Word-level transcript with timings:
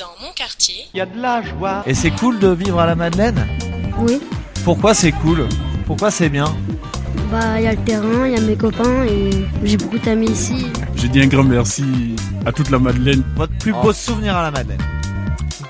Dans 0.00 0.26
mon 0.26 0.32
quartier, 0.32 0.86
Il 0.94 0.96
y 0.96 1.00
a 1.02 1.04
de 1.04 1.20
la 1.20 1.42
joie. 1.42 1.82
Et 1.84 1.92
c'est 1.92 2.10
cool 2.10 2.38
de 2.38 2.48
vivre 2.48 2.80
à 2.80 2.86
la 2.86 2.94
Madeleine? 2.94 3.46
Oui. 3.98 4.18
Pourquoi 4.64 4.94
c'est 4.94 5.12
cool? 5.12 5.46
Pourquoi 5.84 6.10
c'est 6.10 6.30
bien? 6.30 6.46
Bah, 7.30 7.58
il 7.60 7.64
y 7.64 7.66
a 7.66 7.72
le 7.72 7.84
terrain, 7.84 8.26
il 8.26 8.32
y 8.32 8.36
a 8.38 8.40
mes 8.40 8.56
copains 8.56 9.04
et 9.04 9.30
j'ai 9.62 9.76
beaucoup 9.76 9.98
d'amis 9.98 10.30
ici. 10.30 10.68
J'ai 10.96 11.08
dit 11.08 11.20
un 11.20 11.26
grand 11.26 11.42
merci 11.42 11.84
à 12.46 12.52
toute 12.52 12.70
la 12.70 12.78
Madeleine. 12.78 13.22
Votre 13.36 13.52
plus 13.58 13.74
beau 13.74 13.92
souvenir 13.92 14.34
à 14.38 14.44
la 14.44 14.50
Madeleine 14.50 14.80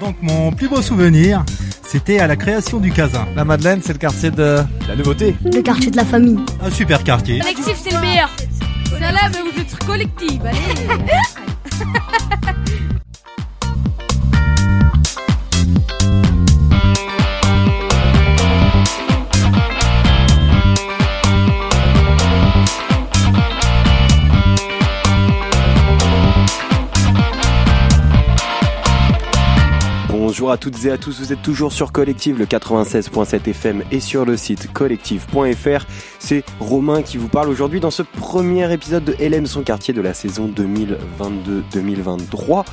Donc 0.01 0.15
mon 0.23 0.53
plus 0.53 0.69
beau 0.69 0.81
souvenir, 0.81 1.45
c'était 1.85 2.21
à 2.21 2.29
la 2.29 2.37
création 2.37 2.79
du 2.79 2.93
Casin. 2.93 3.27
La 3.35 3.45
Madeleine, 3.45 3.81
c'est 3.83 3.95
le 3.95 3.99
quartier 3.99 4.31
de 4.31 4.59
la 4.87 4.95
nouveauté. 4.95 5.35
Le 5.45 5.61
quartier 5.61 5.91
de 5.91 5.97
la 5.97 6.05
famille. 6.05 6.39
Un 6.63 6.71
super 6.71 7.03
quartier. 7.03 7.41
Collectif, 7.41 7.81
c'est 7.83 7.95
le 7.95 8.01
meilleur. 8.01 8.31
Ça 8.91 9.11
là, 9.11 9.29
mais 9.33 9.51
vous 9.51 9.61
êtes 9.61 9.71
sur 9.71 9.79
collectif. 9.81 10.41
Allez. 10.45 11.03
Bonjour 30.41 30.53
à 30.53 30.57
toutes 30.57 30.87
et 30.87 30.91
à 30.91 30.97
tous, 30.97 31.21
vous 31.21 31.35
êtes 31.35 31.43
toujours 31.43 31.71
sur 31.71 31.93
Collective, 31.93 32.39
le 32.39 32.47
96.7 32.47 33.47
FM 33.47 33.83
et 33.93 34.01
sur 34.01 34.25
le 34.25 34.39
site 34.39 34.73
collective.fr. 34.73 35.85
C'est 36.19 36.45
Romain 36.61 37.03
qui 37.03 37.19
vous 37.19 37.29
parle 37.29 37.51
aujourd'hui 37.51 37.79
dans 37.79 37.91
ce 37.91 38.03
premier 38.03 38.73
épisode 38.73 39.05
de 39.05 39.15
Hélène 39.19 39.45
son 39.45 39.63
quartier 39.63 39.93
de 39.93 40.01
la 40.01 40.15
saison 40.15 40.49
2022-2023. 40.49 42.65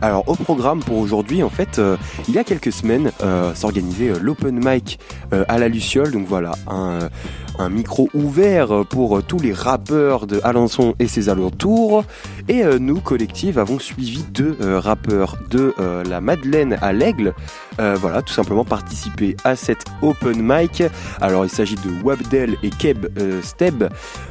Alors 0.00 0.26
au 0.26 0.34
programme 0.34 0.80
pour 0.80 0.96
aujourd'hui, 0.96 1.42
en 1.42 1.48
fait, 1.48 1.78
euh, 1.78 1.96
il 2.28 2.34
y 2.34 2.38
a 2.38 2.44
quelques 2.44 2.72
semaines, 2.72 3.12
euh, 3.22 3.54
s'organisait 3.54 4.08
euh, 4.08 4.18
l'open 4.18 4.58
mic 4.64 4.98
euh, 5.34 5.44
à 5.48 5.58
la 5.58 5.68
Luciole. 5.68 6.10
Donc 6.10 6.26
voilà, 6.26 6.52
un, 6.66 7.10
un 7.58 7.68
micro 7.68 8.08
ouvert 8.14 8.84
pour 8.88 9.22
tous 9.22 9.38
les 9.38 9.52
rappeurs 9.52 10.26
de 10.26 10.40
Alençon 10.44 10.94
et 10.98 11.08
ses 11.08 11.28
alentours. 11.28 12.04
Et 12.48 12.64
euh, 12.64 12.78
nous, 12.78 13.00
collective, 13.00 13.58
avons 13.58 13.78
suivi 13.78 14.24
deux 14.30 14.56
euh, 14.60 14.80
rappeurs 14.80 15.36
de 15.50 15.74
euh, 15.78 16.02
la 16.04 16.20
Madeleine 16.20 16.76
à 16.80 16.92
l'Aigle. 16.92 17.34
Voilà, 17.78 18.22
tout 18.22 18.32
simplement 18.32 18.64
participer 18.64 19.34
à 19.44 19.56
cette 19.56 19.86
open 20.02 20.40
mic. 20.40 20.84
Alors 21.20 21.44
il 21.44 21.48
s'agit 21.48 21.74
de 21.74 22.04
Wabdel 22.04 22.56
et 22.62 22.70
Keb 22.70 23.06
Steb, 23.42 23.88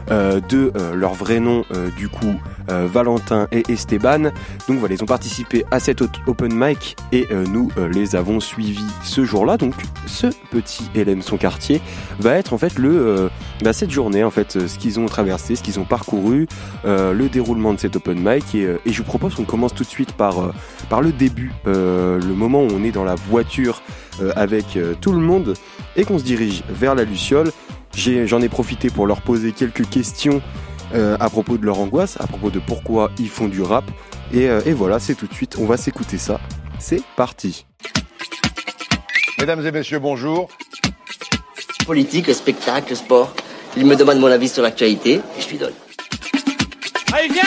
de 0.10 0.72
leur 0.96 1.16
vrai 1.16 1.40
nom 1.40 1.66
du 1.98 2.08
coup 2.08 2.36
Valentin 2.70 3.48
et 3.52 3.64
Esteban. 3.68 4.32
Donc 4.70 4.78
voilà, 4.78 4.94
ils 4.94 5.04
ont 5.04 5.08
participé 5.08 5.66
à 5.72 5.82
cette 5.82 6.02
open 6.28 6.54
mic 6.54 6.96
et 7.12 7.28
nous 7.50 7.72
les 7.92 8.16
avons 8.16 8.40
suivis 8.40 8.86
ce 9.04 9.26
jour-là. 9.26 9.58
Donc 9.58 9.74
ce 10.06 10.28
petit 10.52 10.90
Hélène 10.94 11.24
son 11.24 11.38
quartier 11.38 11.82
va 12.20 12.36
être 12.36 12.54
en 12.54 12.58
fait 12.60 12.78
le 12.78 13.11
euh, 13.12 13.30
bah, 13.62 13.74
cette 13.74 13.92
journée 13.92 14.24
en 14.24 14.32
fait 14.32 14.56
euh, 14.56 14.68
ce 14.68 14.78
qu'ils 14.78 15.00
ont 15.00 15.06
traversé, 15.06 15.56
ce 15.56 15.64
qu'ils 15.64 15.80
ont 15.80 15.84
parcouru, 15.86 16.48
euh, 16.86 17.14
le 17.14 17.30
déroulement 17.30 17.74
de 17.74 17.80
cette 17.80 17.96
open 17.96 18.20
mic 18.20 18.56
et, 18.56 18.78
je 18.86 18.98
vous 18.98 19.04
propose 19.04 19.36
qu'on 19.36 19.44
commence 19.44 19.74
tout 19.74 19.84
de 19.84 19.90
suite 19.90 20.14
par 20.14 20.54
par 20.90 21.02
le 21.02 21.12
début, 21.12 21.52
le 21.66 22.34
moment 22.34 22.62
où 22.64 22.68
on 22.72 22.84
est 22.84 22.92
dans 22.92 23.04
la 23.04 23.16
voiture 23.16 23.82
avec 24.36 24.78
tout 25.00 25.12
le 25.12 25.20
monde 25.20 25.54
et 25.96 26.04
qu'on 26.04 26.20
se 26.20 26.24
dirige 26.24 26.64
vers 26.70 26.96
la 26.96 27.04
Luciole. 27.04 27.52
J'en 27.96 28.42
ai, 28.42 28.50
profité 28.50 28.90
pour 28.90 29.08
leur 29.08 29.22
poser 29.22 29.52
quelques 29.52 29.88
questions 29.90 30.42
à 30.94 31.30
propos 31.30 31.58
de 31.58 31.66
leur 31.66 31.80
angoisse, 31.80 32.18
à 32.20 32.28
propos 32.28 32.50
de 32.50 32.60
pourquoi 32.60 33.12
ils 33.18 33.30
font 33.30 33.48
du 33.48 33.62
rap. 33.62 33.86
Et 34.34 34.74
voilà, 34.74 35.00
c'est 35.00 35.16
tout 35.16 35.28
de 35.28 35.34
suite, 35.34 35.58
on 35.60 35.66
va 35.66 35.78
s'écouter 35.78 36.18
ça. 36.18 36.40
C'est 36.80 37.02
parti. 37.16 37.66
Mesdames 39.40 39.66
et 39.66 39.72
messieurs, 39.72 40.00
bonjour. 40.00 40.50
Politique, 41.86 42.28
le 42.28 42.34
spectacle, 42.34 42.90
le 42.92 42.96
sport. 42.96 43.34
Il 43.78 43.86
me 43.86 43.96
demande 43.96 44.20
mon 44.20 44.28
avis 44.28 44.50
sur 44.50 44.62
l'actualité 44.64 45.14
et 45.38 45.42
je 45.42 45.48
lui 45.50 45.58
donne. 45.58 45.74
Allez, 47.14 47.30
viens 47.30 47.42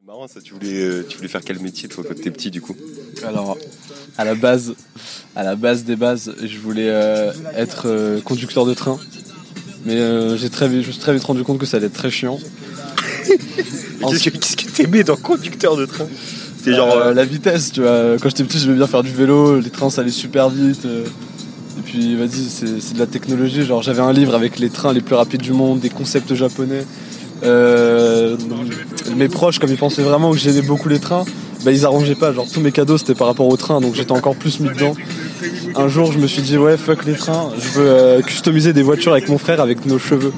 C'est 0.00 0.06
marrant 0.06 0.28
ça, 0.28 0.40
tu 0.40 0.54
voulais, 0.54 0.80
euh, 0.80 1.06
tu 1.08 1.16
voulais 1.16 1.28
faire 1.28 1.40
quel 1.44 1.58
métier 1.60 1.88
toi 1.88 2.04
quand 2.06 2.14
t'étais 2.14 2.30
petit 2.30 2.50
du 2.50 2.60
coup? 2.60 2.76
Alors, 3.26 3.56
à 4.16 4.24
la 4.24 4.34
base, 4.34 4.74
à 5.36 5.42
la 5.42 5.56
base 5.56 5.84
des 5.84 5.96
bases, 5.96 6.34
je 6.42 6.58
voulais 6.58 6.88
euh, 6.88 7.32
être 7.56 7.82
euh, 7.86 8.20
conducteur 8.20 8.64
de 8.66 8.74
train. 8.74 8.98
Mais 9.84 9.94
euh, 9.96 10.36
j'ai 10.36 10.50
très 10.50 10.68
vite, 10.68 10.82
je 10.82 10.88
me 10.88 10.92
suis 10.92 11.00
très 11.00 11.14
vite 11.14 11.24
rendu 11.24 11.44
compte 11.44 11.58
que 11.58 11.66
ça 11.66 11.76
allait 11.78 11.86
être 11.86 11.92
très 11.94 12.10
chiant. 12.10 12.38
Qu'est-ce 14.10 14.24
que 14.30 14.30
qu'est-ce 14.30 14.56
que 14.56 14.70
t'aimais 14.70 15.02
dans 15.02 15.16
conducteur 15.16 15.76
de 15.76 15.84
train? 15.84 16.06
C'est 16.62 16.72
genre... 16.74 16.92
Euh, 16.92 17.06
euh, 17.10 17.14
la 17.14 17.24
vitesse, 17.24 17.72
tu 17.72 17.80
vois. 17.82 18.16
Quand 18.20 18.28
j'étais 18.28 18.44
petit, 18.44 18.58
j'aimais 18.58 18.74
bien 18.76 18.86
faire 18.86 19.02
du 19.02 19.12
vélo, 19.12 19.58
les 19.60 19.70
trains 19.70 19.90
ça 19.90 20.00
allait 20.02 20.10
super 20.10 20.48
vite. 20.50 20.84
euh. 20.84 21.04
Puis, 21.88 22.16
vas-y, 22.16 22.50
c'est 22.50 22.80
c'est 22.80 22.94
de 22.94 22.98
la 22.98 23.06
technologie. 23.06 23.64
Genre, 23.64 23.82
j'avais 23.82 24.02
un 24.02 24.12
livre 24.12 24.34
avec 24.34 24.58
les 24.58 24.68
trains 24.68 24.92
les 24.92 25.00
plus 25.00 25.14
rapides 25.14 25.40
du 25.40 25.52
monde, 25.52 25.80
des 25.80 25.88
concepts 25.88 26.34
japonais. 26.34 26.84
Euh, 27.44 28.36
mes 29.16 29.28
proches, 29.28 29.58
comme 29.58 29.70
ils 29.70 29.78
pensaient 29.78 30.02
vraiment 30.02 30.32
que 30.32 30.36
j'aimais 30.36 30.60
beaucoup 30.60 30.90
les 30.90 30.98
trains, 30.98 31.24
bah, 31.64 31.72
ils 31.72 31.86
arrangeaient 31.86 32.14
pas. 32.14 32.34
Genre, 32.34 32.46
tous 32.52 32.60
mes 32.60 32.72
cadeaux 32.72 32.98
c'était 32.98 33.14
par 33.14 33.26
rapport 33.26 33.46
aux 33.46 33.56
trains, 33.56 33.80
donc 33.80 33.94
j'étais 33.94 34.12
encore 34.12 34.36
plus 34.36 34.60
mis 34.60 34.68
dedans. 34.68 34.94
Un 35.76 35.88
jour, 35.88 36.12
je 36.12 36.18
me 36.18 36.26
suis 36.26 36.42
dit, 36.42 36.58
ouais, 36.58 36.76
fuck 36.76 37.06
les 37.06 37.14
trains, 37.14 37.50
je 37.58 37.78
veux 37.78 37.88
euh, 37.88 38.20
customiser 38.20 38.74
des 38.74 38.82
voitures 38.82 39.12
avec 39.12 39.30
mon 39.30 39.38
frère 39.38 39.60
avec 39.60 39.86
nos 39.86 39.98
cheveux. 39.98 40.32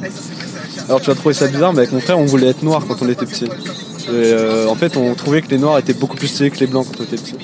Alors, 0.89 1.01
tu 1.01 1.09
vas 1.09 1.17
trouver 1.17 1.35
ça 1.35 1.49
bizarre, 1.49 1.73
mais 1.73 1.81
avec 1.81 1.93
mon 1.93 2.01
frère, 2.01 2.19
on 2.19 2.27
voulait 2.27 2.49
être 2.49 2.63
noir 2.63 2.85
quand 2.87 3.03
on 3.03 3.09
était 3.09 3.27
petit. 3.27 3.47
Et 3.47 3.49
euh, 4.09 4.69
en 4.69 4.77
fait, 4.77 4.97
on 4.97 5.15
trouvait 5.15 5.43
que 5.43 5.51
les 5.51 5.59
noirs 5.59 5.79
étaient 5.79 5.95
beaucoup 5.95 6.17
plus 6.17 6.29
stylés 6.29 6.51
que 6.51 6.61
les 6.61 6.67
blancs 6.67 6.87
quand 6.87 7.01
on 7.01 7.05
était 7.05 7.17
petit. 7.17 7.35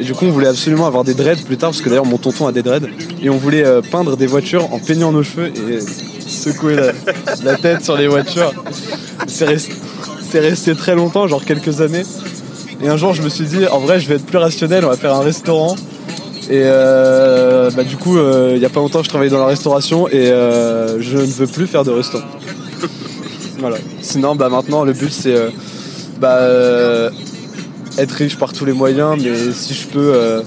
Et 0.00 0.04
du 0.04 0.14
coup, 0.14 0.24
on 0.24 0.30
voulait 0.30 0.48
absolument 0.48 0.86
avoir 0.86 1.04
des 1.04 1.14
dreads 1.14 1.44
plus 1.44 1.58
tard, 1.58 1.70
parce 1.70 1.82
que 1.82 1.88
d'ailleurs, 1.90 2.06
mon 2.06 2.16
tonton 2.16 2.46
a 2.46 2.52
des 2.52 2.62
dreads. 2.62 2.88
Et 3.22 3.28
on 3.28 3.36
voulait 3.36 3.64
euh, 3.64 3.82
peindre 3.82 4.16
des 4.16 4.26
voitures 4.26 4.72
en 4.72 4.78
peignant 4.78 5.12
nos 5.12 5.22
cheveux 5.22 5.48
et 5.48 5.80
secouer 6.26 6.76
la, 7.44 7.56
tête 7.56 7.84
sur 7.84 7.96
les 7.96 8.08
voitures. 8.08 8.52
C'est 9.26 9.44
resté, 9.44 9.74
resté 10.34 10.74
très 10.74 10.94
longtemps, 10.94 11.28
genre 11.28 11.44
quelques 11.44 11.82
années. 11.82 12.04
Et 12.82 12.88
un 12.88 12.96
jour, 12.96 13.12
je 13.12 13.22
me 13.22 13.28
suis 13.28 13.44
dit, 13.44 13.66
en 13.66 13.78
vrai, 13.78 14.00
je 14.00 14.08
vais 14.08 14.14
être 14.14 14.24
plus 14.24 14.38
rationnel, 14.38 14.84
on 14.86 14.88
va 14.88 14.96
faire 14.96 15.14
un 15.14 15.20
restaurant. 15.20 15.76
Et 16.48 16.62
euh, 16.64 17.70
bah, 17.76 17.84
du 17.84 17.96
coup, 17.96 18.16
euh, 18.16 18.54
il 18.56 18.62
y 18.62 18.64
a 18.64 18.70
pas 18.70 18.80
longtemps, 18.80 19.02
je 19.02 19.08
travaillais 19.08 19.30
dans 19.30 19.38
la 19.38 19.46
restauration 19.46 20.08
et 20.08 20.30
euh, 20.30 21.00
je 21.00 21.18
ne 21.18 21.24
veux 21.24 21.46
plus 21.46 21.66
faire 21.66 21.84
de 21.84 21.90
restaurant. 21.90 22.24
Voilà. 23.60 23.76
Sinon, 24.00 24.34
bah 24.34 24.48
maintenant, 24.48 24.84
le 24.84 24.94
but 24.94 25.12
c'est 25.12 25.34
euh, 25.34 25.50
bah, 26.18 26.38
euh, 26.38 27.10
être 27.98 28.12
riche 28.12 28.36
par 28.36 28.52
tous 28.52 28.64
les 28.64 28.72
moyens, 28.72 29.16
mais 29.22 29.52
si 29.52 29.74
je 29.74 29.86
peux, 29.88 30.14
euh, 30.14 30.42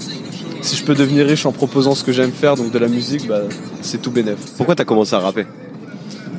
si 0.62 0.76
je 0.76 0.84
peux 0.84 0.94
devenir 0.94 1.26
riche 1.26 1.46
en 1.46 1.52
proposant 1.52 1.94
ce 1.94 2.04
que 2.04 2.12
j'aime 2.12 2.32
faire, 2.32 2.56
donc 2.56 2.70
de 2.72 2.78
la 2.78 2.88
musique, 2.88 3.26
bah, 3.28 3.42
c'est 3.82 4.00
tout 4.00 4.10
bénef. 4.10 4.38
Pourquoi 4.56 4.74
t'as 4.74 4.84
commencé 4.84 5.14
à 5.14 5.20
rapper? 5.20 5.46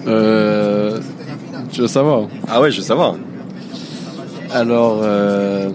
Euh, 0.08 1.00
tu 1.72 1.82
veux 1.82 1.88
savoir? 1.88 2.28
Ah 2.48 2.62
ouais, 2.62 2.72
je 2.72 2.78
veux 2.78 2.84
savoir. 2.84 3.16
Alors, 4.52 5.02
euh, 5.04 5.70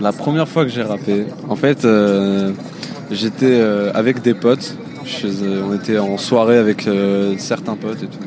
la 0.00 0.12
première 0.12 0.48
fois 0.48 0.64
que 0.64 0.70
j'ai 0.70 0.82
rappé, 0.82 1.26
en 1.48 1.56
fait, 1.56 1.84
euh, 1.84 2.52
j'étais 3.10 3.46
euh, 3.60 3.90
avec 3.94 4.22
des 4.22 4.34
potes. 4.34 4.76
Chez, 5.04 5.28
euh, 5.42 5.62
on 5.68 5.74
était 5.74 5.98
en 5.98 6.18
soirée 6.18 6.58
avec 6.58 6.88
euh, 6.88 7.34
certains 7.38 7.76
potes 7.76 8.02
et 8.02 8.06
tout. 8.06 8.18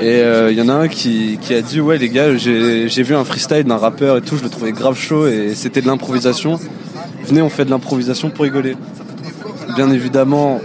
Et 0.00 0.20
euh, 0.20 0.50
il 0.50 0.58
y 0.58 0.62
en 0.62 0.68
a 0.68 0.74
un 0.74 0.88
qui, 0.88 1.38
a 1.50 1.60
dit 1.62 1.80
Ouais, 1.80 1.98
les 1.98 2.08
gars, 2.08 2.36
j'ai 2.36 2.88
j'ai 2.88 3.02
vu 3.02 3.14
un 3.14 3.24
freestyle 3.24 3.64
d'un 3.64 3.76
rappeur 3.76 4.16
et 4.16 4.22
tout, 4.22 4.36
je 4.36 4.42
le 4.42 4.48
trouvais 4.48 4.72
grave 4.72 4.98
chaud 4.98 5.26
et 5.26 5.54
c'était 5.54 5.80
de 5.80 5.86
l'improvisation. 5.86 6.58
Venez, 7.24 7.42
on 7.42 7.50
fait 7.50 7.64
de 7.64 7.70
l'improvisation 7.70 8.30
pour 8.30 8.44
rigoler. 8.44 8.76
Bien 9.76 9.90
évidemment, 9.90 10.60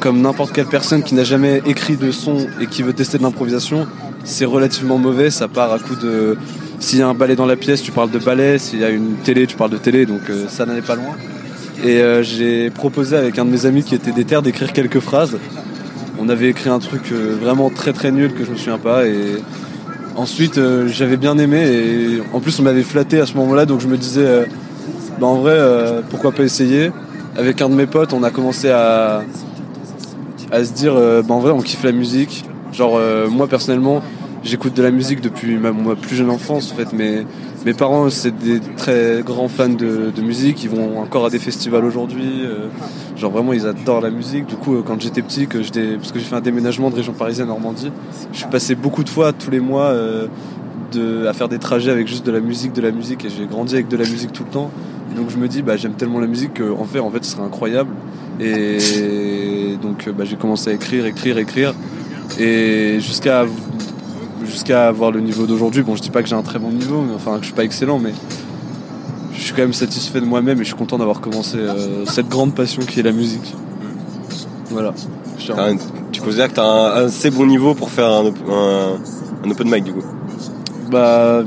comme 0.00 0.20
n'importe 0.20 0.52
quelle 0.52 0.66
personne 0.66 1.02
qui 1.02 1.14
n'a 1.14 1.24
jamais 1.24 1.62
écrit 1.66 1.96
de 1.96 2.10
son 2.10 2.46
et 2.60 2.66
qui 2.66 2.82
veut 2.82 2.92
tester 2.92 3.18
de 3.18 3.22
l'improvisation, 3.22 3.86
c'est 4.24 4.44
relativement 4.44 4.98
mauvais. 4.98 5.30
Ça 5.30 5.48
part 5.48 5.72
à 5.72 5.78
coup 5.78 5.94
de. 5.94 6.36
S'il 6.78 6.98
y 6.98 7.02
a 7.02 7.08
un 7.08 7.14
ballet 7.14 7.36
dans 7.36 7.46
la 7.46 7.56
pièce, 7.56 7.82
tu 7.82 7.92
parles 7.92 8.10
de 8.10 8.18
ballet. 8.18 8.58
S'il 8.58 8.80
y 8.80 8.84
a 8.84 8.90
une 8.90 9.16
télé, 9.16 9.46
tu 9.46 9.56
parles 9.56 9.70
de 9.70 9.78
télé. 9.78 10.06
Donc 10.06 10.22
euh, 10.30 10.46
ça 10.48 10.66
n'allait 10.66 10.82
pas 10.82 10.96
loin. 10.96 11.14
Et 11.84 12.00
euh, 12.00 12.22
j'ai 12.22 12.70
proposé 12.70 13.16
avec 13.16 13.38
un 13.38 13.44
de 13.44 13.50
mes 13.50 13.66
amis 13.66 13.82
qui 13.82 13.94
était 13.94 14.12
déter 14.12 14.40
d'écrire 14.42 14.72
quelques 14.72 15.00
phrases. 15.00 15.36
On 16.22 16.28
avait 16.28 16.50
écrit 16.50 16.68
un 16.68 16.78
truc 16.78 17.12
euh, 17.12 17.34
vraiment 17.40 17.70
très 17.70 17.94
très 17.94 18.12
nul 18.12 18.34
que 18.34 18.44
je 18.44 18.50
me 18.50 18.56
souviens 18.56 18.78
pas. 18.78 19.06
Et 19.06 19.42
ensuite, 20.16 20.58
euh, 20.58 20.86
j'avais 20.86 21.16
bien 21.16 21.38
aimé. 21.38 21.66
Et 21.66 22.22
en 22.34 22.40
plus, 22.40 22.58
on 22.60 22.62
m'avait 22.62 22.82
flatté 22.82 23.20
à 23.20 23.26
ce 23.26 23.34
moment-là. 23.34 23.66
Donc 23.66 23.80
je 23.80 23.88
me 23.88 23.96
disais, 23.96 24.26
euh, 24.26 24.44
bah, 25.18 25.26
en 25.26 25.36
vrai, 25.36 25.54
euh, 25.54 26.02
pourquoi 26.08 26.32
pas 26.32 26.42
essayer 26.42 26.92
Avec 27.36 27.62
un 27.62 27.68
de 27.68 27.74
mes 27.74 27.86
potes, 27.86 28.12
on 28.12 28.22
a 28.22 28.30
commencé 28.30 28.68
à, 28.70 29.22
se 30.52 30.72
dire, 30.72 30.94
bah, 30.94 31.34
en 31.34 31.40
vrai, 31.40 31.52
on 31.52 31.62
kiffe 31.62 31.84
la 31.84 31.92
musique. 31.92 32.44
Genre, 32.72 33.00
moi 33.28 33.48
personnellement, 33.48 34.02
j'écoute 34.44 34.74
de 34.74 34.82
la 34.82 34.90
musique 34.92 35.20
depuis 35.20 35.56
ma 35.56 35.72
plus 35.96 36.16
jeune 36.16 36.30
enfance 36.30 36.72
en 36.72 36.76
fait. 36.76 36.92
Mais 36.92 37.24
mes 37.64 37.74
parents, 37.74 38.10
c'est 38.10 38.36
des 38.36 38.60
très 38.76 39.22
grands 39.24 39.48
fans 39.48 39.68
de, 39.68 40.10
de 40.14 40.22
musique. 40.22 40.64
Ils 40.64 40.70
vont 40.70 40.98
encore 41.00 41.26
à 41.26 41.30
des 41.30 41.38
festivals 41.38 41.84
aujourd'hui. 41.84 42.44
euh, 42.44 42.68
genre 43.16 43.30
vraiment, 43.30 43.52
ils 43.52 43.66
adorent 43.66 44.00
la 44.00 44.10
musique. 44.10 44.46
Du 44.46 44.56
coup, 44.56 44.76
euh, 44.76 44.82
quand 44.86 45.00
j'étais 45.00 45.22
petit, 45.22 45.46
que 45.46 45.58
parce 45.58 46.12
que 46.12 46.18
j'ai 46.18 46.24
fait 46.24 46.36
un 46.36 46.40
déménagement 46.40 46.90
de 46.90 46.96
région 46.96 47.12
parisienne 47.12 47.48
à 47.48 47.50
Normandie, 47.50 47.92
je 48.32 48.38
suis 48.38 48.48
passé 48.48 48.74
beaucoup 48.74 49.04
de 49.04 49.10
fois 49.10 49.32
tous 49.32 49.50
les 49.50 49.60
mois. 49.60 49.84
euh, 49.84 50.26
de, 50.92 51.26
à 51.26 51.32
faire 51.32 51.48
des 51.48 51.58
trajets 51.58 51.90
avec 51.90 52.08
juste 52.08 52.26
de 52.26 52.32
la 52.32 52.40
musique, 52.40 52.72
de 52.72 52.80
la 52.82 52.90
musique, 52.90 53.24
et 53.24 53.30
j'ai 53.30 53.46
grandi 53.46 53.74
avec 53.74 53.88
de 53.88 53.96
la 53.96 54.08
musique 54.08 54.32
tout 54.32 54.44
le 54.44 54.50
temps. 54.50 54.70
Donc 55.16 55.30
je 55.30 55.36
me 55.36 55.48
dis, 55.48 55.62
bah, 55.62 55.76
j'aime 55.76 55.92
tellement 55.94 56.20
la 56.20 56.26
musique 56.26 56.60
qu'en 56.60 56.84
fait, 56.84 57.00
en 57.00 57.10
fait, 57.10 57.24
ce 57.24 57.32
serait 57.32 57.42
incroyable. 57.44 57.90
Et 58.40 59.76
donc 59.82 60.08
bah, 60.08 60.24
j'ai 60.24 60.36
commencé 60.36 60.70
à 60.70 60.72
écrire, 60.72 61.04
écrire, 61.06 61.38
écrire, 61.38 61.74
et 62.38 62.98
jusqu'à 63.00 63.44
jusqu'à 64.50 64.88
avoir 64.88 65.10
le 65.10 65.20
niveau 65.20 65.46
d'aujourd'hui. 65.46 65.82
Bon, 65.82 65.96
je 65.96 66.02
dis 66.02 66.10
pas 66.10 66.22
que 66.22 66.28
j'ai 66.28 66.34
un 66.36 66.42
très 66.42 66.58
bon 66.58 66.70
niveau, 66.70 67.02
mais 67.02 67.14
enfin 67.14 67.34
que 67.36 67.40
je 67.42 67.46
suis 67.46 67.54
pas 67.54 67.64
excellent, 67.64 67.98
mais 67.98 68.12
je 69.32 69.40
suis 69.40 69.52
quand 69.52 69.62
même 69.62 69.72
satisfait 69.72 70.20
de 70.20 70.26
moi-même 70.26 70.58
et 70.58 70.64
je 70.64 70.68
suis 70.68 70.76
content 70.76 70.98
d'avoir 70.98 71.20
commencé 71.20 71.56
euh, 71.58 72.04
cette 72.06 72.28
grande 72.28 72.54
passion 72.54 72.82
qui 72.82 73.00
est 73.00 73.02
la 73.02 73.12
musique. 73.12 73.54
Voilà. 74.70 74.92
Un- 75.56 75.76
tu 76.12 76.20
considères 76.20 76.48
que 76.48 76.54
tu 76.54 76.60
as 76.60 76.64
un 76.64 77.06
assez 77.06 77.30
bon 77.30 77.46
niveau 77.46 77.74
pour 77.74 77.90
faire 77.90 78.08
un, 78.08 78.26
op- 78.26 78.38
un- 78.48 78.98
un 79.46 79.50
open 79.50 79.70
mic 79.70 79.84
du 79.84 79.92
coup? 79.92 80.02
Bah, 80.90 81.42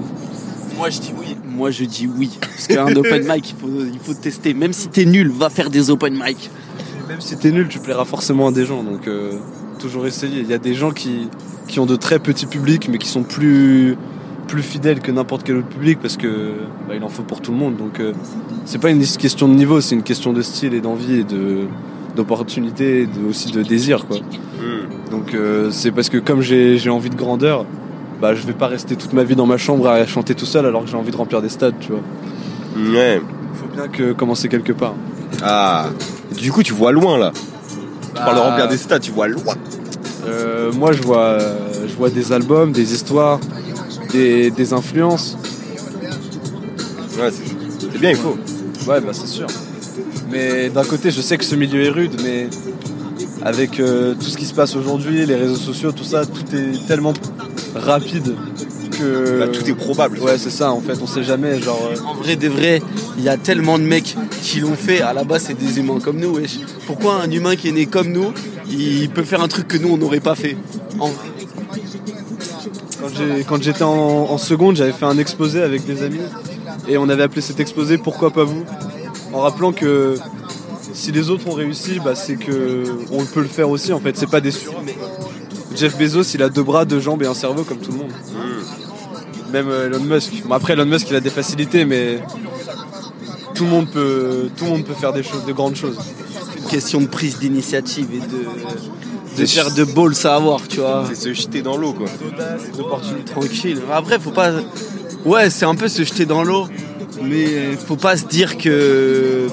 Moi 0.78 0.90
je 0.90 1.00
dis 1.00 1.14
oui. 1.20 1.38
Moi 1.46 1.70
je 1.72 1.84
dis 1.86 2.08
oui. 2.18 2.32
Parce 2.42 2.68
qu'un 2.68 2.88
open 2.96 3.28
mic, 3.28 3.50
il 3.52 3.56
faut, 3.56 3.70
il 3.94 4.00
faut 4.00 4.14
tester. 4.14 4.54
Même 4.54 4.74
si 4.74 4.88
t'es 4.88 5.06
nul, 5.06 5.30
va 5.30 5.50
faire 5.50 5.70
des 5.70 5.90
open 5.90 6.14
mic. 6.14 6.50
même 7.08 7.22
si 7.22 7.38
t'es 7.38 7.52
nul, 7.52 7.68
tu 7.68 7.80
plairas 7.80 8.06
forcément 8.06 8.48
à 8.48 8.52
des 8.52 8.66
gens. 8.66 8.82
Donc, 8.84 9.08
euh, 9.08 9.34
toujours 9.80 10.08
essayer. 10.08 10.40
Il 10.42 10.48
y 10.50 10.54
a 10.54 10.58
des 10.58 10.74
gens 10.74 10.92
qui, 10.92 11.30
qui 11.74 11.80
ont 11.80 11.88
de 11.88 11.96
très 11.96 12.20
petits 12.20 12.46
publics, 12.46 12.88
mais 12.88 13.00
qui 13.00 13.08
sont 13.08 13.24
plus, 13.24 13.98
plus 14.48 14.62
fidèles 14.62 15.00
que 15.00 15.12
n'importe 15.12 15.42
quel 15.44 15.58
autre 15.58 15.68
public 15.70 15.98
parce 16.00 16.18
que 16.18 16.28
bah, 16.88 16.94
il 16.96 17.04
en 17.04 17.10
faut 17.10 17.24
pour 17.24 17.42
tout 17.42 17.52
le 17.52 17.58
monde. 17.58 17.78
Donc, 17.78 18.00
euh, 18.00 18.14
c'est 18.66 18.78
pas 18.80 18.92
une 18.92 19.04
question 19.04 19.48
de 19.48 19.56
niveau, 19.56 19.82
c'est 19.82 19.96
une 19.96 20.04
question 20.04 20.34
de 20.34 20.44
style 20.44 20.76
et 20.76 20.82
d'envie 20.82 21.22
et 21.22 21.24
de 21.24 21.62
d'opportunité 22.16 23.02
et 23.02 23.06
de- 23.08 23.28
aussi 23.28 23.52
de 23.52 23.64
désir 23.64 24.06
quoi. 24.06 24.18
Donc 25.10 25.34
euh, 25.34 25.70
c'est 25.72 25.92
parce 25.92 26.10
que 26.10 26.20
comme 26.20 26.42
j'ai 26.42 26.90
envie 26.92 27.10
de 27.10 27.16
grandeur, 27.16 27.66
bah 28.22 28.36
je 28.36 28.46
vais 28.46 28.54
pas 28.54 28.68
rester 28.68 28.96
toute 28.96 29.14
ma 29.14 29.24
vie 29.24 29.36
dans 29.36 29.48
ma 29.48 29.58
chambre 29.58 29.88
à 29.88 30.06
chanter 30.06 30.36
tout 30.36 30.46
seul 30.46 30.68
alors 30.68 30.84
que 30.84 30.90
j'ai 30.92 30.96
envie 30.96 31.10
de 31.10 31.18
remplir 31.18 31.42
des 31.42 31.50
stades, 31.50 31.74
tu 31.80 31.92
vois. 31.92 32.02
Ouais. 32.96 33.20
Faut 33.56 33.68
bien 33.76 33.88
que 33.88 34.14
commencer 34.14 34.48
quelque 34.48 34.74
part. 34.74 34.94
Ah. 35.42 35.88
Du 36.38 36.52
coup, 36.52 36.62
tu 36.62 36.74
vois 36.74 36.92
loin 36.92 37.18
là. 37.18 37.32
Tu 37.34 38.22
parles 38.22 38.36
de 38.36 38.42
Bah, 38.42 38.50
remplir 38.50 38.68
des 38.68 38.78
stats, 38.78 39.00
tu 39.00 39.12
vois 39.12 39.28
loin. 39.28 39.56
Euh, 40.26 40.72
moi, 40.74 40.92
je 40.92 41.02
vois, 41.02 41.38
je 41.88 41.94
vois 41.96 42.10
des 42.10 42.32
albums, 42.32 42.72
des 42.72 42.94
histoires, 42.94 43.40
des, 44.12 44.52
des 44.52 44.74
influences. 44.74 45.38
Ouais, 47.20 47.30
c'est 47.32 47.54
c'est 47.92 48.00
bien, 48.00 48.12
il 48.12 48.16
faut. 48.16 48.38
Ouais, 48.88 49.00
bah 49.02 49.12
c'est 49.14 49.28
sûr. 49.28 49.48
Mais 50.32 50.70
d'un 50.70 50.84
côté, 50.84 51.12
je 51.12 51.22
sais 51.22 51.38
que 51.38 51.44
ce 51.44 51.56
milieu 51.56 51.84
est 51.84 51.90
rude, 51.90 52.20
mais 52.24 52.50
avec 53.44 53.80
euh, 53.80 54.16
tout 54.16 54.26
ce 54.26 54.38
qui 54.38 54.46
se 54.46 54.54
passe 54.54 54.76
aujourd'hui, 54.76 55.26
les 55.26 55.36
réseaux 55.36 55.56
sociaux, 55.56 55.92
tout 55.92 56.04
ça, 56.04 56.26
tout 56.26 56.56
est 56.56 56.88
tellement 56.88 57.14
rapide 57.76 58.36
que. 59.04 59.46
Tout 59.48 59.70
est 59.70 59.74
probable. 59.76 60.20
Ouais, 60.20 60.38
c'est 60.38 60.50
ça. 60.50 60.72
En 60.72 60.82
fait, 60.82 60.98
on 61.02 61.08
sait 61.08 61.24
jamais. 61.24 61.60
Genre. 61.62 61.90
euh, 61.92 61.96
En 62.08 62.16
vrai 62.16 62.36
de 62.36 62.48
vrai, 62.48 62.82
il 63.18 63.24
y 63.24 63.30
a 63.30 63.38
tellement 63.38 63.78
de 63.78 63.84
mecs 63.84 64.16
qui 64.42 64.60
l'ont 64.60 64.76
fait. 64.76 65.02
À 65.02 65.14
la 65.14 65.24
base, 65.24 65.44
c'est 65.48 65.58
des 65.58 65.80
humains 65.80 66.00
comme 66.04 66.18
nous. 66.20 66.36
wesh. 66.36 66.60
Pourquoi 66.88 67.22
un 67.22 67.30
humain 67.32 67.56
qui 67.56 67.70
est 67.70 67.72
né 67.74 67.86
comme 67.86 68.12
nous, 68.12 68.34
il 68.70 69.10
peut 69.10 69.24
faire 69.24 69.42
un 69.42 69.48
truc 69.48 69.68
que 69.68 69.78
nous, 69.78 69.90
on 69.90 69.98
n'aurait 69.98 70.20
pas 70.20 70.36
fait 70.36 70.56
En. 71.00 71.10
Quand 73.48 73.62
j'étais 73.62 73.84
en, 73.84 73.92
en 73.92 74.38
seconde, 74.38 74.78
j'avais 74.78 74.94
fait 74.94 75.06
un 75.06 75.18
exposé 75.18 75.62
avec 75.62 75.86
des 75.86 76.04
amis 76.04 76.22
et 76.88 76.98
on 76.98 77.10
avait 77.10 77.24
appelé 77.24 77.42
cet 77.42 77.60
exposé 77.60 77.98
Pourquoi 77.98 78.32
pas 78.32 78.46
vous? 78.46 78.64
En 79.34 79.42
rappelant 79.42 79.74
que 79.74 80.16
si 80.94 81.12
les 81.12 81.30
autres 81.30 81.48
ont 81.48 81.54
réussi, 81.54 82.00
bah, 82.04 82.16
c'est 82.16 82.36
que 82.38 82.84
on 83.12 83.26
peut 83.26 83.42
le 83.42 83.48
faire 83.48 83.70
aussi. 83.70 83.92
En 83.92 84.00
fait, 84.00 84.16
c'est 84.18 84.30
pas 84.30 84.40
des. 84.42 84.52
Jeff 85.76 85.98
Bezos, 85.98 86.24
il 86.36 86.44
a 86.44 86.50
deux 86.50 86.64
bras, 86.64 86.86
deux 86.86 87.00
jambes 87.00 87.24
et 87.24 87.28
un 87.28 87.34
cerveau 87.34 87.64
comme 87.64 87.80
tout 87.80 87.92
le 87.92 87.98
monde. 87.98 88.12
Même 89.54 89.70
euh, 89.70 89.86
Elon 89.86 90.00
Musk. 90.00 90.44
Bon, 90.46 90.56
après, 90.56 90.74
Elon 90.74 90.88
Musk, 90.88 91.08
il 91.12 91.16
a 91.16 91.20
des 91.20 91.30
facilités, 91.30 91.86
mais 91.86 92.20
tout 93.54 93.66
le 93.66 93.70
monde 93.70 93.88
peut, 93.88 94.50
tout 94.58 94.66
le 94.66 94.72
monde 94.72 94.84
peut 94.84 94.96
faire 94.96 95.14
des 95.14 95.22
choses, 95.22 95.46
de 95.46 95.54
grandes 95.54 95.76
choses. 95.76 96.00
Une 96.58 96.70
question 96.70 97.00
de 97.00 97.06
prise 97.06 97.38
d'initiative 97.38 98.08
et 98.16 98.20
de, 98.20 99.42
de 99.42 99.46
faire 99.46 99.72
de 99.72 99.84
balls 99.84 100.16
à 100.24 100.36
avoir, 100.36 100.68
tu 100.68 100.80
vois. 100.80 101.06
C'est 101.08 101.16
se 101.16 101.34
jeter 101.34 101.62
dans 101.62 101.78
l'eau 101.78 101.94
quoi. 101.94 102.08
tranquille. 103.28 103.80
Après, 103.94 104.18
faut 104.20 104.32
pas. 104.32 104.54
Ouais, 105.24 105.52
c'est 105.52 105.66
un 105.66 105.76
peu 105.76 105.88
se 105.88 106.04
jeter 106.04 106.26
dans 106.26 106.44
l'eau, 106.44 106.68
mais 107.22 107.78
faut 107.78 107.96
pas 107.96 108.18
se 108.18 108.26
dire 108.26 108.58
que. 108.58 109.48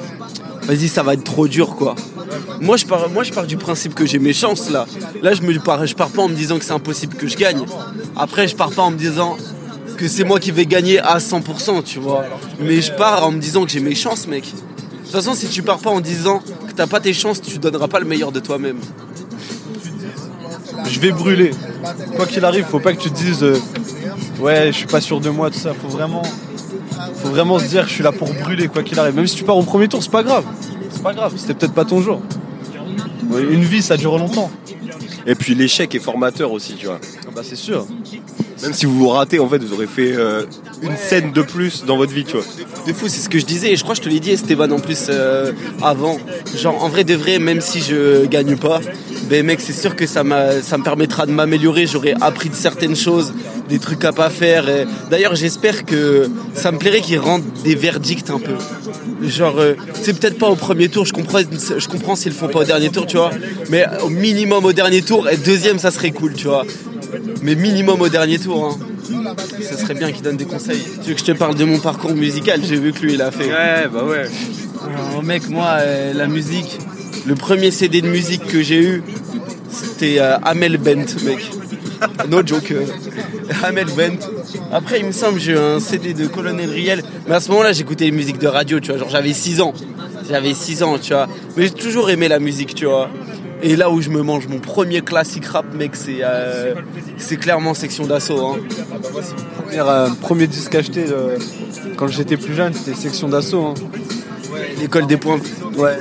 Vas-y, 0.63 0.89
ça 0.89 1.03
va 1.03 1.15
être 1.15 1.25
trop 1.25 1.47
dur, 1.47 1.77
quoi. 1.77 1.95
Moi 2.61 2.77
je, 2.77 2.87
pars, 2.87 3.09
moi, 3.11 3.23
je 3.23 3.33
pars 3.33 3.47
du 3.47 3.57
principe 3.57 3.95
que 3.95 4.07
j'ai 4.07 4.19
mes 4.19 4.33
chances 4.33 4.71
là. 4.71 4.87
Là, 5.23 5.35
je, 5.35 5.43
me 5.43 5.59
pars, 5.59 5.87
je 5.87 5.95
pars 5.95 6.11
pas 6.11 6.23
en 6.23 6.29
me 6.29 6.35
disant 6.35 6.59
que 6.59 6.65
c'est 6.65 6.73
impossible 6.73 7.17
que 7.17 7.27
je 7.27 7.37
gagne. 7.37 7.65
Après, 8.17 8.49
je 8.49 8.57
pars 8.57 8.71
pas 8.71 8.83
en 8.83 8.91
me 8.91 8.97
disant 8.97 9.37
que 10.01 10.09
c'est 10.09 10.25
moi 10.25 10.41
qui 10.41 10.51
vais 10.51 10.65
gagner 10.65 10.99
à 10.99 11.19
100%, 11.19 11.83
tu 11.83 11.99
vois. 11.99 12.25
Mais 12.59 12.81
je 12.81 12.91
pars 12.91 13.27
en 13.27 13.33
me 13.33 13.39
disant 13.39 13.67
que 13.67 13.71
j'ai 13.71 13.81
mes 13.81 13.95
chances, 13.95 14.27
mec. 14.27 14.45
De 14.45 14.51
toute 15.03 15.13
façon, 15.13 15.35
si 15.35 15.47
tu 15.49 15.63
pars 15.63 15.79
pas 15.79 15.91
en 15.91 16.01
disant 16.01 16.39
que 16.39 16.73
t'as 16.75 16.87
pas 16.87 17.01
tes 17.01 17.13
chances, 17.13 17.43
tu 17.43 17.59
donneras 17.59 17.87
pas 17.87 18.01
le 18.01 18.07
meilleur 18.07 18.33
de 18.33 18.41
toi-même. 18.41 18.79
je 20.89 21.01
vais 21.01 21.13
brûler. 21.13 21.51
Quoi 22.17 22.27
qu'il 22.27 22.43
arrive, 22.47 22.65
faut 22.65 22.81
pas 22.81 22.95
que 22.95 23.03
tu 23.03 23.11
te 23.11 23.19
dises 23.19 23.43
euh, 23.43 23.61
ouais, 24.39 24.69
je 24.69 24.79
suis 24.79 24.87
pas 24.87 25.03
sûr 25.03 25.21
de 25.21 25.29
moi, 25.29 25.51
tout 25.51 25.59
ça. 25.59 25.75
Faut 25.75 25.89
vraiment, 25.89 26.23
faut 27.17 27.29
vraiment 27.29 27.59
se 27.59 27.67
dire 27.67 27.87
je 27.87 27.93
suis 27.93 28.03
là 28.03 28.13
pour 28.13 28.33
brûler 28.33 28.69
quoi 28.69 28.83
qu'il 28.83 28.99
arrive. 28.99 29.15
Même 29.15 29.27
si 29.27 29.37
tu 29.37 29.45
pars 29.45 29.59
au 29.59 29.65
premier 29.65 29.89
tour, 29.89 30.03
c'est 30.03 30.11
pas 30.11 30.23
grave. 30.23 30.47
C'est 30.91 31.03
pas 31.03 31.13
grave. 31.13 31.35
C'était 31.37 31.53
peut-être 31.53 31.75
pas 31.75 31.85
ton 31.85 32.01
jour. 32.01 32.23
Une 33.39 33.65
vie, 33.65 33.83
ça 33.83 33.99
dure 33.99 34.17
longtemps. 34.17 34.51
Et 35.27 35.35
puis 35.35 35.55
l'échec 35.55 35.95
est 35.95 36.01
formateur 36.01 36.53
aussi, 36.53 36.77
tu 36.77 36.87
vois. 36.87 37.01
Bah 37.37 37.43
c'est 37.45 37.55
sûr. 37.55 37.87
Même 38.63 38.73
si 38.73 38.87
vous 38.87 38.97
vous 38.99 39.09
ratez, 39.09 39.39
en 39.39 39.49
fait, 39.49 39.63
vous 39.63 39.73
aurez 39.73 39.87
fait 39.87 40.13
euh, 40.15 40.45
une 40.83 40.97
scène 40.97 41.33
de 41.33 41.43
plus 41.43 41.85
dans 41.85 41.97
votre 41.97 42.13
vie, 42.13 42.25
tu 42.25 42.37
vois. 42.37 42.45
De 42.87 42.93
fou, 42.93 43.09
c'est 43.09 43.21
ce 43.21 43.29
que 43.29 43.39
je 43.39 43.47
disais, 43.47 43.73
et 43.73 43.77
je 43.77 43.83
crois 43.83 43.95
que 43.95 44.03
je 44.03 44.05
te 44.05 44.13
l'ai 44.13 44.21
dit 44.21 44.31
Esteban 44.31 44.71
en 44.71 44.79
plus 44.79 45.07
euh, 45.09 45.53
avant. 45.83 46.19
Genre 46.57 46.83
en 46.83 46.89
vrai 46.89 47.05
de 47.05 47.15
vrai, 47.15 47.39
même 47.39 47.61
si 47.61 47.81
je 47.81 48.27
gagne 48.27 48.57
pas, 48.57 48.81
ben 49.29 49.45
mec 49.47 49.61
c'est 49.61 49.73
sûr 49.73 49.97
que 49.97 50.07
ça, 50.07 50.25
me 50.25 50.83
permettra 50.83 51.27
de 51.27 51.33
m'améliorer, 51.33 51.87
j'aurai 51.87 52.15
appris 52.21 52.49
de 52.49 52.55
certaines 52.55 52.97
choses, 52.97 53.33
des 53.69 53.79
trucs 53.79 54.05
à 54.05 54.13
pas 54.13 54.31
faire. 54.31 54.69
et 54.69 54.87
D'ailleurs 55.11 55.35
j'espère 55.35 55.85
que 55.85 56.29
ça 56.55 56.73
me 56.73 56.79
plairait 56.79 57.01
qu'ils 57.01 57.19
rendent 57.19 57.45
des 57.65 57.75
verdicts 57.75 58.31
un 58.31 58.41
peu. 58.41 58.55
Genre, 59.23 59.59
euh, 59.59 59.75
c'est 60.03 60.19
peut-être 60.19 60.39
pas 60.39 60.49
au 60.49 60.57
premier 60.57 60.89
tour, 60.89 61.05
je 61.05 61.13
comprends, 61.13 61.39
je 61.39 61.89
comprends 61.89 62.17
s'ils 62.17 62.33
le 62.33 62.39
font 62.39 62.49
pas 62.49 62.61
au 62.61 62.65
dernier 62.65 62.91
tour, 62.91 63.07
tu 63.07 63.17
vois. 63.17 63.31
Mais 63.69 63.85
au 64.03 64.09
minimum 64.09 64.65
au 64.65 64.73
dernier 64.73 65.03
tour, 65.03 65.29
et 65.29 65.37
deuxième 65.37 65.79
ça 65.79 65.91
serait 65.91 66.11
cool, 66.11 66.33
tu 66.35 66.47
vois. 66.49 66.65
Mais 67.43 67.55
minimum 67.55 68.01
au 68.01 68.09
dernier 68.09 68.39
tour, 68.39 68.65
hein. 68.65 68.79
Ça 69.63 69.77
serait 69.77 69.95
bien 69.95 70.13
qu'il 70.13 70.23
donne 70.23 70.37
des 70.37 70.45
conseils. 70.45 70.83
Tu 71.03 71.09
veux 71.09 71.15
que 71.15 71.21
je 71.21 71.25
te 71.25 71.33
parle 71.33 71.55
de 71.55 71.65
mon 71.65 71.79
parcours 71.79 72.15
musical? 72.15 72.61
J'ai 72.65 72.77
vu 72.77 72.93
que 72.93 73.01
lui 73.01 73.15
il 73.15 73.23
a 73.23 73.31
fait. 73.31 73.47
Ouais, 73.47 73.89
bah 73.93 74.05
ouais. 74.05 74.27
Alors, 74.85 75.23
mec, 75.23 75.49
moi, 75.49 75.77
euh, 75.81 76.13
la 76.15 76.27
musique, 76.27 76.79
le 77.27 77.35
premier 77.35 77.71
CD 77.71 78.01
de 78.03 78.09
musique 78.09 78.47
que 78.47 78.63
j'ai 78.63 78.81
eu, 78.83 79.03
c'était 79.71 80.19
euh, 80.21 80.39
Amel 80.39 80.77
Bent, 80.79 81.07
mec. 81.25 81.51
No 82.31 82.45
joke. 82.47 82.71
euh, 82.71 82.87
Amel 83.65 83.87
Bent. 83.97 84.19
Après, 84.73 85.01
il 85.01 85.07
me 85.07 85.13
semble, 85.13 85.39
j'ai 85.41 85.53
eu 85.53 85.59
un 85.59 85.81
CD 85.81 86.15
de 86.15 86.27
Colonel 86.27 86.71
Riel. 86.71 87.03
Mais 87.29 87.35
à 87.35 87.41
ce 87.41 87.51
moment-là, 87.51 87.73
j'écoutais 87.73 88.07
les 88.07 88.11
musiques 88.13 88.39
de 88.39 88.47
radio, 88.47 88.81
tu 88.81 88.91
vois. 88.91 88.99
Genre, 88.99 89.11
j'avais 89.11 89.33
6 89.35 89.61
ans. 89.61 89.75
J'avais 90.29 90.55
6 90.55 90.83
ans, 90.83 90.99
tu 90.99 91.13
vois. 91.13 91.29
Mais 91.57 91.65
j'ai 91.65 91.71
toujours 91.73 92.09
aimé 92.11 92.29
la 92.29 92.39
musique, 92.39 92.75
tu 92.75 92.87
vois. 92.87 93.11
Et 93.63 93.77
là 93.77 93.91
où 93.91 94.01
je 94.01 94.09
me 94.11 94.23
mange 94.23 94.49
mon 94.49 94.59
premier 94.59 95.03
classique 95.03 95.45
rap, 95.47 95.67
mec, 95.75 95.95
c'est 95.95 96.19
euh, 96.23 96.75
c'est 97.19 97.37
clairement 97.37 97.75
section 97.75 98.07
d'assaut. 98.07 98.45
Hein. 98.47 98.59
Premier, 99.63 99.81
euh, 99.81 100.09
premier 100.21 100.47
disque 100.47 100.75
acheté 100.75 101.05
euh, 101.11 101.37
quand 101.97 102.09
j'étais 102.09 102.37
plus 102.37 102.55
jeune, 102.55 102.73
c'était 102.73 102.97
section 102.99 103.29
d'assaut. 103.29 103.67
hein. 103.67 103.75
L'école 104.81 105.07
des 105.07 105.17
points. 105.19 105.39
Ouais. 105.77 105.97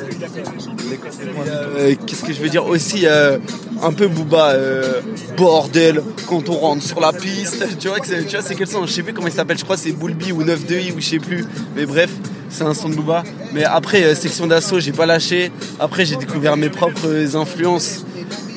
Euh, 1.47 1.95
Qu'est-ce 2.05 2.23
que 2.23 2.33
je 2.33 2.41
veux 2.41 2.49
dire 2.49 2.65
aussi 2.65 3.05
un 3.07 3.93
peu 3.93 4.07
Booba 4.07 4.51
euh, 4.51 5.01
bordel 5.37 6.01
quand 6.27 6.49
on 6.49 6.53
rentre 6.53 6.83
sur 6.83 6.99
la 6.99 7.13
piste 7.13 7.65
tu 7.79 7.87
vois 7.87 7.97
c'est- 8.03 8.55
quel 8.55 8.67
son 8.67 8.85
je 8.85 8.91
sais 8.91 9.03
plus 9.03 9.13
comment 9.13 9.27
il 9.27 9.33
s'appelle 9.33 9.57
je 9.57 9.63
crois 9.63 9.75
que 9.77 9.81
c'est 9.83 9.91
Boulby 9.93 10.31
ou 10.31 10.43
9 10.43 10.65
2 10.65 10.75
i 10.79 10.91
ou 10.91 10.99
je 10.99 11.05
sais 11.05 11.19
plus 11.19 11.45
mais 11.75 11.85
bref 11.85 12.09
c'est 12.49 12.63
un 12.63 12.73
son 12.73 12.89
de 12.89 12.95
Booba. 12.95 13.23
Mais 13.53 13.63
après 13.63 14.03
euh, 14.03 14.15
section 14.15 14.47
d'assaut 14.47 14.79
j'ai 14.79 14.91
pas 14.91 15.05
lâché. 15.05 15.51
Après 15.79 16.05
j'ai 16.05 16.15
découvert 16.15 16.57
mes 16.57 16.69
propres 16.69 17.35
influences. 17.35 18.05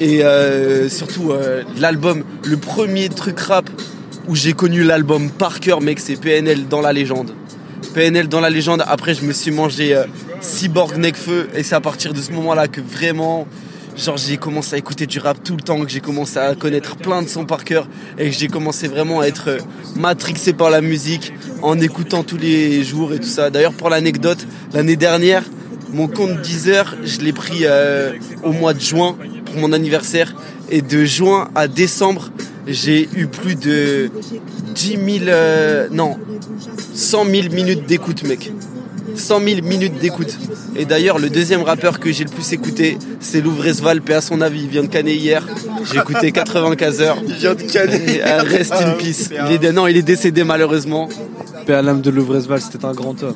Et 0.01 0.25
euh, 0.25 0.89
surtout 0.89 1.31
euh, 1.31 1.63
l'album 1.79 2.25
le 2.45 2.57
premier 2.57 3.09
truc 3.09 3.39
rap 3.41 3.69
où 4.29 4.35
j'ai 4.35 4.53
connu 4.53 4.83
l'album 4.83 5.31
par 5.31 5.61
cœur 5.61 5.81
mec 5.81 6.01
c'est 6.01 6.17
PNL 6.17 6.69
dans 6.69 6.81
la 6.81 6.93
légende. 6.93 7.33
PNL 7.95 8.29
dans 8.29 8.41
la 8.41 8.49
légende. 8.49 8.83
Après, 8.87 9.13
je 9.15 9.23
me 9.23 9.33
suis 9.33 9.51
mangé 9.51 9.95
Cyborg 10.41 10.97
Necfeu 10.97 11.49
et 11.55 11.63
c'est 11.63 11.75
à 11.75 11.81
partir 11.81 12.15
de 12.15 12.23
ce 12.23 12.33
moment-là 12.33 12.67
que 12.67 12.81
vraiment, 12.81 13.47
genre, 13.97 14.17
j'ai 14.17 14.37
commencé 14.37 14.75
à 14.75 14.79
écouter 14.79 15.07
du 15.07 15.19
rap 15.19 15.43
tout 15.43 15.57
le 15.57 15.63
temps, 15.63 15.81
que 15.81 15.91
j'ai 15.91 16.01
commencé 16.01 16.39
à 16.39 16.55
connaître 16.55 16.97
plein 16.97 17.23
de 17.23 17.29
sons 17.29 17.45
par 17.45 17.65
cœur 17.65 17.89
et 18.19 18.31
que 18.31 18.37
j'ai 18.37 18.49
commencé 18.49 18.89
vraiment 18.89 19.21
à 19.21 19.27
être 19.27 19.49
euh, 19.49 19.59
matrixé 19.97 20.53
par 20.53 20.71
la 20.71 20.81
musique 20.81 21.33
en 21.63 21.79
écoutant 21.81 22.23
tous 22.23 22.39
les 22.39 22.83
jours 22.85 23.13
et 23.13 23.19
tout 23.19 23.29
ça. 23.29 23.51
D'ailleurs, 23.51 23.75
pour 23.75 23.91
l'anecdote, 23.91 24.47
l'année 24.73 24.97
dernière, 24.97 25.45
mon 25.93 26.09
compte 26.09 26.41
Deezer, 26.41 26.97
je 27.05 27.21
l'ai 27.21 27.33
pris 27.33 27.61
euh, 27.63 28.13
au 28.43 28.53
mois 28.53 28.75
de 28.75 28.81
juin 28.81 29.17
pour 29.45 29.57
mon 29.57 29.73
anniversaire 29.73 30.35
et 30.71 30.81
de 30.81 31.05
juin 31.05 31.51
à 31.55 31.69
décembre, 31.69 32.31
j'ai 32.67 33.09
eu 33.15 33.27
plus 33.27 33.57
de 33.57 34.11
10 34.75 34.89
000, 34.89 35.01
euh, 35.29 35.89
non, 35.91 36.17
100 36.95 37.25
000 37.27 37.49
minutes 37.53 37.87
d'écoute, 37.87 38.23
mec. 38.25 38.51
100 39.14 39.40
000 39.40 39.61
minutes 39.62 39.99
d'écoute. 39.99 40.37
Et 40.76 40.85
d'ailleurs, 40.85 41.19
le 41.19 41.28
deuxième 41.31 41.62
rappeur 41.62 42.00
que 42.00 42.11
j'ai 42.12 42.25
le 42.25 42.31
plus 42.31 42.52
écouté, 42.52 42.99
c'est 43.21 43.40
Louvresval, 43.40 44.00
paix 44.00 44.14
à 44.14 44.21
son 44.21 44.40
avis. 44.40 44.62
Il 44.62 44.69
vient 44.69 44.83
de 44.83 44.88
canner 44.88 45.14
hier. 45.14 45.47
J'ai 45.90 45.99
écouté 45.99 46.33
95 46.33 47.00
heures. 47.02 47.19
Il 47.26 47.35
vient 47.35 47.54
de 47.54 47.62
canner. 47.62 48.16
Et, 48.16 48.23
euh, 48.23 48.42
Rest 48.42 48.73
in 48.73 48.92
peace. 48.92 49.28
Il 49.49 49.52
est, 49.54 49.59
dé- 49.59 49.73
non, 49.73 49.87
il 49.87 49.97
est 49.97 50.02
décédé 50.02 50.45
malheureusement. 50.45 51.09
Paix 51.66 51.75
à 51.75 51.83
l'âme 51.83 52.00
de 52.00 52.11
Louvresval, 52.11 52.61
c'était 52.61 52.85
un 52.85 52.92
grand 52.92 53.23
homme. 53.23 53.35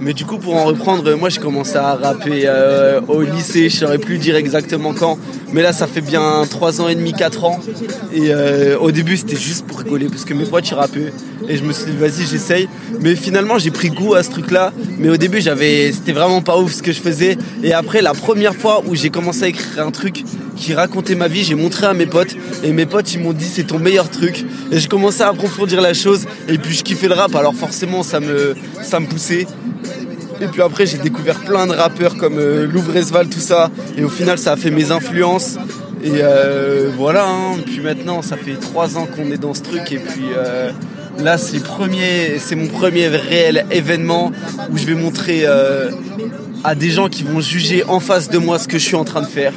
Mais 0.00 0.14
du 0.14 0.24
coup, 0.24 0.38
pour 0.38 0.56
en 0.56 0.64
reprendre, 0.64 1.06
euh, 1.06 1.16
moi 1.16 1.28
j'ai 1.28 1.40
commencé 1.40 1.76
à 1.76 1.94
rapper 1.94 2.44
euh, 2.46 3.00
au 3.06 3.20
lycée, 3.20 3.68
je 3.68 3.76
saurais 3.76 3.98
plus 3.98 4.16
dire 4.16 4.34
exactement 4.34 4.94
quand. 4.94 5.18
Mais 5.52 5.60
là, 5.62 5.74
ça 5.74 5.86
fait 5.86 6.00
bien 6.00 6.42
3 6.48 6.80
ans 6.80 6.88
et 6.88 6.94
demi, 6.94 7.12
4 7.12 7.44
ans. 7.44 7.60
Et 8.12 8.28
euh, 8.32 8.78
au 8.78 8.92
début, 8.92 9.18
c'était 9.18 9.36
juste 9.36 9.66
pour 9.66 9.80
rigoler 9.80 10.06
parce 10.08 10.24
que 10.24 10.32
mes 10.32 10.46
potes 10.46 10.68
ils 10.70 10.74
rappaient. 10.74 11.12
Et 11.48 11.56
je 11.56 11.64
me 11.64 11.72
suis 11.72 11.90
dit, 11.90 11.96
vas-y, 11.98 12.24
j'essaye. 12.24 12.68
Mais 13.00 13.14
finalement, 13.14 13.58
j'ai 13.58 13.70
pris 13.70 13.90
goût 13.90 14.14
à 14.14 14.22
ce 14.22 14.30
truc-là. 14.30 14.72
Mais 14.98 15.10
au 15.10 15.18
début, 15.18 15.40
j'avais, 15.42 15.92
c'était 15.92 16.12
vraiment 16.12 16.40
pas 16.40 16.58
ouf 16.58 16.72
ce 16.72 16.82
que 16.82 16.92
je 16.92 17.00
faisais. 17.00 17.36
Et 17.62 17.74
après, 17.74 18.00
la 18.00 18.14
première 18.14 18.54
fois 18.54 18.82
où 18.86 18.94
j'ai 18.94 19.10
commencé 19.10 19.44
à 19.44 19.48
écrire 19.48 19.86
un 19.86 19.90
truc 19.90 20.24
qui 20.60 20.74
racontait 20.74 21.14
ma 21.14 21.26
vie, 21.26 21.42
j'ai 21.42 21.54
montré 21.54 21.86
à 21.86 21.94
mes 21.94 22.06
potes. 22.06 22.36
Et 22.62 22.72
mes 22.72 22.86
potes, 22.86 23.12
ils 23.14 23.20
m'ont 23.20 23.32
dit, 23.32 23.46
c'est 23.46 23.64
ton 23.64 23.78
meilleur 23.78 24.08
truc. 24.10 24.44
Et 24.70 24.78
j'ai 24.78 24.88
commencé 24.88 25.22
à 25.22 25.28
approfondir 25.28 25.80
la 25.80 25.94
chose. 25.94 26.26
Et 26.48 26.58
puis, 26.58 26.74
je 26.74 26.82
kiffais 26.84 27.08
le 27.08 27.14
rap. 27.14 27.34
Alors 27.34 27.54
forcément, 27.54 28.02
ça 28.02 28.20
me, 28.20 28.54
ça 28.82 29.00
me 29.00 29.06
poussait. 29.06 29.46
Et 30.42 30.46
puis 30.46 30.62
après, 30.62 30.86
j'ai 30.86 30.98
découvert 30.98 31.40
plein 31.40 31.66
de 31.66 31.72
rappeurs 31.72 32.16
comme 32.16 32.38
euh, 32.38 32.66
Louvresval, 32.66 33.28
tout 33.28 33.40
ça. 33.40 33.70
Et 33.96 34.04
au 34.04 34.08
final, 34.08 34.38
ça 34.38 34.52
a 34.52 34.56
fait 34.56 34.70
mes 34.70 34.90
influences. 34.90 35.56
Et 36.02 36.12
euh, 36.22 36.88
voilà, 36.96 37.26
hein. 37.28 37.56
puis 37.66 37.80
maintenant, 37.80 38.22
ça 38.22 38.36
fait 38.38 38.54
trois 38.58 38.96
ans 38.96 39.06
qu'on 39.06 39.30
est 39.32 39.36
dans 39.38 39.52
ce 39.52 39.60
truc. 39.62 39.92
Et 39.92 39.98
puis 39.98 40.28
euh, 40.34 40.70
là, 41.18 41.36
c'est 41.36 41.62
premier- 41.62 42.38
c'est 42.38 42.56
mon 42.56 42.68
premier 42.68 43.08
réel 43.08 43.66
événement 43.70 44.32
où 44.72 44.78
je 44.78 44.86
vais 44.86 44.94
montrer 44.94 45.42
euh, 45.44 45.90
à 46.64 46.74
des 46.74 46.88
gens 46.90 47.08
qui 47.10 47.22
vont 47.22 47.40
juger 47.42 47.84
en 47.86 48.00
face 48.00 48.30
de 48.30 48.38
moi 48.38 48.58
ce 48.58 48.66
que 48.66 48.78
je 48.78 48.84
suis 48.84 48.96
en 48.96 49.04
train 49.04 49.20
de 49.20 49.26
faire. 49.26 49.52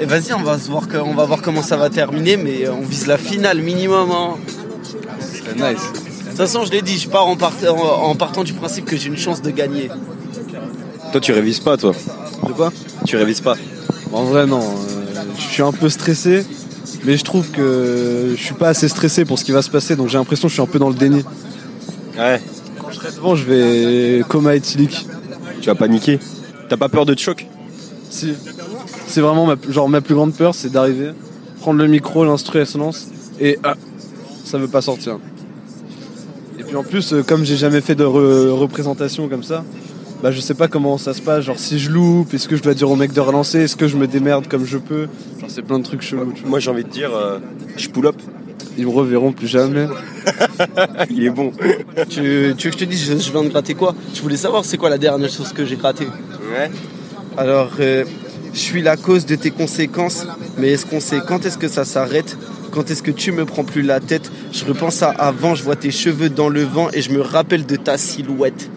Et 0.00 0.04
vas-y, 0.04 0.32
on 0.34 0.42
va, 0.42 0.58
se 0.58 0.68
voir, 0.70 0.88
que- 0.88 0.96
on 0.98 1.14
va 1.14 1.24
voir 1.24 1.40
comment 1.42 1.62
ça 1.62 1.76
va 1.76 1.88
terminer, 1.90 2.36
mais 2.36 2.68
on 2.68 2.82
vise 2.82 3.06
la 3.06 3.16
finale 3.18 3.60
minimum. 3.62 4.10
hein. 4.10 4.30
C'est 5.20 5.54
nice. 5.56 5.80
De 5.92 6.28
toute 6.28 6.36
façon, 6.36 6.64
je 6.66 6.70
l'ai 6.72 6.82
dit, 6.82 6.98
je 6.98 7.08
pars 7.08 7.26
en, 7.26 7.36
part- 7.36 7.54
en- 7.68 8.10
en 8.10 8.14
partant 8.14 8.44
du 8.44 8.52
principe 8.52 8.84
que 8.84 8.96
j'ai 8.96 9.08
une 9.08 9.16
chance 9.16 9.40
de 9.40 9.50
gagner. 9.50 9.88
Toi, 11.12 11.20
tu 11.20 11.32
révises 11.32 11.60
pas, 11.60 11.76
toi 11.78 11.92
De 12.46 12.52
quoi? 12.52 12.72
Tu 13.06 13.16
révises 13.16 13.40
pas 13.40 13.56
En 14.12 14.24
vrai, 14.24 14.46
non. 14.46 14.60
euh, 14.60 15.22
je 15.38 15.42
suis 15.42 15.62
un 15.62 15.72
peu 15.72 15.88
stressé, 15.88 16.44
mais 17.04 17.16
je 17.16 17.24
trouve 17.24 17.50
que 17.50 18.34
je 18.36 18.42
suis 18.42 18.54
pas 18.54 18.68
assez 18.68 18.88
stressé 18.88 19.24
pour 19.24 19.38
ce 19.38 19.44
qui 19.44 19.52
va 19.52 19.62
se 19.62 19.70
passer, 19.70 19.96
donc 19.96 20.08
j'ai 20.08 20.18
l'impression 20.18 20.48
que 20.48 20.50
je 20.50 20.54
suis 20.54 20.62
un 20.62 20.66
peu 20.66 20.78
dans 20.78 20.88
le 20.90 20.94
déni. 20.94 21.24
Ouais. 22.18 22.42
Quand 22.78 22.90
je 22.90 22.96
serai 22.96 23.12
devant, 23.12 23.34
je 23.34 23.44
vais 23.44 24.22
coma 24.28 24.54
éthylique. 24.56 25.06
Tu 25.62 25.66
vas 25.68 25.74
paniquer 25.74 26.18
T'as 26.68 26.76
pas 26.76 26.88
peur 26.90 27.06
de 27.06 27.14
te 27.14 27.20
choc. 27.20 27.46
C'est 28.10 29.20
vraiment 29.20 29.46
ma, 29.46 29.56
genre, 29.68 29.88
ma 29.88 30.00
plus 30.00 30.14
grande 30.14 30.34
peur, 30.34 30.54
c'est 30.54 30.70
d'arriver, 30.70 31.10
prendre 31.60 31.78
le 31.78 31.86
micro, 31.86 32.24
l'instru, 32.24 32.60
elle 32.60 32.66
se 32.66 32.78
lance, 32.78 33.08
et 33.40 33.58
ah, 33.64 33.74
ça 34.44 34.58
veut 34.58 34.68
pas 34.68 34.80
sortir. 34.82 35.18
Et 36.58 36.62
puis 36.62 36.76
en 36.76 36.82
plus, 36.82 37.12
euh, 37.12 37.22
comme 37.22 37.44
j'ai 37.44 37.56
jamais 37.56 37.80
fait 37.80 37.94
de 37.94 38.04
re- 38.04 38.50
représentation 38.50 39.28
comme 39.28 39.42
ça, 39.42 39.64
bah 40.22 40.30
je 40.32 40.40
sais 40.40 40.54
pas 40.54 40.66
comment 40.68 40.96
ça 40.98 41.12
se 41.12 41.20
passe. 41.20 41.44
Genre 41.44 41.58
si 41.58 41.78
je 41.78 41.90
loupe, 41.90 42.32
est-ce 42.32 42.48
que 42.48 42.56
je 42.56 42.62
dois 42.62 42.74
dire 42.74 42.90
au 42.90 42.96
mec 42.96 43.12
de 43.12 43.20
relancer, 43.20 43.60
est-ce 43.60 43.76
que 43.76 43.86
je 43.86 43.96
me 43.96 44.06
démerde 44.06 44.48
comme 44.48 44.64
je 44.64 44.78
peux? 44.78 45.08
Genre 45.40 45.48
c'est 45.50 45.62
plein 45.62 45.78
de 45.78 45.84
trucs 45.84 46.00
chelous. 46.02 46.32
tu 46.34 46.40
vois. 46.40 46.50
Moi, 46.50 46.60
j'ai 46.60 46.70
envie 46.70 46.84
de 46.84 46.88
dire, 46.88 47.14
euh, 47.14 47.38
je 47.76 47.88
pull 47.88 48.06
up. 48.06 48.16
Ils 48.78 48.86
me 48.86 48.90
reverront 48.90 49.32
plus 49.32 49.46
jamais. 49.46 49.86
Il 51.10 51.24
est 51.24 51.30
bon. 51.30 51.50
Tu, 52.08 52.54
tu 52.58 52.68
veux 52.68 52.72
que 52.74 52.78
je 52.78 52.78
te 52.78 52.84
dise, 52.84 53.04
je, 53.10 53.18
je 53.18 53.30
viens 53.32 53.42
de 53.42 53.48
gratter 53.48 53.74
quoi? 53.74 53.94
Je 54.14 54.20
voulais 54.22 54.36
savoir 54.36 54.64
c'est 54.64 54.76
quoi 54.76 54.90
la 54.90 54.98
dernière 54.98 55.30
chose 55.30 55.52
que 55.52 55.64
j'ai 55.64 55.76
gratté. 55.76 56.04
Ouais. 56.06 56.70
Alors, 57.36 57.70
euh, 57.80 58.04
je 58.52 58.58
suis 58.58 58.82
la 58.82 58.96
cause 58.96 59.26
de 59.26 59.34
tes 59.36 59.50
conséquences, 59.50 60.26
mais 60.58 60.68
est-ce 60.72 60.86
qu'on 60.86 61.00
sait 61.00 61.20
quand 61.26 61.44
est-ce 61.44 61.58
que 61.58 61.68
ça 61.68 61.84
s'arrête? 61.84 62.36
Quand 62.70 62.90
est-ce 62.90 63.02
que 63.02 63.10
tu 63.10 63.32
me 63.32 63.44
prends 63.44 63.64
plus 63.64 63.82
la 63.82 64.00
tête? 64.00 64.30
Je 64.52 64.64
repense 64.64 65.02
à 65.02 65.10
avant, 65.10 65.54
je 65.54 65.62
vois 65.62 65.76
tes 65.76 65.90
cheveux 65.90 66.28
dans 66.30 66.48
le 66.48 66.62
vent 66.62 66.88
et 66.92 67.02
je 67.02 67.10
me 67.10 67.20
rappelle 67.20 67.64
de 67.66 67.76
ta 67.76 67.96
silhouette. 67.98 68.70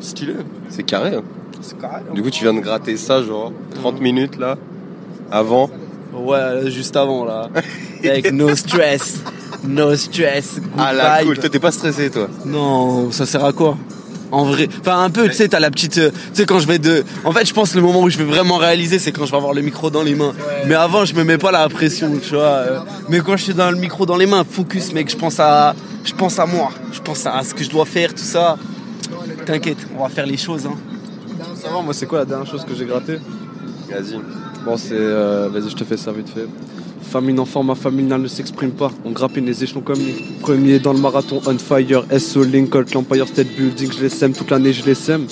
Stylé. 0.00 0.34
C'est 0.68 0.82
carré. 0.82 1.14
hein. 1.16 1.22
C'est 1.60 1.78
carré. 1.80 2.02
Du 2.14 2.22
coup, 2.22 2.30
tu 2.30 2.42
viens 2.44 2.52
de 2.54 2.60
gratter 2.60 2.96
ça, 2.96 3.22
genre 3.22 3.52
30 3.74 4.00
minutes 4.00 4.38
là, 4.38 4.56
avant. 5.30 5.70
Ouais, 6.12 6.70
juste 6.70 6.96
avant 6.96 7.24
là. 7.24 7.48
Avec 8.04 8.32
no 8.32 8.54
stress. 8.54 9.18
No 9.66 9.96
stress. 9.96 10.56
good 10.60 10.70
Ah 10.76 10.92
la 10.92 11.18
vibe. 11.18 11.26
cool. 11.28 11.38
Toi, 11.38 11.48
t'es 11.48 11.58
pas 11.58 11.72
stressé, 11.72 12.10
toi? 12.10 12.28
Non, 12.44 13.10
ça 13.10 13.24
sert 13.24 13.42
à 13.44 13.52
quoi? 13.54 13.78
En 14.30 14.44
vrai, 14.44 14.68
enfin 14.80 15.00
un 15.04 15.10
peu, 15.10 15.28
tu 15.28 15.34
sais, 15.34 15.48
t'as 15.48 15.60
la 15.60 15.70
petite, 15.70 15.98
euh, 15.98 16.10
tu 16.10 16.16
sais 16.34 16.46
quand 16.46 16.58
je 16.58 16.66
vais 16.66 16.78
de, 16.78 17.04
en 17.24 17.32
fait, 17.32 17.46
je 17.46 17.54
pense 17.54 17.74
le 17.74 17.82
moment 17.82 18.00
où 18.02 18.08
je 18.10 18.18
vais 18.18 18.24
vraiment 18.24 18.56
réaliser, 18.56 18.98
c'est 18.98 19.12
quand 19.12 19.26
je 19.26 19.30
vais 19.30 19.36
avoir 19.36 19.52
le 19.52 19.62
micro 19.62 19.90
dans 19.90 20.02
les 20.02 20.14
mains. 20.14 20.32
Mais 20.66 20.74
avant, 20.74 21.04
je 21.04 21.14
me 21.14 21.22
mets 21.22 21.38
pas 21.38 21.52
la 21.52 21.68
pression, 21.68 22.10
tu 22.20 22.34
vois. 22.34 22.42
euh. 22.42 22.78
Mais 23.08 23.20
quand 23.20 23.36
je 23.36 23.44
suis 23.44 23.54
dans 23.54 23.70
le 23.70 23.76
micro 23.76 24.06
dans 24.06 24.16
les 24.16 24.26
mains, 24.26 24.42
focus, 24.48 24.92
mec, 24.92 25.08
je 25.10 25.16
pense 25.16 25.38
à, 25.38 25.74
je 26.04 26.12
pense 26.14 26.38
à 26.38 26.46
moi, 26.46 26.70
je 26.92 27.00
pense 27.00 27.26
à 27.26 27.42
ce 27.44 27.54
que 27.54 27.62
je 27.62 27.70
dois 27.70 27.84
faire, 27.84 28.10
tout 28.12 28.24
ça. 28.24 28.56
T'inquiète, 29.46 29.78
on 29.96 30.02
va 30.02 30.08
faire 30.08 30.26
les 30.26 30.36
choses. 30.38 30.66
Hein. 30.66 30.74
Ça 31.54 31.68
va, 31.70 31.80
moi 31.82 31.94
c'est 31.94 32.06
quoi 32.06 32.20
la 32.20 32.24
dernière 32.24 32.50
chose 32.50 32.64
que 32.64 32.74
j'ai 32.74 32.84
gratté 32.86 33.18
Vas-y. 33.90 34.18
Bon 34.64 34.76
c'est... 34.76 34.92
euh, 34.92 35.48
Vas-y 35.52 35.70
je 35.70 35.76
te 35.76 35.84
fais 35.84 35.96
ça 35.96 36.10
vite 36.12 36.28
fait. 36.34 36.46
Famille 37.10 37.34
d'enfant, 37.34 37.62
ma 37.62 37.74
famille 37.74 38.06
ne 38.06 38.26
s'exprime 38.26 38.72
pas. 38.72 38.90
On 39.04 39.12
grappine 39.12 39.46
les 39.46 39.62
échelons 39.62 39.82
comme 39.82 40.00
les 40.00 40.14
premiers 40.40 40.78
dans 40.78 40.92
le 40.92 40.98
marathon 40.98 41.40
on 41.46 41.58
fire. 41.58 42.04
SO 42.18 42.42
Lincoln, 42.42 42.84
l'Empire 42.92 43.28
State 43.28 43.48
Building, 43.56 43.92
je 43.96 44.02
les 44.02 44.08
sème 44.08 44.32
toute 44.32 44.50
l'année, 44.50 44.72
je 44.72 44.84
les 44.84 44.94
sème. 44.94 45.26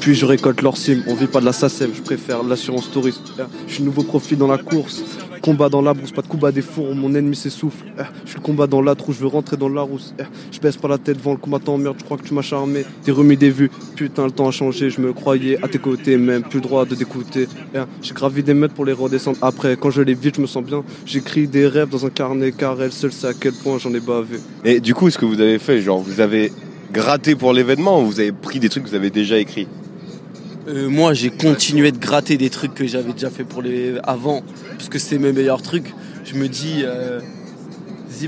Puis 0.00 0.14
je 0.14 0.24
récolte 0.24 0.62
leur 0.62 0.76
cime, 0.76 1.02
on 1.08 1.14
vit 1.14 1.26
pas 1.26 1.40
de 1.40 1.46
la 1.46 1.52
SACEM, 1.52 1.90
je 1.94 2.02
préfère 2.02 2.42
l'assurance 2.44 2.90
touriste. 2.90 3.32
Je 3.66 3.74
suis 3.74 3.82
nouveau 3.82 4.02
profit 4.02 4.36
dans 4.36 4.46
la 4.46 4.58
course. 4.58 5.02
Combat 5.46 5.68
dans 5.68 5.80
la 5.80 5.94
brousse, 5.94 6.10
pas 6.10 6.22
de 6.22 6.26
combat 6.26 6.50
des 6.50 6.60
fours, 6.60 6.92
mon 6.96 7.14
ennemi 7.14 7.36
s'essouffle. 7.36 7.84
Eh, 8.00 8.02
Je 8.24 8.30
suis 8.30 8.38
le 8.38 8.42
combat 8.42 8.66
dans 8.66 8.82
la 8.82 8.96
trou, 8.96 9.12
je 9.12 9.20
veux 9.20 9.28
rentrer 9.28 9.56
dans 9.56 9.68
la 9.68 9.82
rousse. 9.82 10.12
Eh, 10.18 10.24
Je 10.50 10.58
baisse 10.58 10.76
pas 10.76 10.88
la 10.88 10.98
tête 10.98 11.18
devant 11.18 11.30
le 11.30 11.36
combattant, 11.36 11.78
merde, 11.78 11.94
je 12.00 12.04
crois 12.04 12.16
que 12.16 12.24
tu 12.24 12.34
m'as 12.34 12.42
charmé. 12.42 12.84
T'es 13.04 13.12
remis 13.12 13.36
des 13.36 13.50
vues, 13.50 13.70
putain, 13.94 14.24
le 14.24 14.32
temps 14.32 14.48
a 14.48 14.50
changé, 14.50 14.90
je 14.90 15.00
me 15.00 15.12
croyais 15.12 15.56
à 15.62 15.68
tes 15.68 15.78
côtés, 15.78 16.16
même 16.16 16.42
plus 16.42 16.56
le 16.56 16.62
droit 16.62 16.84
de 16.84 16.96
t'écouter. 16.96 17.46
Eh, 17.76 17.78
J'ai 18.02 18.12
gravi 18.12 18.42
des 18.42 18.54
mètres 18.54 18.74
pour 18.74 18.84
les 18.84 18.92
redescendre 18.92 19.38
après. 19.40 19.76
Quand 19.76 19.90
je 19.90 20.02
les 20.02 20.14
vis, 20.14 20.32
je 20.34 20.40
me 20.40 20.48
sens 20.48 20.64
bien. 20.64 20.82
J'écris 21.06 21.46
des 21.46 21.68
rêves 21.68 21.90
dans 21.90 22.04
un 22.04 22.10
carnet, 22.10 22.50
car 22.50 22.82
elle 22.82 22.90
seule 22.90 23.12
sait 23.12 23.28
à 23.28 23.32
quel 23.32 23.52
point 23.52 23.78
j'en 23.78 23.94
ai 23.94 24.00
bavé. 24.00 24.38
Et 24.64 24.80
du 24.80 24.94
coup, 24.94 25.08
ce 25.10 25.16
que 25.16 25.26
vous 25.26 25.40
avez 25.40 25.60
fait, 25.60 25.80
genre, 25.80 26.00
vous 26.00 26.18
avez 26.18 26.50
gratté 26.92 27.36
pour 27.36 27.52
l'événement 27.52 28.02
ou 28.02 28.06
vous 28.06 28.18
avez 28.18 28.32
pris 28.32 28.58
des 28.58 28.68
trucs 28.68 28.82
que 28.82 28.88
vous 28.88 28.96
avez 28.96 29.10
déjà 29.10 29.38
écrits? 29.38 29.68
Euh, 30.68 30.88
moi, 30.88 31.14
j'ai 31.14 31.30
continué 31.30 31.92
de 31.92 31.98
gratter 31.98 32.36
des 32.36 32.50
trucs 32.50 32.74
que 32.74 32.86
j'avais 32.86 33.12
déjà 33.12 33.30
fait 33.30 33.44
pour 33.44 33.62
les 33.62 33.98
avant, 34.02 34.42
parce 34.70 34.88
que 34.88 34.98
c'était 34.98 35.18
mes 35.18 35.32
meilleurs 35.32 35.62
trucs. 35.62 35.94
Je 36.24 36.34
me 36.34 36.48
dis, 36.48 36.82
euh, 36.84 37.20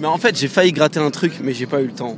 en 0.05 0.19
fait, 0.19 0.39
j'ai 0.39 0.47
failli 0.47 0.71
gratter 0.71 1.01
un 1.01 1.11
truc, 1.11 1.33
mais 1.43 1.53
j'ai 1.53 1.67
pas 1.67 1.81
eu 1.81 1.87
le 1.87 1.93
temps. 1.93 2.17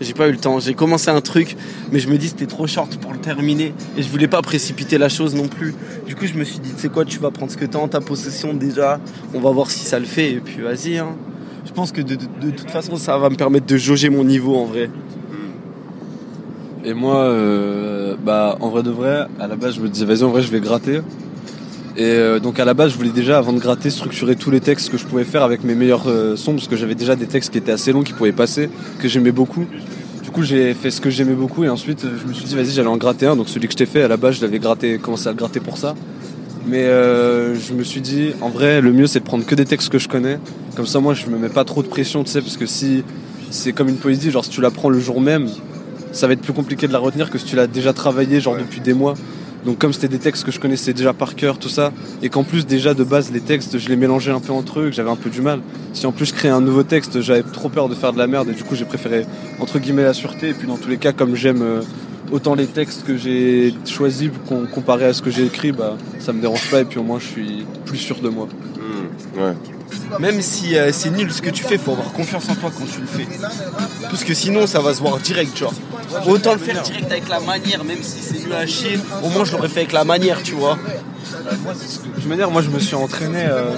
J'ai 0.00 0.14
pas 0.14 0.28
eu 0.28 0.32
le 0.32 0.38
temps. 0.38 0.60
J'ai 0.60 0.74
commencé 0.74 1.10
un 1.10 1.20
truc, 1.20 1.56
mais 1.90 1.98
je 1.98 2.08
me 2.08 2.16
dis 2.16 2.28
c'était 2.28 2.46
trop 2.46 2.66
short 2.66 2.96
pour 2.98 3.12
le 3.12 3.18
terminer 3.18 3.72
et 3.96 4.02
je 4.02 4.08
voulais 4.08 4.28
pas 4.28 4.42
précipiter 4.42 4.98
la 4.98 5.08
chose 5.08 5.34
non 5.34 5.48
plus. 5.48 5.74
Du 6.06 6.14
coup, 6.14 6.26
je 6.26 6.34
me 6.34 6.44
suis 6.44 6.58
dit, 6.58 6.72
tu 6.72 6.80
sais 6.80 6.88
quoi, 6.88 7.04
tu 7.04 7.18
vas 7.18 7.30
prendre 7.30 7.50
ce 7.50 7.56
que 7.56 7.64
t'as 7.64 7.78
en 7.78 7.88
ta 7.88 8.00
possession 8.00 8.54
déjà. 8.54 9.00
On 9.34 9.40
va 9.40 9.50
voir 9.50 9.70
si 9.70 9.80
ça 9.80 9.98
le 9.98 10.04
fait 10.04 10.32
et 10.32 10.40
puis 10.40 10.62
vas-y. 10.62 10.98
Hein. 10.98 11.16
Je 11.64 11.72
pense 11.72 11.90
que 11.92 12.02
de 12.02 12.16
toute 12.50 12.70
façon, 12.70 12.96
ça 12.96 13.18
va 13.18 13.30
me 13.30 13.36
permettre 13.36 13.66
de 13.66 13.76
jauger 13.76 14.10
mon 14.10 14.24
niveau 14.24 14.56
en 14.56 14.64
vrai. 14.64 14.90
Et 16.86 16.92
moi, 16.92 17.16
euh, 17.16 18.14
bah, 18.22 18.58
en 18.60 18.68
vrai 18.68 18.82
de 18.82 18.90
vrai, 18.90 19.26
à 19.40 19.46
la 19.46 19.56
base, 19.56 19.76
je 19.76 19.80
me 19.80 19.88
disais, 19.88 20.04
vas-y, 20.04 20.22
en 20.22 20.28
vrai, 20.28 20.42
je 20.42 20.50
vais 20.50 20.60
gratter. 20.60 21.00
Et 21.96 22.02
euh, 22.02 22.40
donc, 22.40 22.60
à 22.60 22.66
la 22.66 22.74
base, 22.74 22.92
je 22.92 22.98
voulais 22.98 23.10
déjà, 23.10 23.38
avant 23.38 23.54
de 23.54 23.58
gratter, 23.58 23.88
structurer 23.88 24.36
tous 24.36 24.50
les 24.50 24.60
textes 24.60 24.90
que 24.90 24.98
je 24.98 25.06
pouvais 25.06 25.24
faire 25.24 25.42
avec 25.42 25.64
mes 25.64 25.74
meilleurs 25.74 26.08
euh, 26.08 26.36
sons, 26.36 26.52
parce 26.52 26.68
que 26.68 26.76
j'avais 26.76 26.94
déjà 26.94 27.16
des 27.16 27.26
textes 27.26 27.52
qui 27.52 27.58
étaient 27.58 27.72
assez 27.72 27.90
longs, 27.92 28.02
qui 28.02 28.12
pouvaient 28.12 28.32
passer, 28.32 28.68
que 28.98 29.08
j'aimais 29.08 29.32
beaucoup. 29.32 29.64
Du 30.22 30.30
coup, 30.30 30.42
j'ai 30.42 30.74
fait 30.74 30.90
ce 30.90 31.00
que 31.00 31.08
j'aimais 31.08 31.34
beaucoup, 31.34 31.64
et 31.64 31.70
ensuite, 31.70 32.04
euh, 32.04 32.18
je 32.20 32.28
me 32.28 32.34
suis 32.34 32.44
dit, 32.44 32.54
vas-y, 32.54 32.72
j'allais 32.72 32.88
en 32.88 32.98
gratter 32.98 33.26
un. 33.26 33.36
Donc, 33.36 33.48
celui 33.48 33.66
que 33.66 33.72
je 33.72 33.78
t'ai 33.78 33.86
fait, 33.86 34.02
à 34.02 34.08
la 34.08 34.18
base, 34.18 34.36
je 34.36 34.42
l'avais 34.42 34.58
gratté, 34.58 34.98
commencé 34.98 35.26
à 35.28 35.30
le 35.30 35.38
gratter 35.38 35.60
pour 35.60 35.78
ça. 35.78 35.94
Mais 36.66 36.84
euh, 36.84 37.54
je 37.54 37.72
me 37.72 37.82
suis 37.82 38.02
dit, 38.02 38.32
en 38.42 38.50
vrai, 38.50 38.82
le 38.82 38.92
mieux, 38.92 39.06
c'est 39.06 39.20
de 39.20 39.24
prendre 39.24 39.46
que 39.46 39.54
des 39.54 39.64
textes 39.64 39.88
que 39.88 39.98
je 39.98 40.08
connais. 40.08 40.38
Comme 40.76 40.86
ça, 40.86 41.00
moi, 41.00 41.14
je 41.14 41.28
me 41.28 41.38
mets 41.38 41.48
pas 41.48 41.64
trop 41.64 41.82
de 41.82 41.88
pression, 41.88 42.24
tu 42.24 42.30
sais, 42.30 42.42
parce 42.42 42.58
que 42.58 42.66
si 42.66 43.04
c'est 43.50 43.72
comme 43.72 43.88
une 43.88 43.96
poésie, 43.96 44.30
genre, 44.30 44.44
si 44.44 44.50
tu 44.50 44.60
la 44.60 44.70
prends 44.70 44.90
le 44.90 44.98
jour 44.98 45.20
même, 45.20 45.48
ça 46.14 46.26
va 46.26 46.32
être 46.32 46.40
plus 46.40 46.52
compliqué 46.54 46.86
de 46.88 46.92
la 46.92 46.98
retenir 46.98 47.28
que 47.30 47.36
si 47.38 47.44
tu 47.44 47.56
l'as 47.56 47.66
déjà 47.66 47.92
travaillé 47.92 48.40
genre 48.40 48.56
depuis 48.56 48.80
des 48.80 48.94
mois. 48.94 49.14
Donc 49.66 49.78
comme 49.78 49.94
c'était 49.94 50.08
des 50.08 50.18
textes 50.18 50.44
que 50.44 50.52
je 50.52 50.60
connaissais 50.60 50.92
déjà 50.92 51.14
par 51.14 51.34
cœur, 51.34 51.58
tout 51.58 51.70
ça, 51.70 51.90
et 52.22 52.28
qu'en 52.28 52.44
plus 52.44 52.66
déjà 52.66 52.92
de 52.92 53.02
base 53.02 53.32
les 53.32 53.40
textes 53.40 53.78
je 53.78 53.88
les 53.88 53.96
mélangeais 53.96 54.30
un 54.30 54.40
peu 54.40 54.52
entre 54.52 54.80
eux, 54.80 54.84
que 54.90 54.92
j'avais 54.92 55.10
un 55.10 55.16
peu 55.16 55.30
du 55.30 55.40
mal. 55.40 55.60
Si 55.94 56.06
en 56.06 56.12
plus 56.12 56.26
je 56.26 56.34
créais 56.34 56.50
un 56.50 56.60
nouveau 56.60 56.82
texte, 56.82 57.20
j'avais 57.22 57.42
trop 57.42 57.70
peur 57.70 57.88
de 57.88 57.94
faire 57.94 58.12
de 58.12 58.18
la 58.18 58.26
merde 58.26 58.48
et 58.50 58.52
du 58.52 58.62
coup 58.62 58.74
j'ai 58.74 58.84
préféré 58.84 59.24
entre 59.60 59.78
guillemets 59.78 60.02
la 60.04 60.12
sûreté. 60.12 60.50
Et 60.50 60.52
puis 60.54 60.66
dans 60.68 60.76
tous 60.76 60.90
les 60.90 60.98
cas 60.98 61.12
comme 61.12 61.34
j'aime 61.34 61.62
euh, 61.62 61.80
autant 62.30 62.54
les 62.54 62.66
textes 62.66 63.04
que 63.06 63.16
j'ai 63.16 63.72
choisis 63.86 64.28
com- 64.46 64.66
comparé 64.70 65.06
à 65.06 65.14
ce 65.14 65.22
que 65.22 65.30
j'ai 65.30 65.46
écrit, 65.46 65.72
bah 65.72 65.96
ça 66.18 66.34
me 66.34 66.42
dérange 66.42 66.70
pas 66.70 66.80
et 66.80 66.84
puis 66.84 66.98
au 66.98 67.02
moins 67.02 67.18
je 67.18 67.26
suis 67.26 67.64
plus 67.86 67.96
sûr 67.98 68.20
de 68.20 68.28
moi. 68.28 68.46
Ouais. 69.42 69.54
Même 70.18 70.40
si 70.42 70.76
euh, 70.76 70.90
c'est 70.92 71.10
nul 71.10 71.32
ce 71.32 71.42
que 71.42 71.50
tu 71.50 71.64
fais, 71.64 71.78
faut 71.78 71.92
avoir 71.92 72.12
confiance 72.12 72.48
en 72.48 72.54
toi 72.54 72.70
quand 72.76 72.86
tu 72.86 73.00
le 73.00 73.06
fais. 73.06 73.26
Parce 74.02 74.24
que 74.24 74.34
sinon, 74.34 74.66
ça 74.66 74.80
va 74.80 74.94
se 74.94 75.00
voir 75.00 75.18
direct, 75.18 75.52
tu 75.54 75.64
vois. 75.64 75.72
Autant 76.26 76.52
le 76.52 76.58
faire 76.58 76.80
direct 76.82 77.10
avec 77.10 77.28
la 77.28 77.40
manière, 77.40 77.82
même 77.84 78.02
si 78.02 78.20
c'est 78.22 78.44
nul 78.44 78.52
à 78.52 78.66
chier. 78.66 78.98
Au 79.22 79.28
moins, 79.28 79.44
je 79.44 79.52
l'aurais 79.52 79.68
fait 79.68 79.80
avec 79.80 79.92
la 79.92 80.04
manière, 80.04 80.42
tu 80.42 80.52
vois. 80.54 80.78
De 81.44 82.20
toute 82.20 82.26
manière, 82.26 82.50
moi 82.50 82.62
je 82.62 82.70
me 82.70 82.78
suis 82.78 82.94
entraîné. 82.94 83.38
euh, 83.40 83.72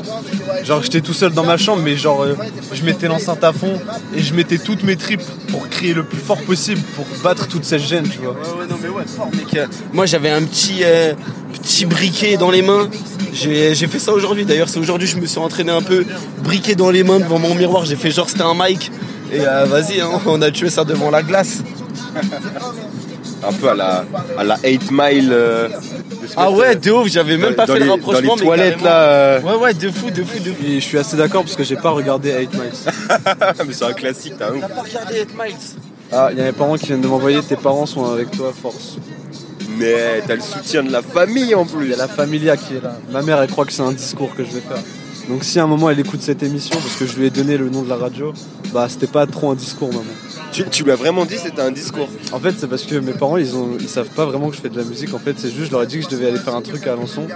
genre, 0.64 0.82
j'étais 0.82 1.00
tout 1.00 1.14
seul 1.14 1.32
dans 1.32 1.44
ma 1.44 1.56
chambre, 1.56 1.82
mais 1.82 1.96
genre, 1.96 2.23
euh, 2.23 2.37
je 2.73 2.85
mettais 2.85 3.08
l'enceinte 3.08 3.42
à 3.42 3.52
fond 3.52 3.80
et 4.14 4.23
je 4.23 4.35
mettais 4.35 4.58
toutes 4.58 4.82
mes 4.85 4.96
tripes 4.96 5.23
pour 5.49 5.68
crier 5.68 5.94
le 5.94 6.04
plus 6.04 6.18
fort 6.18 6.40
possible 6.42 6.80
pour 6.94 7.06
battre 7.25 7.49
toute 7.49 7.64
cette 7.64 7.80
gêne, 7.82 8.08
tu 8.08 8.18
vois. 8.18 8.32
Ouais, 8.32 8.61
ouais, 8.61 8.66
non, 8.68 8.76
mais 8.80 8.88
ouais, 8.88 9.04
fort, 9.06 9.30
mec. 9.32 9.58
Moi, 9.92 10.06
j'avais 10.06 10.30
un 10.30 10.42
petit, 10.44 10.80
euh, 10.82 11.14
petit 11.52 11.87
briquet 11.87 12.37
dans 12.37 12.50
les 12.50 12.62
mains. 12.62 12.88
J'ai 13.37 13.75
j'ai 13.75 13.87
fait 13.87 13.99
ça 13.99 14.12
aujourd'hui. 14.12 14.45
D'ailleurs, 14.45 14.69
c'est 14.69 14.78
aujourd'hui 14.81 15.07
que 15.09 15.14
je 15.14 15.21
me 15.21 15.26
suis 15.26 15.38
entraîné 15.38 15.71
un 15.73 15.83
peu. 15.83 16.05
Briquet 16.43 16.75
dans 16.75 16.90
les 16.90 17.02
mains 17.02 17.21
devant 17.21 17.38
mon 17.38 17.55
miroir. 17.55 17.85
J'ai 17.85 17.97
fait 17.97 18.11
genre 18.11 18.28
c'était 18.28 18.43
un 18.43 18.55
mic. 18.55 18.90
Et 19.33 19.40
euh, 19.40 19.64
vas-y, 19.66 20.00
hein, 20.00 20.09
on 20.26 20.40
a 20.43 20.50
tué 20.50 20.71
ça 20.71 20.85
devant 20.85 21.11
la 21.11 21.23
glace. 21.23 21.62
Un 23.47 23.52
peu 23.52 23.69
à 23.69 23.75
la, 23.75 24.05
à 24.38 24.45
la 24.45 24.57
8 24.64 24.90
Mile. 24.90 25.28
euh, 25.33 25.69
Ah 26.37 26.50
ouais, 26.50 26.75
de 26.76 26.90
ouf, 26.90 27.09
j'avais 27.09 27.37
même 27.37 27.50
Dans- 27.50 27.57
pas 27.57 27.66
fait 27.66 27.78
les- 27.78 27.85
le 27.85 27.90
rapprochement. 27.93 28.21
dans 28.21 28.35
les 28.37 28.40
mais 28.40 28.47
toilettes, 28.47 28.71
carrément. 28.78 28.85
là, 28.88 29.00
euh. 29.02 29.40
Ouais, 29.43 29.55
ouais, 29.57 29.75
de 29.75 29.90
fou, 29.90 30.11
de 30.11 30.25
fou, 30.25 30.38
de 30.38 30.52
fou. 30.52 30.64
Et 30.66 30.75
je 30.81 30.85
suis 30.85 30.99
assez 30.99 31.16
d'accord 31.16 31.43
parce 31.43 31.55
que 31.57 31.62
j'ai 31.64 31.76
pas 31.76 31.90
regardé 31.90 32.33
8 32.33 32.52
Miles. 32.55 32.62
mais 33.66 33.73
c'est 33.73 33.85
un 33.85 33.93
classique, 33.93 34.35
t'as 34.38 34.50
ouf. 34.50 34.61
T'as 34.61 34.69
pas 34.69 34.83
regardé 34.83 35.19
8 35.21 35.28
Miles 35.35 35.57
Ah, 36.12 36.28
il 36.33 36.38
y 36.38 36.40
a 36.40 36.45
mes 36.45 36.52
parents 36.52 36.76
qui 36.76 36.87
viennent 36.87 37.00
de 37.02 37.09
m'envoyer 37.09 37.40
tes 37.43 37.57
parents 37.57 37.87
sont 37.87 38.05
avec 38.11 38.31
toi, 38.31 38.52
force. 38.61 38.97
Mais 39.78 40.23
t'as 40.26 40.35
le 40.35 40.40
soutien 40.40 40.83
de 40.83 40.90
la 40.90 41.02
famille 41.02 41.54
en 41.54 41.66
plus. 41.66 41.87
Il 41.87 41.90
y 41.90 41.95
a 41.95 41.99
la 41.99 42.09
familia 42.09 42.56
qui 42.56 42.76
est 42.76 42.83
là. 42.83 42.97
Ma 43.11 43.23
mère, 43.23 43.40
elle 43.40 43.50
croit 43.50 43.64
que 43.64 43.73
c'est 43.73 43.83
un 43.83 43.92
discours 43.92 44.35
que 44.35 44.45
je 44.45 44.50
vais 44.50 44.61
faire. 44.61 44.83
Donc 45.28 45.42
si 45.42 45.59
à 45.59 45.64
un 45.64 45.66
moment 45.66 45.90
elle 45.90 45.99
écoute 45.99 46.23
cette 46.23 46.42
émission, 46.42 46.78
parce 46.78 46.97
que 46.97 47.06
je 47.06 47.16
lui 47.16 47.26
ai 47.26 47.30
donné 47.30 47.56
le 47.56 47.68
nom 47.68 47.83
de 47.83 47.88
la 47.88 47.97
radio, 47.97 48.33
bah 48.73 48.87
c'était 48.88 49.09
pas 49.09 49.26
trop 49.26 49.50
un 49.50 49.56
discours, 49.56 49.88
maman. 49.88 50.04
Tu, 50.52 50.64
tu 50.70 50.84
lui 50.84 50.90
as 50.92 50.96
vraiment 50.96 51.24
dit 51.26 51.36
c'était 51.36 51.60
un 51.60 51.70
discours. 51.70 52.08
En 52.32 52.40
fait, 52.40 52.54
c'est 52.58 52.66
parce 52.66 52.84
que 52.84 52.94
mes 52.96 53.12
parents, 53.12 53.36
ils, 53.36 53.54
ont, 53.56 53.76
ils 53.78 53.88
savent 53.88 54.08
pas 54.08 54.24
vraiment 54.24 54.48
que 54.48 54.56
je 54.56 54.60
fais 54.62 54.70
de 54.70 54.76
la 54.78 54.84
musique. 54.84 55.12
En 55.12 55.18
fait, 55.18 55.34
c'est 55.38 55.50
juste, 55.50 55.66
je 55.66 55.72
leur 55.72 55.82
ai 55.82 55.86
dit 55.86 55.98
que 55.98 56.04
je 56.04 56.08
devais 56.08 56.28
aller 56.28 56.38
faire 56.38 56.54
un 56.54 56.62
truc 56.62 56.86
à 56.86 56.92
Alençon. 56.92 57.26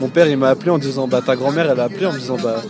Mon 0.00 0.08
père, 0.08 0.26
il 0.28 0.38
m'a 0.38 0.48
appelé 0.48 0.70
en 0.70 0.78
disant, 0.78 1.06
bah 1.06 1.20
ta 1.24 1.36
grand-mère, 1.36 1.70
elle 1.70 1.80
a 1.80 1.84
appelé 1.84 2.06
en 2.06 2.12
me 2.12 2.18
disant, 2.18 2.38
bah 2.42 2.62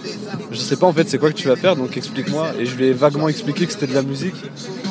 je 0.51 0.59
sais 0.59 0.77
pas 0.77 0.87
en 0.87 0.93
fait 0.93 1.09
c'est 1.09 1.19
quoi 1.19 1.31
que 1.31 1.37
tu 1.37 1.47
vas 1.49 1.57
faire, 1.57 1.77
donc 1.77 1.97
explique-moi. 1.97 2.49
Et 2.59 2.67
je 2.67 2.75
lui 2.75 2.87
ai 2.87 2.93
vaguement 2.93 3.29
expliqué 3.29 3.65
que 3.67 3.73
c'était 3.73 3.87
de 3.87 3.95
la 3.95 4.03
musique. 4.03 4.35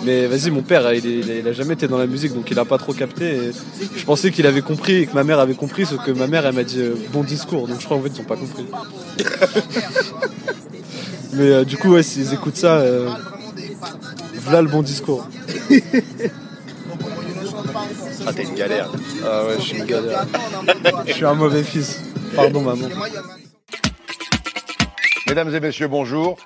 Mais 0.06 0.28
vas-y, 0.28 0.50
mon 0.50 0.62
père, 0.62 0.92
il, 0.94 1.06
est- 1.06 1.20
il 1.20 1.30
a- 1.32 1.36
il 1.40 1.48
a 1.48 1.54
jamais 1.54 1.74
été 1.74 1.88
dans 1.88 1.98
la 1.98 2.08
musique, 2.08 2.34
donc 2.34 2.50
il 2.50 2.58
a 2.58 2.66
pas 2.66 2.78
trop 2.78 2.94
capté. 2.94 3.26
Et 3.26 3.52
je 3.96 4.06
pensais 4.06 4.32
qu'il 4.32 4.48
avait 4.48 4.62
compris 4.62 4.94
et 4.96 5.06
que 5.08 5.14
ma 5.14 5.24
mère 5.26 5.40
avait 5.40 5.56
compris, 5.56 5.86
sauf 5.86 6.04
que 6.06 6.12
ma 6.12 6.28
mère, 6.28 6.46
elle 6.46 6.56
m'a 6.56 6.64
dit 6.64 6.80
euh, 6.80 6.96
bon 7.12 7.24
discours. 7.24 7.68
Donc 7.68 7.80
je 7.82 7.86
crois 7.86 7.98
en 7.98 8.02
fait 8.02 8.12
ils 8.16 8.22
ont 8.22 8.24
pas 8.24 8.38
compris. 8.38 8.66
Mais 11.34 11.50
euh, 11.50 11.64
du 11.64 11.78
coup, 11.78 11.90
ouais, 11.92 12.04
s'ils 12.04 12.34
écoutent 12.34 12.58
ça, 12.58 12.78
euh, 12.78 13.10
voilà 14.42 14.62
le 14.62 14.68
bon 14.68 14.82
discours. 14.82 15.28
Ah, 18.28 18.34
t'es 18.34 18.44
une 18.44 18.54
galère. 18.56 18.90
Ah 19.26 19.46
ouais, 19.46 19.56
je 19.58 19.62
suis 19.62 19.78
une 19.78 19.86
galère. 19.86 20.26
Je 21.08 21.14
suis 21.14 21.26
un 21.26 21.34
mauvais 21.34 21.64
fils. 21.64 22.02
Pardon, 22.36 22.62
maman. 22.62 22.88
Mesdames 25.28 25.56
et 25.56 25.60
messieurs, 25.60 25.88
bonjour. 25.88 26.38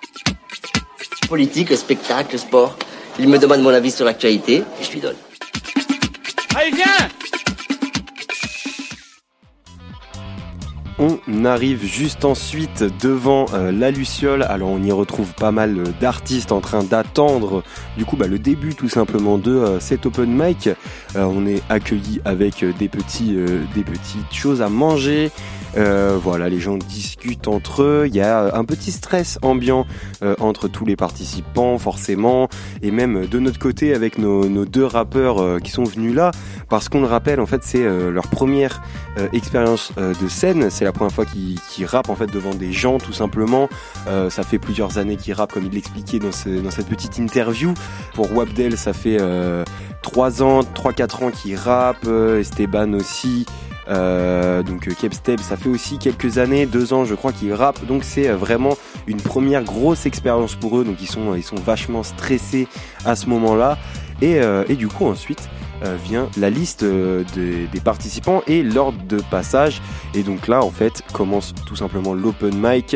Politique, 1.27 1.75
spectacle, 1.75 2.37
sport. 2.39 2.77
Il 3.19 3.27
me 3.27 3.37
demande 3.39 3.61
mon 3.61 3.69
avis 3.71 3.91
sur 3.91 4.05
l'actualité 4.05 4.57
et 4.79 4.83
je 4.83 4.91
lui 4.91 5.01
donne. 5.01 5.15
Allez, 6.55 6.71
viens 6.71 7.04
On 10.97 11.43
arrive 11.43 11.83
juste 11.83 12.23
ensuite 12.23 12.85
devant 13.01 13.47
euh, 13.53 13.73
la 13.73 13.91
Luciole. 13.91 14.43
Alors 14.43 14.69
on 14.69 14.81
y 14.81 14.93
retrouve 14.93 15.33
pas 15.33 15.51
mal 15.51 15.77
euh, 15.77 15.83
d'artistes 15.99 16.53
en 16.53 16.61
train 16.61 16.83
d'attendre 16.83 17.63
du 17.97 18.05
coup 18.05 18.15
bah, 18.15 18.27
le 18.27 18.39
début 18.39 18.75
tout 18.75 18.87
simplement 18.87 19.37
de 19.37 19.51
euh, 19.51 19.79
cet 19.81 20.05
open 20.05 20.31
mic. 20.31 20.69
On 21.15 21.45
est 21.45 21.61
accueilli 21.69 22.21
avec 22.23 22.63
des 22.77 22.87
petits 22.87 23.37
des 23.73 23.83
petites 23.83 24.33
choses 24.33 24.61
à 24.61 24.69
manger. 24.69 25.31
Euh, 25.77 26.17
voilà, 26.21 26.47
les 26.49 26.59
gens 26.59 26.77
discutent 26.77 27.47
entre 27.47 27.83
eux. 27.83 28.03
Il 28.07 28.15
y 28.15 28.21
a 28.21 28.55
un 28.55 28.63
petit 28.65 28.91
stress 28.91 29.37
ambiant 29.41 29.85
euh, 30.23 30.35
entre 30.39 30.67
tous 30.67 30.85
les 30.85 30.95
participants, 30.95 31.77
forcément, 31.77 32.47
et 32.81 32.91
même 32.91 33.25
de 33.27 33.39
notre 33.39 33.59
côté 33.59 33.93
avec 33.93 34.17
nos, 34.17 34.45
deux 34.65 34.85
rappeurs 34.85 35.41
euh, 35.41 35.59
qui 35.59 35.71
sont 35.71 35.83
venus 35.83 36.15
là, 36.15 36.31
parce 36.69 36.87
qu'on 36.89 37.01
le 37.01 37.07
rappelle, 37.07 37.39
en 37.39 37.45
fait, 37.45 37.63
c'est 37.63 37.83
leur 38.11 38.27
première 38.27 38.81
expérience 39.33 39.91
de 39.97 40.27
scène. 40.27 40.69
C'est 40.69 40.85
la 40.85 40.91
première 40.91 41.13
fois 41.13 41.25
qu'ils 41.25 41.59
qu'ils 41.69 41.85
rappent 41.85 42.09
en 42.09 42.15
fait 42.15 42.27
devant 42.31 42.53
des 42.55 42.71
gens, 42.71 42.97
tout 42.97 43.13
simplement. 43.13 43.69
Ça 44.29 44.43
fait 44.43 44.57
plusieurs 44.59 44.97
années 44.97 45.15
qu'ils 45.17 45.33
rappent, 45.33 45.53
comme 45.53 45.65
il 45.65 45.71
l'expliquait 45.73 46.19
dans, 46.19 46.31
ce- 46.31 46.49
dans 46.61 46.71
cette 46.71 46.87
petite 46.87 47.17
interview. 47.17 47.73
Pour 48.13 48.35
Wabdel, 48.35 48.77
ça 48.77 48.93
fait 48.93 49.17
euh, 49.19 49.63
3 50.01 50.41
ans, 50.43 50.61
3-4 50.61 51.23
ans 51.25 51.31
qu'il 51.31 51.55
rappe. 51.55 52.05
euh, 52.07 52.39
Esteban 52.39 52.93
aussi. 52.93 53.45
Euh, 53.87 54.63
donc 54.63 54.87
euh, 54.87 54.93
Kepstep, 54.99 55.39
ça 55.39 55.57
fait 55.57 55.69
aussi 55.69 55.99
quelques 55.99 56.37
années, 56.37 56.65
deux 56.65 56.93
ans 56.93 57.05
je 57.05 57.13
crois 57.13 57.31
qu'ils 57.31 57.53
rappent, 57.53 57.85
donc 57.85 58.03
c'est 58.03 58.29
euh, 58.29 58.35
vraiment 58.35 58.77
une 59.05 59.21
première 59.21 59.63
grosse 59.63 60.05
expérience 60.05 60.55
pour 60.55 60.79
eux, 60.79 60.83
donc 60.83 60.97
ils 61.01 61.07
sont, 61.07 61.35
ils 61.35 61.43
sont 61.43 61.55
vachement 61.57 62.01
stressés 62.01 62.67
à 63.05 63.15
ce 63.15 63.27
moment-là. 63.27 63.77
Et, 64.21 64.39
euh, 64.39 64.63
et 64.69 64.75
du 64.75 64.87
coup 64.87 65.05
ensuite 65.05 65.49
euh, 65.83 65.97
vient 66.03 66.29
la 66.37 66.49
liste 66.49 66.83
euh, 66.83 67.23
des 67.35 67.79
participants 67.81 68.41
et 68.47 68.63
l'ordre 68.63 68.97
de 69.07 69.21
passage. 69.29 69.81
Et 70.13 70.23
donc 70.23 70.47
là 70.47 70.63
en 70.63 70.71
fait 70.71 71.03
commence 71.11 71.53
tout 71.67 71.75
simplement 71.75 72.13
l'open 72.13 72.55
mic. 72.55 72.95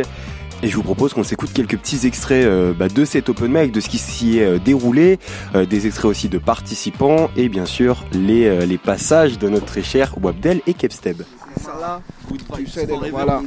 Et 0.61 0.67
je 0.67 0.75
vous 0.75 0.83
propose 0.83 1.13
qu'on 1.13 1.23
s'écoute 1.23 1.53
quelques 1.53 1.77
petits 1.77 2.05
extraits 2.05 2.45
euh, 2.45 2.73
bah, 2.73 2.89
de 2.89 3.05
cet 3.05 3.29
open 3.29 3.49
mic, 3.49 3.71
de 3.71 3.79
ce 3.79 3.87
qui 3.87 3.97
s'y 3.97 4.39
est 4.39 4.43
euh, 4.43 4.59
déroulé, 4.59 5.17
euh, 5.55 5.65
des 5.65 5.87
extraits 5.87 6.11
aussi 6.11 6.27
de 6.27 6.37
participants 6.37 7.29
et 7.37 7.47
bien 7.47 7.65
sûr 7.65 8.03
les, 8.11 8.45
euh, 8.45 8.65
les 8.65 8.77
passages 8.77 9.39
de 9.39 9.47
notre 9.47 9.65
très 9.65 9.83
cher 9.83 10.13
Wabdel 10.21 10.59
et 10.67 10.73
Kepsteb. 10.73 11.21
Voilà. 11.61 13.41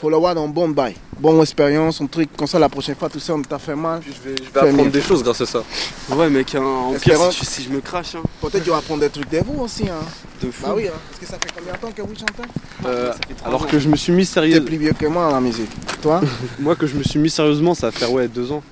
Faut 0.00 0.10
le 0.10 0.16
voir 0.16 0.34
dans 0.34 0.46
bon 0.48 0.68
bail. 0.68 0.94
Bonne 1.18 1.40
expérience, 1.40 2.00
un 2.00 2.06
truc 2.06 2.28
comme 2.36 2.46
ça 2.46 2.60
la 2.60 2.68
prochaine 2.68 2.94
fois, 2.94 3.08
tout 3.08 3.18
ça, 3.18 3.34
on 3.34 3.42
t'a 3.42 3.58
fait 3.58 3.74
mal. 3.74 4.00
Je 4.06 4.30
vais, 4.30 4.36
Je 4.36 4.50
vais 4.52 4.68
apprendre 4.68 4.90
des 4.92 5.00
choses 5.00 5.24
grâce 5.24 5.40
à 5.40 5.46
ça. 5.46 5.64
Ouais, 6.10 6.30
mec, 6.30 6.54
hein, 6.54 6.62
en 6.62 6.92
pire, 6.92 7.18
si, 7.32 7.44
si 7.44 7.64
je 7.64 7.70
me 7.70 7.80
crache. 7.80 8.14
Hein. 8.14 8.22
Peut-être 8.40 8.62
tu 8.62 8.70
vas 8.70 8.76
apprendre 8.76 9.00
des 9.00 9.10
trucs 9.10 9.28
de 9.28 9.38
vous 9.44 9.60
aussi. 9.64 9.88
Hein. 9.88 9.96
De 10.40 10.52
fou. 10.52 10.66
Bah 10.66 10.74
oui, 10.76 10.86
hein. 10.86 10.92
parce 11.08 11.20
que 11.20 11.26
ça 11.26 11.32
fait 11.42 11.52
combien 11.56 11.72
de 11.72 11.78
temps 11.78 11.90
que 11.90 12.02
vous 12.02 12.14
chantez? 12.14 12.48
Euh, 12.86 13.12
trois 13.36 13.48
alors 13.48 13.62
ans. 13.62 13.66
que 13.66 13.78
je 13.80 13.88
me 13.88 13.96
suis 13.96 14.12
mis 14.12 14.24
T'es 14.24 14.34
sérieux. 14.34 14.64
plus 14.64 14.76
vieux 14.76 14.92
que 14.92 15.06
moi 15.06 15.26
à 15.26 15.32
la 15.32 15.40
musique. 15.40 15.70
Toi? 16.00 16.20
Moi 16.60 16.76
que 16.76 16.86
je 16.86 16.94
me 16.94 17.02
suis 17.02 17.18
mis 17.18 17.30
sérieusement, 17.30 17.74
ça 17.74 17.88
va 17.88 17.92
faire 17.92 18.12
ouais 18.12 18.28
deux 18.28 18.52
ans. 18.52 18.62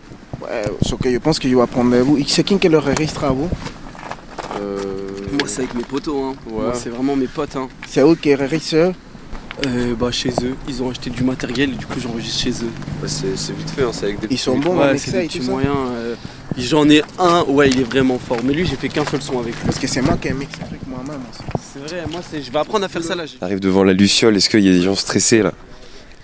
Ouais, 0.40 0.62
ce 0.82 0.94
que 0.94 1.10
je 1.10 1.18
pense 1.18 1.40
que 1.40 1.48
je 1.48 1.56
vais 1.56 1.62
apprendre 1.62 1.90
de 1.90 1.98
vous. 1.98 2.18
C'est 2.28 2.44
qui 2.44 2.56
qui 2.56 2.68
le 2.68 2.78
enregistre 2.78 3.24
à 3.24 3.30
vous? 3.30 3.48
Moi, 5.32 5.48
c'est 5.48 5.62
avec 5.62 5.74
mes 5.74 5.82
potos. 5.82 6.16
Hein. 6.16 6.34
Ouais. 6.46 6.62
Moi, 6.64 6.72
c'est 6.74 6.90
vraiment 6.90 7.16
mes 7.16 7.26
potes. 7.26 7.56
Hein. 7.56 7.68
C'est 7.88 8.00
eux 8.00 8.14
qui 8.14 8.32
enregistrent 8.34 8.92
Euh, 9.64 9.94
bah, 9.94 10.10
chez 10.10 10.30
eux. 10.42 10.54
Ils 10.68 10.82
ont 10.82 10.90
acheté 10.90 11.08
du 11.08 11.24
matériel 11.24 11.70
et 11.72 11.76
du 11.76 11.86
coup, 11.86 11.98
j'enregistre 11.98 12.40
chez 12.42 12.50
eux. 12.50 12.70
Bah, 13.00 13.08
c'est 13.08 13.28
vite 13.54 13.70
fait, 13.70 13.82
hein, 13.84 13.90
c'est 13.92 14.04
avec 14.06 14.20
des 14.20 14.26
Ils 14.30 14.38
sont 14.38 14.58
bons 14.58 14.76
en 14.76 14.78
ouais, 14.80 14.98
c'est 14.98 15.12
des 15.12 15.26
petits 15.26 15.40
moyens. 15.40 15.74
euh, 15.92 16.14
J'en 16.58 16.88
ai 16.90 17.02
un, 17.18 17.42
ouais, 17.44 17.70
il 17.70 17.80
est 17.80 17.84
vraiment 17.84 18.18
fort. 18.18 18.38
Mais 18.44 18.52
lui, 18.52 18.66
j'ai 18.66 18.76
fait 18.76 18.88
qu'un 18.90 19.04
seul 19.06 19.22
son 19.22 19.38
avec 19.38 19.54
lui. 19.54 19.62
Parce 19.64 19.78
que 19.78 19.86
c'est 19.86 20.02
moi 20.02 20.16
qui 20.18 20.28
ai 20.28 20.32
mixé 20.34 20.58
le 20.60 20.66
truc 20.66 20.80
moi-même. 20.86 21.20
C'est 21.72 21.78
vrai, 21.80 22.04
moi, 22.10 22.20
c'est- 22.30 22.42
je 22.42 22.50
vais 22.50 22.58
apprendre 22.58 22.84
à 22.84 22.88
faire 22.88 23.02
ça 23.02 23.14
là. 23.14 23.24
Arrive 23.40 23.60
devant 23.60 23.82
la 23.84 23.92
Luciole, 23.94 24.36
est-ce 24.36 24.48
qu'il 24.50 24.60
y 24.64 24.68
a 24.68 24.72
des 24.72 24.82
gens 24.82 24.94
stressés 24.94 25.42
là? 25.42 25.52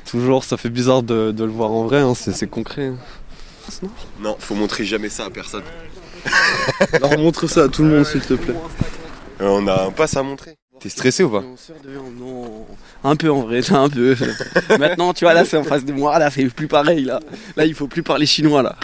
Toujours, 0.04 0.44
ça 0.44 0.56
fait 0.58 0.68
bizarre 0.70 1.02
de, 1.02 1.32
de 1.32 1.44
le 1.44 1.50
voir 1.50 1.70
en 1.70 1.84
vrai, 1.84 2.00
hein, 2.00 2.14
c'est 2.14 2.32
c'est 2.32 2.46
concret. 2.48 2.88
hein. 2.88 3.88
Non, 4.20 4.36
faut 4.38 4.54
montrer 4.54 4.84
jamais 4.84 5.08
ça 5.08 5.24
à 5.26 5.30
personne. 5.30 5.62
Alors 6.92 7.16
montre 7.18 7.46
ça 7.46 7.64
à 7.64 7.68
tout 7.68 7.82
le 7.82 7.88
monde 7.90 8.04
s'il 8.06 8.20
te 8.20 8.34
plaît. 8.34 8.54
Euh, 9.40 9.48
on 9.48 9.66
a 9.68 9.84
un 9.86 9.90
pass 9.90 10.16
à 10.16 10.22
montrer. 10.22 10.56
T'es 10.82 10.88
stressé 10.88 11.22
ou 11.22 11.30
pas 11.30 11.44
non. 12.18 12.66
Un 13.04 13.14
peu 13.14 13.30
en 13.30 13.42
vrai, 13.42 13.60
un 13.72 13.88
peu. 13.88 14.16
Maintenant, 14.80 15.12
tu 15.12 15.24
vois, 15.24 15.32
là, 15.32 15.44
c'est 15.44 15.56
en 15.56 15.62
face 15.62 15.84
de 15.84 15.92
moi. 15.92 16.18
Là, 16.18 16.28
c'est 16.30 16.44
plus 16.46 16.66
pareil. 16.66 17.04
Là, 17.04 17.20
là 17.56 17.64
il 17.64 17.74
faut 17.74 17.86
plus 17.86 18.02
parler 18.02 18.26
chinois. 18.26 18.62
là. 18.62 18.74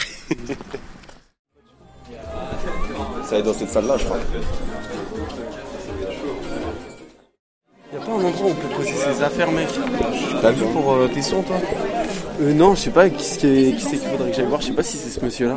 Ça 3.24 3.32
va 3.32 3.38
être 3.38 3.44
dans 3.44 3.52
cette 3.52 3.70
salle 3.70 3.86
là, 3.86 3.96
je 3.98 4.04
crois. 4.04 4.18
Y 7.92 7.96
a 7.96 8.00
pas 8.00 8.12
un 8.12 8.24
endroit 8.24 8.46
où 8.46 8.50
on 8.50 8.54
peut 8.54 8.74
poser 8.76 8.92
ses 8.92 9.22
affaires, 9.22 9.50
mec 9.50 9.68
T'as 10.40 10.50
vu 10.52 10.64
pour 10.72 10.92
euh, 10.92 11.10
tes 11.12 11.22
sons 11.22 11.42
toi? 11.42 11.56
Euh, 12.40 12.52
non, 12.54 12.74
je 12.74 12.82
sais 12.82 12.90
pas 12.90 13.10
qui 13.10 13.24
c'est 13.24 13.38
qui 13.38 13.74
qui 13.76 13.82
c'est 13.82 13.98
qu'il 13.98 14.08
faudrait 14.08 14.30
que 14.30 14.36
j'aille 14.36 14.46
voir? 14.46 14.60
Je 14.60 14.66
sais 14.68 14.72
pas 14.72 14.82
si 14.82 14.96
c'est 14.96 15.10
ce 15.10 15.24
monsieur-là. 15.24 15.56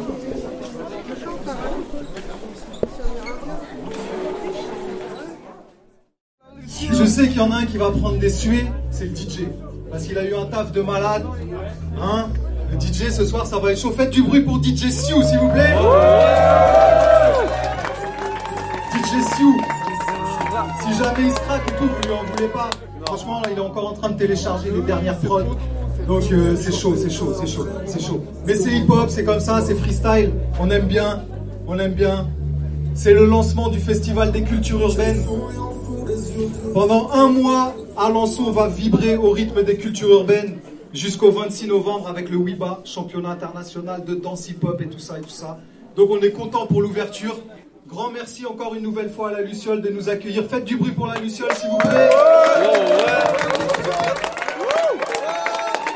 Je 6.89 7.05
sais 7.05 7.27
qu'il 7.27 7.37
y 7.37 7.41
en 7.41 7.51
a 7.51 7.57
un 7.57 7.65
qui 7.65 7.77
va 7.77 7.91
prendre 7.91 8.17
des 8.17 8.29
suées, 8.29 8.65
c'est 8.89 9.05
le 9.05 9.15
DJ. 9.15 9.47
Parce 9.91 10.03
qu'il 10.05 10.17
a 10.17 10.23
eu 10.23 10.33
un 10.33 10.45
taf 10.45 10.71
de 10.71 10.81
malade. 10.81 11.23
Hein 12.01 12.27
Le 12.71 12.79
DJ 12.79 13.09
ce 13.11 13.25
soir, 13.25 13.45
ça 13.45 13.59
va 13.59 13.71
être 13.71 13.79
chaud. 13.79 13.91
Faites 13.91 14.09
du 14.09 14.23
bruit 14.23 14.41
pour 14.41 14.63
DJ 14.63 14.89
Siou, 14.89 15.21
s'il 15.23 15.37
vous 15.39 15.49
plaît. 15.49 15.75
DJ 18.93 19.35
Siou. 19.35 19.57
Si 20.81 20.97
jamais 20.97 21.27
il 21.27 21.31
se 21.31 21.39
craque 21.39 21.61
et 21.67 21.75
tout, 21.77 21.87
vous 21.87 22.07
lui 22.07 22.13
en 22.13 22.23
voulez 22.31 22.47
pas. 22.47 22.69
Franchement, 23.05 23.41
il 23.51 23.57
est 23.57 23.61
encore 23.61 23.89
en 23.89 23.93
train 23.93 24.09
de 24.09 24.17
télécharger 24.17 24.71
les 24.71 24.81
dernières 24.81 25.17
prods. 25.17 25.57
Donc 26.07 26.23
euh, 26.31 26.55
c'est 26.55 26.73
chaud, 26.73 26.95
c'est 26.95 27.09
chaud, 27.09 27.33
c'est 27.39 27.47
chaud, 27.47 27.67
c'est 27.85 28.01
chaud. 28.01 28.23
Mais 28.45 28.55
c'est 28.55 28.71
hip-hop, 28.71 29.09
c'est 29.09 29.23
comme 29.23 29.39
ça, 29.39 29.61
c'est 29.65 29.75
freestyle. 29.75 30.31
On 30.59 30.69
aime 30.69 30.87
bien, 30.87 31.23
on 31.67 31.77
aime 31.77 31.93
bien. 31.93 32.27
C'est 32.93 33.13
le 33.13 33.25
lancement 33.25 33.69
du 33.69 33.79
Festival 33.79 34.31
des 34.31 34.41
cultures 34.43 34.81
urbaines. 34.81 35.23
Pendant 36.73 37.09
un 37.11 37.27
mois, 37.27 37.75
Alençon 37.97 38.51
va 38.51 38.67
vibrer 38.67 39.17
au 39.17 39.31
rythme 39.31 39.63
des 39.63 39.77
cultures 39.77 40.09
urbaines 40.09 40.59
jusqu'au 40.93 41.31
26 41.31 41.67
novembre 41.67 42.07
avec 42.07 42.29
le 42.29 42.37
WIBA, 42.37 42.81
championnat 42.85 43.31
international 43.31 44.03
de 44.03 44.15
danse 44.15 44.49
hip-hop 44.49 44.81
et 44.81 44.87
tout 44.87 44.99
ça 44.99 45.17
et 45.17 45.21
tout 45.21 45.29
ça. 45.29 45.59
Donc 45.95 46.09
on 46.09 46.19
est 46.21 46.31
content 46.31 46.67
pour 46.67 46.81
l'ouverture. 46.81 47.37
Grand 47.87 48.09
merci 48.09 48.45
encore 48.45 48.73
une 48.75 48.83
nouvelle 48.83 49.09
fois 49.09 49.29
à 49.29 49.31
la 49.33 49.41
Luciole 49.41 49.81
de 49.81 49.89
nous 49.89 50.09
accueillir. 50.09 50.45
Faites 50.49 50.63
du 50.63 50.77
bruit 50.77 50.91
pour 50.91 51.07
la 51.07 51.19
Luciole 51.19 51.53
s'il 51.53 51.69
vous 51.69 51.77
plaît. 51.77 52.09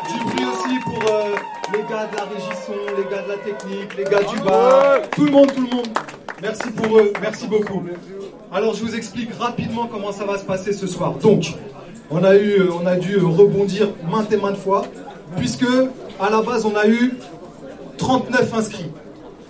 Du 0.09 0.23
bruit 0.25 0.45
aussi 0.45 0.79
pour 0.83 1.11
euh, 1.11 1.35
les 1.73 1.79
gars 1.89 2.07
de 2.07 2.15
la 2.17 2.23
régisson, 2.23 2.73
les 2.97 3.15
gars 3.15 3.21
de 3.23 3.29
la 3.29 3.37
technique, 3.37 3.95
les 3.97 4.03
gars 4.03 4.23
du 4.23 4.39
bar. 4.43 5.01
Tout 5.15 5.25
le 5.25 5.31
monde, 5.31 5.53
tout 5.53 5.61
le 5.61 5.75
monde. 5.75 5.87
Merci 6.41 6.69
pour 6.71 6.97
eux, 6.97 7.13
merci 7.21 7.47
beaucoup. 7.47 7.81
Alors 8.55 8.73
je 8.73 8.81
vous 8.85 8.95
explique 8.95 9.33
rapidement 9.37 9.89
comment 9.91 10.13
ça 10.13 10.23
va 10.23 10.37
se 10.37 10.45
passer 10.45 10.71
ce 10.71 10.87
soir. 10.87 11.15
Donc, 11.21 11.55
on 12.09 12.23
a, 12.23 12.37
eu, 12.37 12.61
euh, 12.61 12.69
on 12.81 12.87
a 12.87 12.95
dû 12.95 13.17
rebondir 13.17 13.89
maintes 14.09 14.31
et 14.31 14.37
maintes 14.37 14.55
fois, 14.55 14.83
puisque 15.35 15.65
à 16.21 16.29
la 16.29 16.41
base 16.41 16.65
on 16.65 16.73
a 16.77 16.87
eu 16.87 17.15
39 17.97 18.53
inscrits 18.53 18.91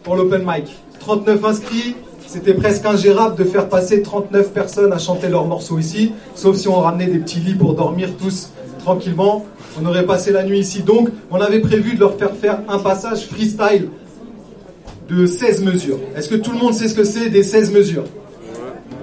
pour 0.01 0.15
l'open 0.15 0.41
mic. 0.43 0.75
39 1.01 1.45
inscrits, 1.45 1.95
c'était 2.25 2.55
presque 2.55 2.83
ingérable 2.87 3.35
de 3.35 3.43
faire 3.43 3.69
passer 3.69 4.01
39 4.01 4.51
personnes 4.51 4.91
à 4.91 4.97
chanter 4.97 5.29
leurs 5.29 5.45
morceaux 5.45 5.77
ici, 5.77 6.11
sauf 6.33 6.55
si 6.55 6.67
on 6.67 6.79
ramenait 6.79 7.05
des 7.05 7.19
petits 7.19 7.41
lits 7.41 7.53
pour 7.53 7.75
dormir 7.75 8.09
tous 8.19 8.49
tranquillement. 8.79 9.45
On 9.79 9.85
aurait 9.85 10.07
passé 10.07 10.31
la 10.31 10.43
nuit 10.43 10.61
ici. 10.61 10.81
Donc, 10.81 11.09
on 11.29 11.39
avait 11.41 11.59
prévu 11.59 11.93
de 11.93 11.99
leur 11.99 12.17
faire 12.17 12.35
faire 12.35 12.61
un 12.67 12.79
passage 12.79 13.27
freestyle 13.27 13.89
de 15.07 15.27
16 15.27 15.61
mesures. 15.63 15.99
Est-ce 16.17 16.27
que 16.27 16.35
tout 16.35 16.53
le 16.53 16.57
monde 16.57 16.73
sait 16.73 16.87
ce 16.87 16.95
que 16.95 17.03
c'est 17.03 17.29
des 17.29 17.43
16 17.43 17.71
mesures? 17.71 18.05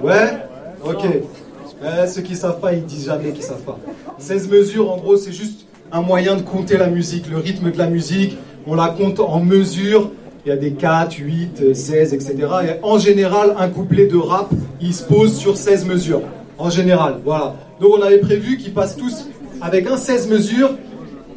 Ouais? 0.03 0.37
Ok. 0.85 1.05
Eh, 1.05 2.07
ceux 2.07 2.21
qui 2.21 2.35
savent 2.35 2.59
pas, 2.59 2.73
ils 2.73 2.83
disent 2.83 3.05
jamais 3.05 3.31
qu'ils 3.31 3.43
savent 3.43 3.61
pas. 3.61 3.79
16 4.17 4.49
mesures, 4.49 4.91
en 4.91 4.97
gros, 4.97 5.17
c'est 5.17 5.31
juste 5.31 5.65
un 5.91 6.01
moyen 6.01 6.35
de 6.35 6.41
compter 6.41 6.77
la 6.77 6.87
musique, 6.87 7.29
le 7.29 7.37
rythme 7.37 7.71
de 7.71 7.77
la 7.77 7.87
musique. 7.87 8.37
On 8.67 8.75
la 8.75 8.89
compte 8.89 9.19
en 9.19 9.39
mesures. 9.39 10.11
Il 10.45 10.49
y 10.49 10.51
a 10.51 10.57
des 10.57 10.71
4, 10.71 11.15
8, 11.17 11.73
16, 11.73 12.13
etc. 12.13 12.35
Et 12.67 12.83
en 12.83 12.97
général, 12.97 13.55
un 13.57 13.69
couplet 13.69 14.07
de 14.07 14.17
rap, 14.17 14.49
il 14.81 14.93
se 14.93 15.03
pose 15.03 15.37
sur 15.37 15.55
16 15.55 15.85
mesures. 15.85 16.21
En 16.57 16.69
général, 16.69 17.19
voilà. 17.23 17.55
Donc 17.79 17.93
on 17.97 18.01
avait 18.01 18.19
prévu 18.19 18.57
qu'ils 18.57 18.73
passent 18.73 18.97
tous 18.97 19.27
avec 19.61 19.87
un 19.87 19.95
16 19.97 20.27
mesures 20.27 20.71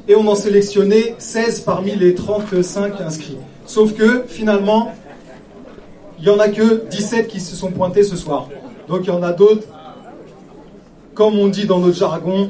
et 0.09 0.17
on 0.17 0.27
en 0.27 0.35
sélectionnait 0.35 1.15
16 1.19 1.61
parmi 1.61 1.95
les 1.95 2.15
35 2.15 3.01
inscrits. 3.01 3.39
Sauf 3.65 3.95
que 3.95 4.25
finalement, 4.27 4.93
il 6.19 6.25
n'y 6.25 6.31
en 6.31 6.39
a 6.39 6.49
que 6.49 6.87
17 6.89 7.29
qui 7.29 7.41
se 7.41 7.57
sont 7.57 7.71
pointés 7.71 8.03
ce 8.03 8.17
soir. 8.17 8.49
Donc 8.89 9.01
il 9.05 9.09
y 9.09 9.11
en 9.11 9.23
a 9.23 9.33
d'autres, 9.33 9.67
comme 11.15 11.39
on 11.39 11.49
dit 11.49 11.67
dans 11.67 11.79
notre 11.79 11.97
jargon, 11.97 12.49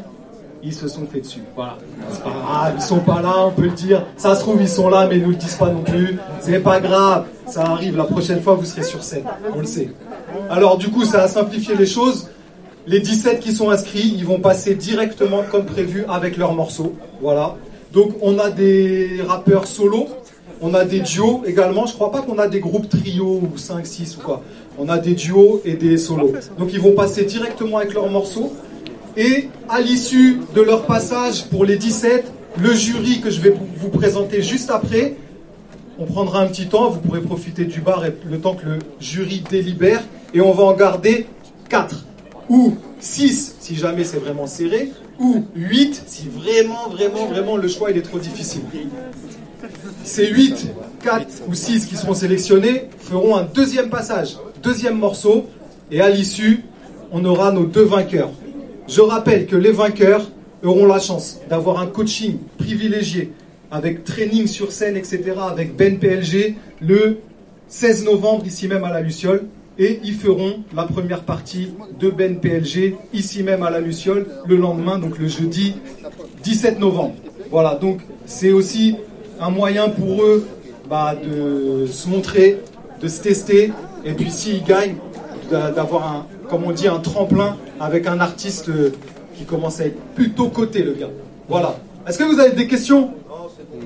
ils 0.62 0.74
se 0.74 0.88
sont 0.88 1.06
fait 1.06 1.20
dessus. 1.20 1.42
Voilà. 1.54 1.78
C'est 2.10 2.22
pas 2.22 2.30
grave, 2.30 2.74
ils 2.76 2.82
sont 2.82 2.98
pas 2.98 3.22
là, 3.22 3.34
on 3.46 3.50
peut 3.52 3.62
le 3.62 3.70
dire. 3.70 4.04
Ça 4.16 4.34
se 4.34 4.40
trouve, 4.40 4.60
ils 4.60 4.68
sont 4.68 4.88
là, 4.88 5.06
mais 5.08 5.16
ils 5.18 5.22
nous 5.22 5.30
le 5.30 5.36
disent 5.36 5.54
pas 5.54 5.70
non 5.70 5.82
plus. 5.82 6.18
C'est 6.40 6.58
pas 6.58 6.80
grave, 6.80 7.26
ça 7.46 7.62
arrive. 7.62 7.96
La 7.96 8.04
prochaine 8.04 8.40
fois, 8.40 8.54
vous 8.54 8.64
serez 8.64 8.82
sur 8.82 9.02
scène. 9.02 9.24
On 9.54 9.60
le 9.60 9.66
sait. 9.66 9.90
Alors, 10.50 10.76
du 10.76 10.88
coup, 10.88 11.04
ça 11.04 11.22
a 11.22 11.28
simplifié 11.28 11.76
les 11.76 11.86
choses. 11.86 12.28
Les 12.88 13.00
17 13.00 13.40
qui 13.40 13.52
sont 13.52 13.70
inscrits, 13.70 14.14
ils 14.16 14.24
vont 14.24 14.40
passer 14.40 14.74
directement 14.74 15.42
comme 15.50 15.66
prévu 15.66 16.04
avec 16.08 16.36
leurs 16.36 16.52
morceaux. 16.52 16.94
Voilà. 17.20 17.54
Donc, 17.92 18.12
on 18.20 18.38
a 18.38 18.50
des 18.50 19.20
rappeurs 19.26 19.66
solo. 19.66 20.08
On 20.60 20.74
a 20.74 20.84
des 20.84 21.00
duos 21.00 21.42
également. 21.46 21.86
Je 21.86 21.94
crois 21.94 22.10
pas 22.10 22.22
qu'on 22.22 22.38
a 22.38 22.48
des 22.48 22.60
groupes 22.60 22.88
trio 22.88 23.40
ou 23.42 23.58
5, 23.58 23.86
6 23.86 24.16
ou 24.16 24.20
quoi. 24.20 24.42
On 24.78 24.88
a 24.88 24.98
des 24.98 25.14
duos 25.14 25.60
et 25.64 25.74
des 25.74 25.96
solos. 25.98 26.32
Donc, 26.58 26.72
ils 26.72 26.80
vont 26.80 26.92
passer 26.92 27.24
directement 27.24 27.78
avec 27.78 27.94
leurs 27.94 28.10
morceaux. 28.10 28.52
Et 29.16 29.48
à 29.68 29.80
l'issue 29.80 30.40
de 30.54 30.60
leur 30.60 30.84
passage 30.84 31.46
pour 31.46 31.64
les 31.64 31.76
17, 31.76 32.30
le 32.58 32.74
jury 32.74 33.20
que 33.20 33.30
je 33.30 33.40
vais 33.40 33.54
vous 33.76 33.88
présenter 33.88 34.42
juste 34.42 34.70
après, 34.70 35.14
on 35.98 36.04
prendra 36.04 36.40
un 36.40 36.46
petit 36.46 36.66
temps, 36.66 36.90
vous 36.90 37.00
pourrez 37.00 37.20
profiter 37.20 37.64
du 37.64 37.80
bar 37.80 38.04
et 38.04 38.14
le 38.28 38.38
temps 38.38 38.54
que 38.54 38.66
le 38.66 38.78
jury 39.00 39.42
délibère, 39.48 40.02
et 40.34 40.40
on 40.40 40.52
va 40.52 40.64
en 40.64 40.74
garder 40.74 41.26
4 41.68 42.04
ou 42.48 42.74
6 43.00 43.56
si 43.58 43.74
jamais 43.74 44.04
c'est 44.04 44.18
vraiment 44.18 44.46
serré, 44.46 44.92
ou 45.18 45.44
8 45.54 46.02
si 46.06 46.28
vraiment, 46.28 46.88
vraiment, 46.90 47.26
vraiment 47.26 47.56
le 47.56 47.68
choix 47.68 47.90
il 47.90 47.96
est 47.96 48.02
trop 48.02 48.18
difficile. 48.18 48.62
Ces 50.04 50.28
8, 50.28 50.68
4 51.02 51.26
ou 51.48 51.54
6 51.54 51.86
qui 51.86 51.96
seront 51.96 52.14
sélectionnés 52.14 52.84
feront 52.98 53.36
un 53.36 53.44
deuxième 53.44 53.88
passage, 53.88 54.36
deuxième 54.62 54.98
morceau, 54.98 55.46
et 55.90 56.00
à 56.00 56.08
l'issue, 56.08 56.64
on 57.12 57.24
aura 57.24 57.52
nos 57.52 57.64
deux 57.64 57.84
vainqueurs. 57.84 58.30
Je 58.88 59.00
rappelle 59.00 59.46
que 59.46 59.56
les 59.56 59.72
vainqueurs 59.72 60.30
auront 60.62 60.86
la 60.86 60.98
chance 60.98 61.38
d'avoir 61.48 61.80
un 61.80 61.86
coaching 61.86 62.38
privilégié 62.58 63.32
avec 63.70 64.04
training 64.04 64.46
sur 64.46 64.72
scène, 64.72 64.96
etc., 64.96 65.34
avec 65.48 65.76
Ben 65.76 65.98
PLG 65.98 66.54
le 66.80 67.18
16 67.68 68.04
novembre, 68.04 68.46
ici 68.46 68.68
même 68.68 68.84
à 68.84 68.90
la 68.90 69.00
Luciole. 69.00 69.46
Et 69.78 70.00
ils 70.04 70.14
feront 70.14 70.64
la 70.74 70.84
première 70.84 71.22
partie 71.22 71.68
de 72.00 72.08
Ben 72.08 72.40
PLG, 72.40 72.96
ici 73.12 73.42
même 73.42 73.62
à 73.62 73.70
la 73.70 73.80
Luciole, 73.80 74.26
le 74.46 74.56
lendemain, 74.56 74.98
donc 74.98 75.18
le 75.18 75.28
jeudi 75.28 75.74
17 76.42 76.78
novembre. 76.78 77.14
Voilà, 77.50 77.74
donc 77.74 78.00
c'est 78.24 78.52
aussi 78.52 78.96
un 79.40 79.50
moyen 79.50 79.88
pour 79.88 80.22
eux 80.22 80.46
bah, 80.88 81.14
de 81.14 81.86
se 81.86 82.08
montrer, 82.08 82.60
de 83.00 83.08
se 83.08 83.20
tester, 83.20 83.72
et 84.04 84.12
puis 84.12 84.30
s'ils 84.30 84.64
gagnent, 84.64 84.96
d'avoir 85.50 86.06
un, 86.06 86.26
comme 86.48 86.64
on 86.64 86.72
dit, 86.72 86.88
un 86.88 86.98
tremplin 86.98 87.56
avec 87.80 88.06
un 88.06 88.20
artiste 88.20 88.70
qui 89.36 89.44
commence 89.44 89.80
à 89.80 89.86
être 89.86 90.00
plutôt 90.14 90.48
coté, 90.48 90.82
le 90.82 90.92
gars. 90.92 91.10
Voilà. 91.48 91.76
Est-ce 92.06 92.18
que 92.18 92.24
vous 92.24 92.40
avez 92.40 92.52
des 92.54 92.66
questions? 92.66 93.10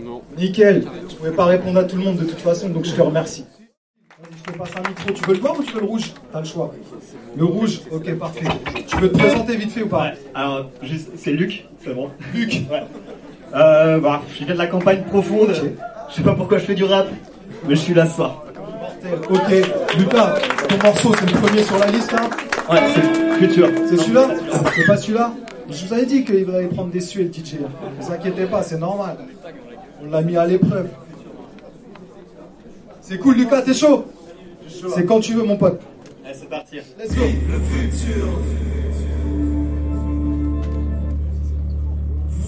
Non. 0.05 0.23
Nickel. 0.39 0.85
Je 1.09 1.13
ne 1.13 1.19
pouvais 1.19 1.33
pas 1.33 1.47
répondre 1.47 1.79
à 1.79 1.85
tout 1.85 1.97
le 1.97 2.05
monde 2.05 2.17
de 2.17 2.25
toute 2.25 2.41
façon, 2.41 2.69
donc 2.69 2.85
je 2.85 2.95
te 2.95 3.01
remercie. 3.01 3.45
Je 4.47 4.53
te 4.53 4.59
passe 4.59 4.71
un 4.77 4.89
micro. 4.89 5.11
Tu 5.13 5.25
veux 5.25 5.35
le 5.35 5.41
blanc 5.41 5.55
ou 5.59 5.63
tu 5.63 5.73
veux 5.73 5.81
le 5.81 5.87
rouge? 5.87 6.13
T'as 6.33 6.41
le 6.41 6.47
choix. 6.47 6.73
Le 7.37 7.45
rouge, 7.45 7.81
ok, 7.91 8.15
parfait. 8.15 8.45
Tu 8.87 8.97
veux 8.97 9.11
te 9.11 9.19
présenter 9.19 9.57
vite 9.57 9.71
fait 9.71 9.83
ou 9.83 9.89
pas? 9.89 10.05
Ouais, 10.05 10.19
Alors, 10.35 10.67
juste, 10.83 11.11
c'est 11.17 11.33
Luc, 11.33 11.67
c'est 11.85 11.95
bon. 11.95 12.11
Luc 12.35 12.63
Ouais. 12.71 12.85
Euh, 13.55 13.99
bah, 13.99 14.23
je 14.33 14.45
viens 14.45 14.55
de 14.55 14.59
la 14.59 14.67
campagne 14.67 15.03
profonde. 15.05 15.55
Je 16.09 16.15
sais 16.15 16.23
pas 16.23 16.35
pourquoi 16.35 16.59
je 16.59 16.65
fais 16.65 16.75
du 16.75 16.85
rap, 16.85 17.09
mais 17.69 17.75
je 17.75 17.81
suis 17.81 17.95
là 17.95 18.07
ce 18.07 18.17
soir. 18.17 18.45
Ok, 19.31 19.51
Lucas, 19.99 20.35
ton 20.69 20.77
morceau, 20.87 21.13
c'est 21.19 21.33
le 21.33 21.39
premier 21.41 21.63
sur 21.63 21.79
la 21.79 21.87
liste 21.87 22.13
là 22.13 22.21
Ouais, 22.71 22.81
c'est 22.95 23.47
Futur. 23.47 23.69
C'est 23.89 23.97
celui-là? 23.97 24.29
C'est 24.75 24.87
pas 24.87 24.97
celui-là? 24.97 25.33
Je 25.71 25.87
vous 25.87 25.93
avais 25.93 26.07
dit 26.07 26.25
qu'il 26.25 26.51
allait 26.55 26.67
prendre 26.67 26.91
des 26.91 27.01
suées 27.01 27.25
le 27.25 27.33
DJ. 27.33 27.55
Ne 27.55 28.03
vous 28.05 28.13
inquiétez 28.13 28.45
pas, 28.47 28.63
c'est 28.63 28.79
normal. 28.79 29.17
On 30.03 30.11
l'a 30.11 30.23
mis 30.23 30.37
à 30.37 30.47
l'épreuve. 30.47 30.89
C'est 33.01 33.19
cool, 33.19 33.37
Lucas, 33.37 33.63
t'es 33.63 33.75
chaud? 33.75 34.05
C'est 34.95 35.05
quand 35.05 35.21
tu 35.21 35.33
veux, 35.35 35.43
mon 35.43 35.57
pote. 35.57 35.81
Allez, 36.25 36.35
c'est 36.39 36.49
parti. 36.49 36.77
Let's 36.99 37.15
go. 37.15 37.23
Le 37.25 37.59
futur. 37.91 38.27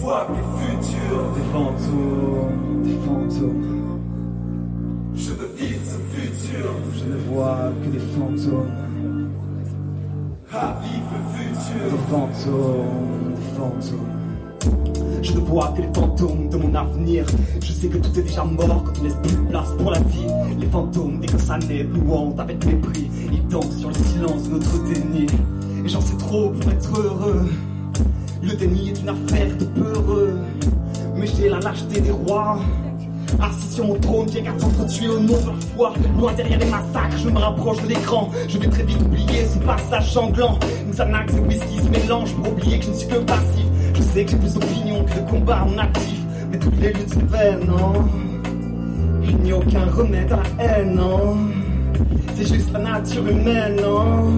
Vois 0.02 0.26
le 0.28 0.34
futur. 0.58 1.16
Des 1.36 1.46
fantômes, 1.52 2.82
des 2.82 2.98
fantômes. 3.06 4.00
Je 5.14 5.30
veux 5.30 5.50
vivre 5.56 5.80
ce 5.84 5.98
futur. 6.16 6.70
Je 6.92 7.04
ne 7.04 7.16
vois 7.18 7.70
que 7.84 7.88
des 7.88 8.00
fantômes. 8.00 8.72
À 10.52 10.76
vivre 10.82 11.12
le 11.14 11.22
futur. 11.38 11.84
Des 11.92 12.02
fantômes, 12.10 13.34
des 13.36 13.48
fantômes. 13.56 15.22
Je 15.22 15.32
ne 15.34 15.38
vois 15.38 15.68
que 15.76 15.82
les 15.82 15.92
fantômes 15.94 16.48
de 16.48 16.56
mon 16.56 16.74
avenir. 16.74 17.24
Je 17.60 17.72
sais 17.72 17.86
que 17.86 17.98
tout 17.98 18.18
est 18.18 18.22
déjà 18.22 18.42
mort 18.42 18.82
quand 18.84 19.00
on 19.00 19.04
laisse 19.04 19.14
plus 19.22 19.36
de 19.36 19.48
place 19.50 19.70
pour 19.78 19.92
la 19.92 20.00
vie. 20.00 20.26
Les 20.58 20.66
fantômes, 20.66 21.20
dès 21.20 21.28
que 21.28 21.38
ça 21.38 21.58
naît, 21.58 21.84
nous 21.84 22.12
hantent 22.12 22.40
avec 22.40 22.66
mépris. 22.66 23.08
Ils 23.32 23.46
dansent 23.46 23.78
sur 23.78 23.88
le 23.90 23.94
silence 23.94 24.48
de 24.48 24.54
notre 24.54 24.82
déni. 24.82 25.26
Et 25.84 25.88
j'en 25.88 26.00
sais 26.00 26.16
trop 26.16 26.50
pour 26.50 26.72
être 26.72 27.00
heureux. 27.00 27.46
Le 28.42 28.54
déni 28.56 28.90
est 28.90 29.00
une 29.00 29.08
affaire 29.08 29.56
de 29.56 29.64
peureux. 29.64 30.36
Mais 31.14 31.26
j'ai 31.26 31.48
la 31.48 31.60
lâcheté 31.60 32.00
des 32.00 32.10
rois. 32.10 32.58
Assis 33.40 33.74
sur 33.74 33.86
mon 33.86 33.94
trône, 33.94 34.26
j'ai 34.32 34.42
qu'à 34.42 34.58
s'entretuer 34.58 35.08
au 35.08 35.20
nom 35.20 35.40
de 35.40 35.46
la 35.46 35.66
foi. 35.74 35.94
Loin 36.18 36.32
derrière 36.32 36.58
les 36.58 36.66
massacres, 36.66 37.16
je 37.18 37.28
me 37.28 37.38
rapproche 37.38 37.80
de 37.82 37.88
l'écran. 37.88 38.30
Je 38.48 38.58
vais 38.58 38.68
très 38.68 38.82
vite 38.82 39.00
oublier 39.00 39.46
ce 39.46 39.58
passage 39.58 40.12
sanglant. 40.12 40.58
Xanax 40.90 41.34
et 41.34 41.40
whisky 41.40 41.78
se 41.78 41.88
mélangent 41.88 42.34
pour 42.34 42.52
oublier 42.52 42.78
que 42.78 42.86
je 42.86 42.90
ne 42.90 42.96
suis 42.96 43.08
que 43.08 43.18
passif. 43.18 43.66
Je 43.94 44.02
sais 44.02 44.24
que 44.24 44.32
j'ai 44.32 44.36
plus 44.36 44.54
d'opinion 44.54 45.04
que 45.04 45.14
de 45.14 45.30
combat 45.30 45.64
en 45.64 45.78
actif. 45.78 46.18
Mais 46.50 46.58
toutes 46.58 46.80
les 46.80 46.92
luttes 46.92 47.14
vaines, 47.30 47.64
non 47.66 48.04
Il 49.22 49.36
n'y 49.38 49.52
a 49.52 49.56
aucun 49.56 49.84
remède 49.86 50.32
à 50.32 50.42
la 50.58 50.64
haine, 50.64 50.96
non 50.96 51.36
C'est 52.34 52.54
juste 52.54 52.72
la 52.72 52.78
nature 52.78 53.26
humaine, 53.26 53.76
non? 53.82 54.32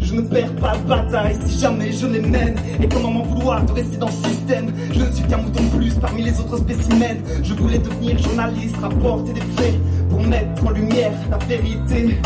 Je 0.00 0.14
ne 0.14 0.22
perds 0.22 0.54
pas 0.56 0.76
de 0.76 0.88
bataille 0.88 1.36
si 1.44 1.58
jamais 1.58 1.92
je 1.92 2.06
les 2.06 2.20
mène. 2.20 2.54
Et 2.82 2.88
comment 2.88 3.10
m'en 3.10 3.22
vouloir 3.22 3.64
de 3.64 3.72
rester 3.72 3.96
dans 3.96 4.06
le 4.06 4.28
système? 4.28 4.72
Je 4.92 5.00
ne 5.00 5.10
suis 5.10 5.24
qu'un 5.24 5.38
mouton 5.38 5.62
plus 5.76 5.94
parmi 5.94 6.22
les 6.22 6.38
autres 6.40 6.58
spécimens. 6.58 7.18
Je 7.42 7.54
voulais 7.54 7.78
devenir 7.78 8.18
journaliste, 8.18 8.76
rapporter 8.76 9.32
des 9.32 9.40
faits 9.40 9.74
pour 10.08 10.22
mettre 10.22 10.66
en 10.66 10.70
lumière 10.70 11.12
la 11.30 11.38
vérité. 11.38 12.18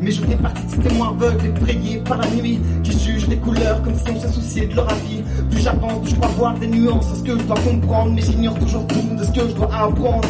Mais 0.00 0.10
je 0.10 0.22
fais 0.22 0.36
partie 0.36 0.64
de 0.64 0.70
ces 0.70 0.78
témoins 0.88 1.10
aveugles 1.10 1.46
effrayés 1.46 1.98
par 1.98 2.18
la 2.18 2.28
nuit 2.30 2.58
qui 2.82 2.98
jugent 2.98 3.28
les 3.28 3.36
couleurs 3.36 3.82
comme 3.82 3.94
si 3.94 4.10
on 4.10 4.18
se 4.20 4.28
souciait 4.28 4.66
de 4.66 4.74
leur 4.76 4.90
avis. 4.90 5.22
Plus 5.50 5.62
j'avance, 5.62 6.00
plus 6.02 6.10
je 6.10 6.16
crois 6.16 6.30
voir 6.36 6.58
des 6.58 6.66
nuances 6.66 7.12
à 7.12 7.16
ce 7.16 7.22
que 7.22 7.38
je 7.38 7.44
dois 7.44 7.56
comprendre, 7.56 8.12
mais 8.14 8.22
j'ignore 8.22 8.58
toujours 8.58 8.86
tout 8.86 9.14
de 9.18 9.24
ce 9.24 9.30
que 9.30 9.48
je 9.48 9.54
dois 9.54 9.70
apprendre. 9.74 10.28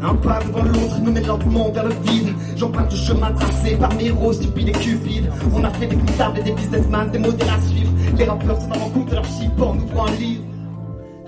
Un 0.00 0.14
pas 0.14 0.38
devant 0.44 0.62
l'autre 0.62 1.00
me 1.00 1.10
met 1.10 1.20
lentement 1.20 1.70
vers 1.70 1.84
le 1.84 1.94
vide. 2.04 2.32
J'emprunte 2.56 2.90
le 2.92 2.96
chemin 2.96 3.32
tracé 3.32 3.76
par 3.76 3.92
mes 3.94 4.06
héros 4.06 4.32
stupides 4.32 4.68
et 4.68 4.72
cupides. 4.72 5.30
On 5.52 5.64
a 5.64 5.70
fait 5.70 5.86
des 5.86 5.96
comptables 5.96 6.38
et 6.38 6.42
des 6.42 6.52
businessmen, 6.52 7.10
des 7.10 7.18
modèles 7.18 7.48
à 7.48 7.60
suivre. 7.60 7.90
Les 8.16 8.24
rappeurs 8.24 8.60
se 8.60 8.68
rendent 8.68 8.92
compte 8.92 9.10
de 9.10 9.14
leur 9.14 9.24
chiffre 9.24 9.66
en 9.66 9.76
ouvrant 9.76 10.06
un 10.06 10.12
livre. 10.12 10.44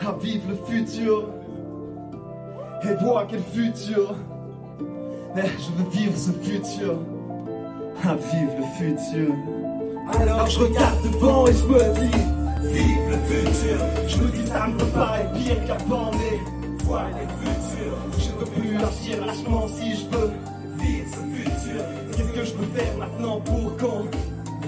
À 0.07 0.13
vivre 0.23 0.45
le 0.49 0.57
futur. 0.67 1.29
Et 2.83 3.05
voir 3.05 3.27
quel 3.29 3.41
futur. 3.41 4.15
Eh, 5.37 5.41
je 5.41 5.83
veux 5.83 5.91
vivre 5.91 6.17
ce 6.17 6.31
futur. 6.31 6.95
À 8.05 8.15
vivre 8.15 8.53
le 8.57 8.95
futur. 8.97 9.35
Alors 10.19 10.47
je 10.47 10.59
regarde 10.59 11.03
devant 11.05 11.47
et 11.47 11.53
je 11.53 11.65
me 11.65 11.79
dis 12.01 12.19
Vive 12.63 13.11
le 13.11 13.17
futur 13.27 13.79
Je 14.09 14.17
me 14.19 14.29
dis 14.31 14.47
ça 14.47 14.67
ne 14.67 14.75
peut 14.75 14.87
pas 14.87 15.19
être 15.21 15.33
pire 15.33 15.65
qu'avant 15.67 16.11
mais 16.13 16.60
Voir 16.91 17.07
le 17.07 17.47
futur 17.47 17.95
Je 18.19 18.31
ne 18.31 18.33
peux 18.33 18.61
plus 18.61 18.77
agir 18.77 19.25
lâchement 19.25 19.69
si 19.69 19.95
je 19.95 20.07
veux 20.07 20.33
Vivre 20.77 21.07
ce 21.09 21.21
futur 21.37 21.83
Qu'est-ce 22.17 22.33
que 22.33 22.45
je 22.45 22.53
peux 22.53 22.67
faire 22.77 22.97
maintenant 22.99 23.41
pour 23.43 23.77
quand 23.77 24.07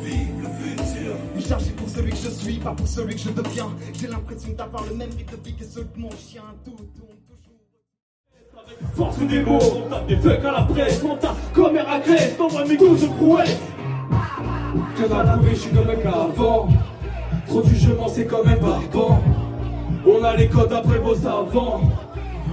Vive 0.01 0.41
le 0.41 0.49
futur? 0.63 1.17
Chargé 1.49 1.71
pour 1.73 1.89
celui 1.89 2.13
que 2.13 2.19
je 2.19 2.29
suis, 2.29 2.59
pas 2.59 2.71
pour 2.71 2.87
celui 2.87 3.17
que 3.17 3.23
je 3.23 3.31
deviens 3.31 3.71
J'ai 4.01 4.07
l'impression 4.07 4.53
d'avoir 4.53 4.85
le 4.85 4.95
même 4.95 5.11
rythme 5.11 5.37
de 5.37 5.49
vie 5.49 5.57
que 5.57 5.65
celui 5.65 5.89
de 5.97 6.01
mon 6.01 6.11
chien 6.11 6.43
Tout 6.65 6.77
tourne 6.97 7.17
Force 8.95 9.19
des 9.19 9.43
mots, 9.43 9.59
on 9.85 9.91
tape 9.91 10.07
des 10.07 10.17
fucks 10.17 10.45
à 10.45 10.53
la 10.53 10.63
presse, 10.63 11.03
on 11.03 11.17
tape 11.17 11.37
comme 11.53 11.77
Héraclès, 11.77 12.37
t'envoies 12.37 12.65
mes 12.67 12.77
coups 12.77 13.01
de 13.01 13.07
prouesse. 13.07 13.59
Que 14.97 15.05
va 15.07 15.25
prouver, 15.25 15.51
je 15.51 15.57
suis 15.57 15.71
comme 15.71 15.91
un 15.91 15.95
gars 15.95 16.29
avant. 16.31 16.69
Trop 17.49 17.63
du 17.63 17.75
jeu, 17.75 17.97
c'est 18.09 18.27
quand 18.27 18.45
même 18.45 18.61
barbant. 18.61 19.21
On 20.07 20.23
a 20.25 20.37
les 20.37 20.49
codes 20.49 20.73
après 20.73 20.99
vos 20.99 21.15
savants. 21.15 21.81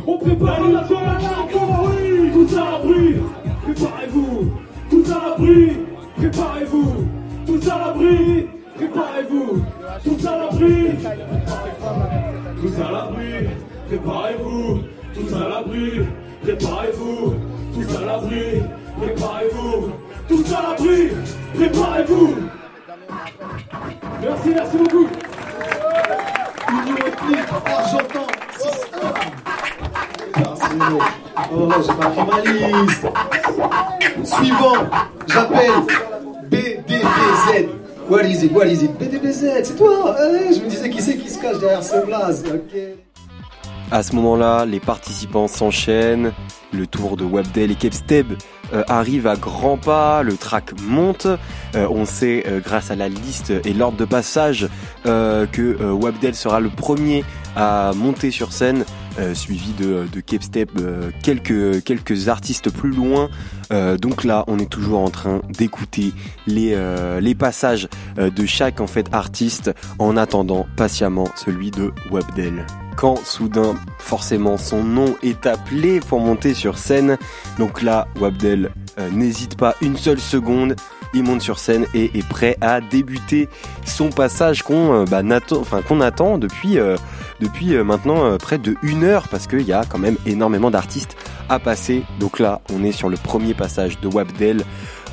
On 0.07 0.17
prépare 0.17 0.69
la 0.69 0.83
oui, 1.83 2.31
tous 2.33 2.57
à 2.57 2.71
l'abri, 2.71 3.15
préparez-vous, 3.63 4.51
tous 4.89 5.11
à 5.11 5.29
l'abri, 5.29 5.77
préparez-vous, 6.17 7.07
tous 7.45 7.69
à 7.69 7.77
l'abri, 7.77 8.47
préparez-vous, 8.75 9.61
tous 10.03 10.27
à 10.27 10.37
l'abri, 10.37 10.75
tous 12.61 12.81
à 12.81 12.91
l'abri, 12.91 13.47
préparez-vous, 13.87 14.79
tous 15.13 15.33
à 15.33 15.49
l'abri, 15.49 15.91
préparez-vous, 16.43 17.35
tous 17.73 17.95
à 17.95 18.05
l'abri, 18.05 18.43
préparez-vous, 18.99 19.91
tous 20.27 20.53
à 20.53 20.61
l'abri, 20.61 21.09
préparez-vous. 21.53 22.35
Merci, 24.21 24.49
merci 24.53 24.77
beaucoup. 24.77 25.07
Merci, 26.71 26.91
Mino. 26.91 27.09
Oh, 31.51 31.69
j'ai 31.81 31.93
pas 31.93 32.09
pris 32.09 32.25
ma 32.25 32.41
liste. 32.51 33.07
Suivant, 34.23 34.89
j'appelle 35.27 35.71
BDBZ. 36.49 37.69
What 38.09 38.23
is? 38.23 38.47
BDBZ, 38.47 39.63
c'est 39.63 39.75
toi 39.77 40.15
Je 40.19 40.59
me 40.61 40.69
disais 40.69 40.89
qui 40.89 41.01
c'est 41.01 41.17
qui 41.17 41.29
se 41.29 41.39
cache 41.39 41.59
derrière 41.59 41.83
ce 41.83 42.05
blaze? 42.05 42.43
À 43.91 44.03
ce 44.03 44.15
moment-là, 44.15 44.65
les 44.65 44.79
participants 44.79 45.47
s'enchaînent, 45.47 46.31
le 46.73 46.85
tour 46.85 47.17
de 47.17 47.23
Wabdel 47.23 47.71
et 47.71 47.75
Kepsteb 47.75 48.33
euh, 48.71 48.83
arrive 48.87 49.25
à 49.25 49.35
grands 49.35 49.77
pas, 49.77 50.21
le 50.21 50.37
track 50.37 50.73
monte, 50.81 51.25
Euh, 51.75 51.87
on 51.89 52.05
sait 52.05 52.43
euh, 52.47 52.59
grâce 52.63 52.89
à 52.91 52.95
la 52.95 53.07
liste 53.09 53.51
et 53.63 53.73
l'ordre 53.73 53.97
de 53.97 54.05
passage 54.05 54.67
euh, 55.05 55.45
que 55.47 55.75
Wabdel 55.91 56.33
sera 56.35 56.59
le 56.59 56.69
premier 56.69 57.23
à 57.55 57.91
monter 57.95 58.31
sur 58.31 58.53
scène, 58.53 58.85
euh, 59.17 59.33
suivi 59.33 59.73
de, 59.73 60.05
de 60.11 60.21
euh, 60.79 61.11
quelques, 61.23 61.83
quelques 61.83 62.27
artistes 62.27 62.69
plus 62.69 62.91
loin. 62.91 63.29
Euh, 63.71 63.97
donc 63.97 64.23
là, 64.23 64.43
on 64.47 64.59
est 64.59 64.69
toujours 64.69 64.99
en 64.99 65.09
train 65.09 65.41
d'écouter 65.49 66.13
les, 66.47 66.73
euh, 66.73 67.19
les 67.19 67.35
passages 67.35 67.87
de 68.17 68.45
chaque 68.45 68.81
en 68.81 68.87
fait 68.87 69.07
artiste 69.11 69.71
en 69.97 70.17
attendant 70.17 70.67
patiemment 70.75 71.27
celui 71.35 71.71
de 71.71 71.91
Wabdel 72.11 72.65
quand 72.99 73.15
soudain, 73.23 73.75
forcément, 73.97 74.57
son 74.57 74.83
nom 74.83 75.15
est 75.23 75.45
appelé 75.45 76.01
pour 76.01 76.19
monter 76.19 76.53
sur 76.53 76.77
scène. 76.77 77.17
Donc 77.57 77.81
là, 77.81 78.09
Wabdel 78.19 78.71
euh, 78.97 79.09
n'hésite 79.09 79.55
pas 79.55 79.75
une 79.81 79.95
seule 79.95 80.19
seconde. 80.19 80.75
Il 81.13 81.23
monte 81.23 81.41
sur 81.41 81.57
scène 81.57 81.85
et 81.93 82.11
est 82.17 82.27
prêt 82.27 82.57
à 82.61 82.81
débuter 82.81 83.49
son 83.85 84.09
passage 84.09 84.63
qu'on 84.63 84.93
euh, 84.93 85.05
bah, 85.05 85.21
enfin, 85.51 85.81
qu'on 85.81 86.01
attend 86.01 86.37
depuis, 86.37 86.77
euh, 86.77 86.97
depuis 87.39 87.75
euh, 87.75 87.83
maintenant 87.83 88.23
euh, 88.23 88.37
près 88.37 88.57
de 88.57 88.75
une 88.83 89.03
heure 89.03 89.27
parce 89.29 89.47
qu'il 89.47 89.63
y 89.63 89.73
a 89.73 89.83
quand 89.89 89.97
même 89.97 90.17
énormément 90.25 90.69
d'artistes 90.69 91.17
à 91.49 91.59
passer. 91.59 92.03
Donc 92.19 92.39
là, 92.39 92.61
on 92.73 92.83
est 92.83 92.91
sur 92.91 93.09
le 93.09 93.17
premier 93.17 93.53
passage 93.53 93.99
de 93.99 94.07
Wabdel 94.07 94.63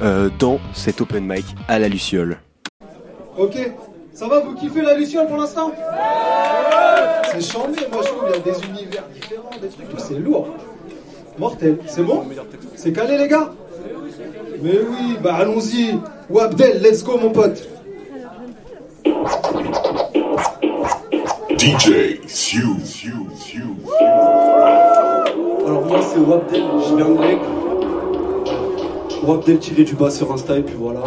euh, 0.02 0.28
dans 0.38 0.60
cet 0.74 1.00
open 1.00 1.26
mic 1.26 1.46
à 1.68 1.78
la 1.78 1.88
Luciole. 1.88 2.38
Ok. 3.38 3.56
Ça 4.12 4.26
va, 4.28 4.40
vous 4.40 4.54
kiffez 4.54 4.80
la 4.80 4.94
Luciole 4.94 5.26
pour 5.26 5.36
l'instant? 5.36 5.72
C'est 7.30 7.52
chambé, 7.52 7.80
moi 7.92 8.00
je 8.02 8.08
trouve 8.08 8.24
il 8.28 8.30
y 8.30 8.34
a 8.34 8.38
des 8.38 8.66
univers 8.66 9.04
différents, 9.12 9.50
des 9.60 9.68
trucs, 9.68 9.90
tout 9.90 9.98
c'est 9.98 10.18
lourd. 10.18 10.48
Mortel, 11.38 11.76
c'est 11.86 12.02
bon? 12.02 12.24
C'est 12.76 12.94
calé 12.94 13.18
les 13.18 13.28
gars? 13.28 13.52
Mais 14.62 14.78
oui, 14.88 15.16
bah 15.22 15.36
allons-y. 15.36 15.98
Wabdel, 16.30 16.82
let's 16.82 17.04
go 17.04 17.18
mon 17.18 17.30
pote. 17.30 17.68
DJ 21.58 22.20
Siu. 22.26 22.76
Alors 25.66 25.84
moi 25.86 26.00
c'est 26.02 26.20
Wabdel, 26.20 26.62
je 26.88 26.94
viens 26.96 27.08
de. 27.08 27.16
Wabdel 29.26 29.58
tiré 29.58 29.84
du 29.84 29.94
bas 29.94 30.10
sur 30.10 30.32
Insta 30.32 30.56
et 30.56 30.62
puis 30.62 30.76
voilà. 30.78 31.02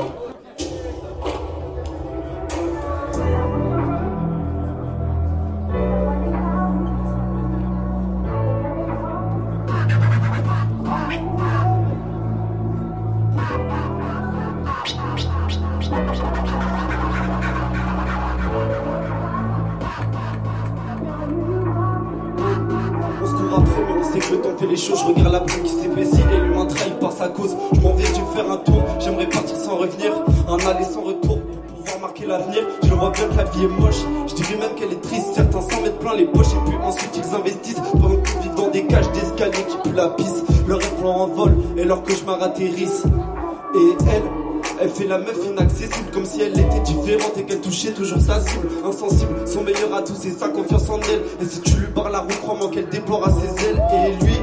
Sait 24.11 24.19
que 24.19 24.31
le 24.33 24.41
temps 24.41 24.57
fait 24.57 24.67
les 24.67 24.77
choses. 24.77 24.99
Je 24.99 25.05
regarde 25.05 25.31
la 25.31 25.39
brume 25.39 25.63
qui 25.63 25.71
s'épaissit 25.71 26.21
et 26.33 26.37
l'humain 26.41 26.65
trahi 26.65 26.91
par 26.99 27.11
sa 27.11 27.27
cause. 27.29 27.55
Je 27.73 27.79
m'en 27.81 27.93
vais, 27.93 28.05
je 28.05 28.13
vais 28.13 28.35
faire 28.35 28.51
un 28.51 28.57
tour. 28.57 28.83
J'aimerais 28.99 29.27
partir 29.27 29.55
sans 29.55 29.75
revenir. 29.77 30.13
Un 30.47 30.57
aller 30.67 30.85
sans 30.85 31.01
retour 31.01 31.39
pour 31.39 31.83
pouvoir 31.83 31.99
marquer 32.01 32.25
l'avenir. 32.25 32.63
Je 32.83 32.93
vois 32.93 33.11
bien 33.11 33.27
que 33.27 33.37
la 33.37 33.43
vie 33.45 33.63
est 33.63 33.81
moche. 33.81 34.01
Je 34.27 34.35
dirais 34.35 34.57
même 34.59 34.75
qu'elle 34.75 34.91
est 34.91 35.01
triste. 35.01 35.27
Certains 35.35 35.61
s'en 35.61 35.81
mettent 35.81 35.99
plein 35.99 36.15
les 36.15 36.25
poches 36.25 36.53
et 36.53 36.69
puis 36.69 36.77
ensuite 36.83 37.17
ils 37.17 37.35
investissent. 37.35 37.81
Pendant 37.91 38.17
qu'ils 38.17 38.39
vivent 38.39 38.55
dans 38.55 38.69
des 38.69 38.85
cages 38.85 39.11
d'escalier 39.11 39.65
qui 39.67 39.77
puent 39.89 39.95
la 39.95 40.09
pisse. 40.09 40.43
Leur 40.67 40.79
plan 40.79 41.11
en 41.11 41.27
vol 41.27 41.57
et 41.77 41.83
leur 41.83 42.03
cauchemar 42.03 42.41
atterrissent. 42.41 43.03
Et 43.75 44.05
elle, 44.11 44.23
elle 44.81 44.89
fait 44.89 45.07
la 45.07 45.17
meuf 45.17 45.37
inaccessible 45.45 46.09
comme 46.13 46.25
si 46.25 46.41
elle 46.41 46.57
était 46.57 46.79
différente 46.79 47.37
et 47.37 47.43
qu'elle 47.43 47.61
touchait 47.61 47.91
toujours 47.91 48.19
sa 48.19 48.39
cible. 48.39 48.67
Insensible, 48.85 49.35
son 49.45 49.63
meilleur 49.63 49.93
atout 49.93 50.13
c'est 50.19 50.31
sa 50.31 50.49
confiance 50.49 50.89
en 50.89 50.99
elle. 51.01 51.21
Et 51.41 51.49
si 51.49 51.59
tu 51.61 51.75
lui 51.75 51.87
barres 51.87 52.09
la 52.09 52.19
roue, 52.19 52.29
crois-moi 52.41 52.69
qu'elle 52.71 52.87
déplore 52.87 53.27
à 53.27 53.31
ses 53.31 53.65
ailes. 53.65 53.81
Et 53.93 54.23
lui, 54.23 54.35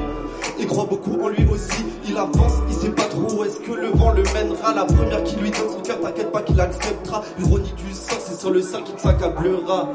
il 0.59 0.67
croit 0.67 0.85
beaucoup 0.85 1.19
en 1.23 1.29
lui 1.29 1.47
aussi. 1.51 1.85
Il 2.09 2.17
avance, 2.17 2.53
il 2.69 2.75
sait 2.75 2.91
pas 2.91 3.05
trop 3.05 3.39
où 3.39 3.45
est-ce 3.45 3.61
que 3.61 3.73
le 3.73 3.89
vent 3.89 4.13
le 4.13 4.23
mènera. 4.35 4.75
La 4.75 4.85
première 4.85 5.25
qui 5.25 5.37
lui 5.37 5.51
donne 5.51 5.71
son 5.73 5.81
cœur, 5.81 6.01
t'inquiète 6.01 6.33
pas 6.33 6.43
qu'il 6.43 6.61
acceptera. 6.61 7.23
L'ironie 7.39 7.73
du 7.77 7.93
sort, 7.93 8.19
c'est 8.21 8.39
sur 8.39 8.51
le 8.51 8.61
sale 8.61 8.85
qui 8.85 8.93
s'accablera. 9.01 9.91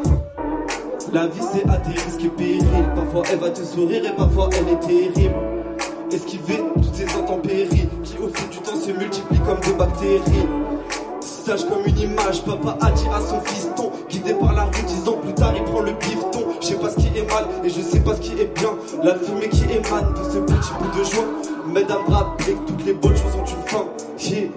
La 1.14 1.28
vie 1.28 1.42
c'est 1.52 1.70
à 1.70 1.78
des 1.78 1.92
risques 1.92 2.24
et 2.24 2.30
périls. 2.30 2.66
Parfois 2.96 3.24
elle 3.32 3.40
va 3.40 3.50
te 3.50 3.64
sourire 3.64 4.04
et 4.06 4.16
parfois 4.16 4.50
elle 4.54 4.70
est 4.70 4.80
terrible. 4.80 5.36
Esquiver 6.12 6.62
toutes 6.76 6.96
ces 6.96 7.18
intempéries 7.18 7.88
qui 8.04 8.18
au 8.18 8.28
fil 8.28 8.50
du 8.50 8.58
temps 8.58 8.76
se 8.76 8.92
multiplient 8.92 9.31
comme 9.46 9.60
des 9.60 9.74
bactéries. 9.74 10.48
Sage 11.22 11.66
comme 11.66 11.86
une 11.86 11.98
image, 11.98 12.44
papa 12.44 12.78
attire 12.82 13.14
à 13.14 13.22
son 13.22 13.42
fiston, 13.42 13.92
guidé 14.10 14.34
par 14.34 14.54
la 14.54 14.66
rue, 14.66 14.84
dix 14.88 15.08
ans 15.08 15.18
plus 15.18 15.34
tard 15.34 15.54
il 15.56 15.64
prend 15.64 15.82
le 15.82 15.92
bifton. 15.94 16.46
Je 16.62 16.68
sais 16.68 16.76
pas 16.76 16.90
ce 16.90 16.96
qui 16.98 17.08
est 17.08 17.30
mal 17.30 17.46
et 17.64 17.70
je 17.70 17.82
sais 17.82 18.00
pas 18.00 18.16
ce 18.16 18.22
qui 18.22 18.34
est 18.34 18.54
bien. 18.60 18.70
La 19.04 19.16
fumée 19.16 19.50
qui 19.50 19.64
émane 19.64 20.14
de 20.14 20.24
ce 20.24 20.40
petit 20.40 20.72
bout 20.80 21.00
de 21.00 21.04
joie 21.04 21.26
m'aide 21.68 21.92
à 21.92 22.00
me 22.00 22.14
rappeler 22.14 22.54
que 22.54 22.68
toutes 22.68 22.86
les 22.86 22.94
bonnes 22.94 23.16
choses 23.16 23.36
ont 23.36 23.46
une 23.46 23.68
fin. 23.68 23.86
Yeah. 24.20 24.50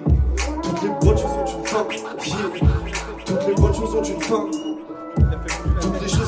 Toutes 0.63 0.83
les 0.83 0.91
bonnes 1.01 1.19
choses 1.19 1.31
ont 1.31 1.59
une 1.59 1.67
fin. 1.67 1.87
Yeah. 2.27 2.75
l'explosion 3.85 4.03
d'une 4.03 4.21
fin. 4.21 4.47
Toutes 4.51 5.31
les 5.31 5.53
choses 5.53 5.64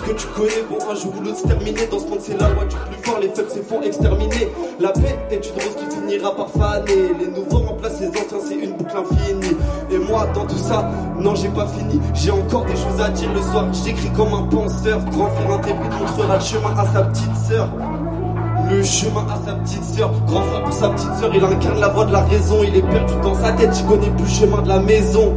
que 0.07 0.13
tu 0.13 0.27
connais 0.29 0.63
vont 0.71 0.91
un 0.91 0.95
jour 0.95 1.13
ou 1.19 1.23
l'autre 1.23 1.39
se 1.39 1.47
terminer. 1.49 1.87
Dans 1.91 1.99
ce 1.99 2.07
monde, 2.07 2.21
c'est 2.21 2.41
la 2.41 2.49
loi 2.51 2.65
du 2.65 2.77
plus 2.77 3.03
fort. 3.03 3.19
Les 3.21 3.29
faibles 3.29 3.51
se 3.51 3.59
font 3.59 3.83
exterminer. 3.83 4.49
La 4.81 4.91
paix 4.91 5.19
est 5.31 5.47
une 5.47 5.55
rose 5.55 5.77
qui 5.77 5.97
finira 5.97 6.35
par 6.35 6.51
faner. 6.51 7.13
Les 7.19 7.27
nouveaux 7.27 7.59
remplacent 7.59 8.01
les 8.01 8.09
anciens, 8.09 8.39
c'est 8.47 8.55
une 8.55 8.73
boucle 8.73 8.97
infinie. 8.97 9.57
Et 9.91 9.99
moi, 9.99 10.27
dans 10.35 10.47
tout 10.47 10.59
ça, 10.59 10.89
non, 11.19 11.35
j'ai 11.35 11.49
pas 11.49 11.67
fini. 11.67 12.01
J'ai 12.15 12.31
encore 12.31 12.65
des 12.67 12.77
choses 12.77 13.01
à 13.01 13.09
dire 13.09 13.33
le 13.33 13.41
soir. 13.41 13.67
J'écris 13.85 14.11
comme 14.17 14.33
un 14.33 14.43
penseur. 14.45 15.01
Grand 15.11 15.29
frère 15.31 15.51
intrépide 15.51 15.93
montrera 15.99 16.37
le 16.37 16.45
chemin 16.45 16.77
à 16.79 16.87
sa 16.93 17.03
petite 17.03 17.37
sœur. 17.49 17.69
Le 18.71 18.83
chemin 18.83 19.27
à 19.31 19.47
sa 19.47 19.53
petite 19.55 19.85
sœur, 19.85 20.11
grand 20.27 20.43
frère 20.43 20.65
pour 20.65 20.73
sa 20.73 20.89
petite 20.89 21.15
sœur, 21.21 21.31
il 21.33 21.45
incarne 21.45 21.79
la 21.79 21.87
voix 21.87 22.05
de 22.05 22.11
la 22.11 22.23
raison, 22.23 22.65
il 22.65 22.75
est 22.75 22.83
perdu 22.83 23.15
dans 23.23 23.35
sa 23.37 23.53
tête, 23.53 23.73
j'y 23.73 23.85
connais 23.85 24.11
plus 24.11 24.25
le 24.25 24.29
chemin 24.29 24.61
de 24.61 24.69
la 24.69 24.81
maison. 24.81 25.37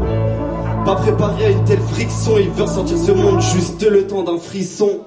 Pas 0.90 0.96
préparé 0.96 1.46
à 1.46 1.50
une 1.52 1.64
telle 1.66 1.82
friction, 1.82 2.40
il 2.40 2.50
veut 2.50 2.66
sortir 2.66 2.98
ce 2.98 3.12
monde 3.12 3.40
juste 3.40 3.88
le 3.88 4.08
temps 4.08 4.24
d'un 4.24 4.40
frisson. 4.40 5.02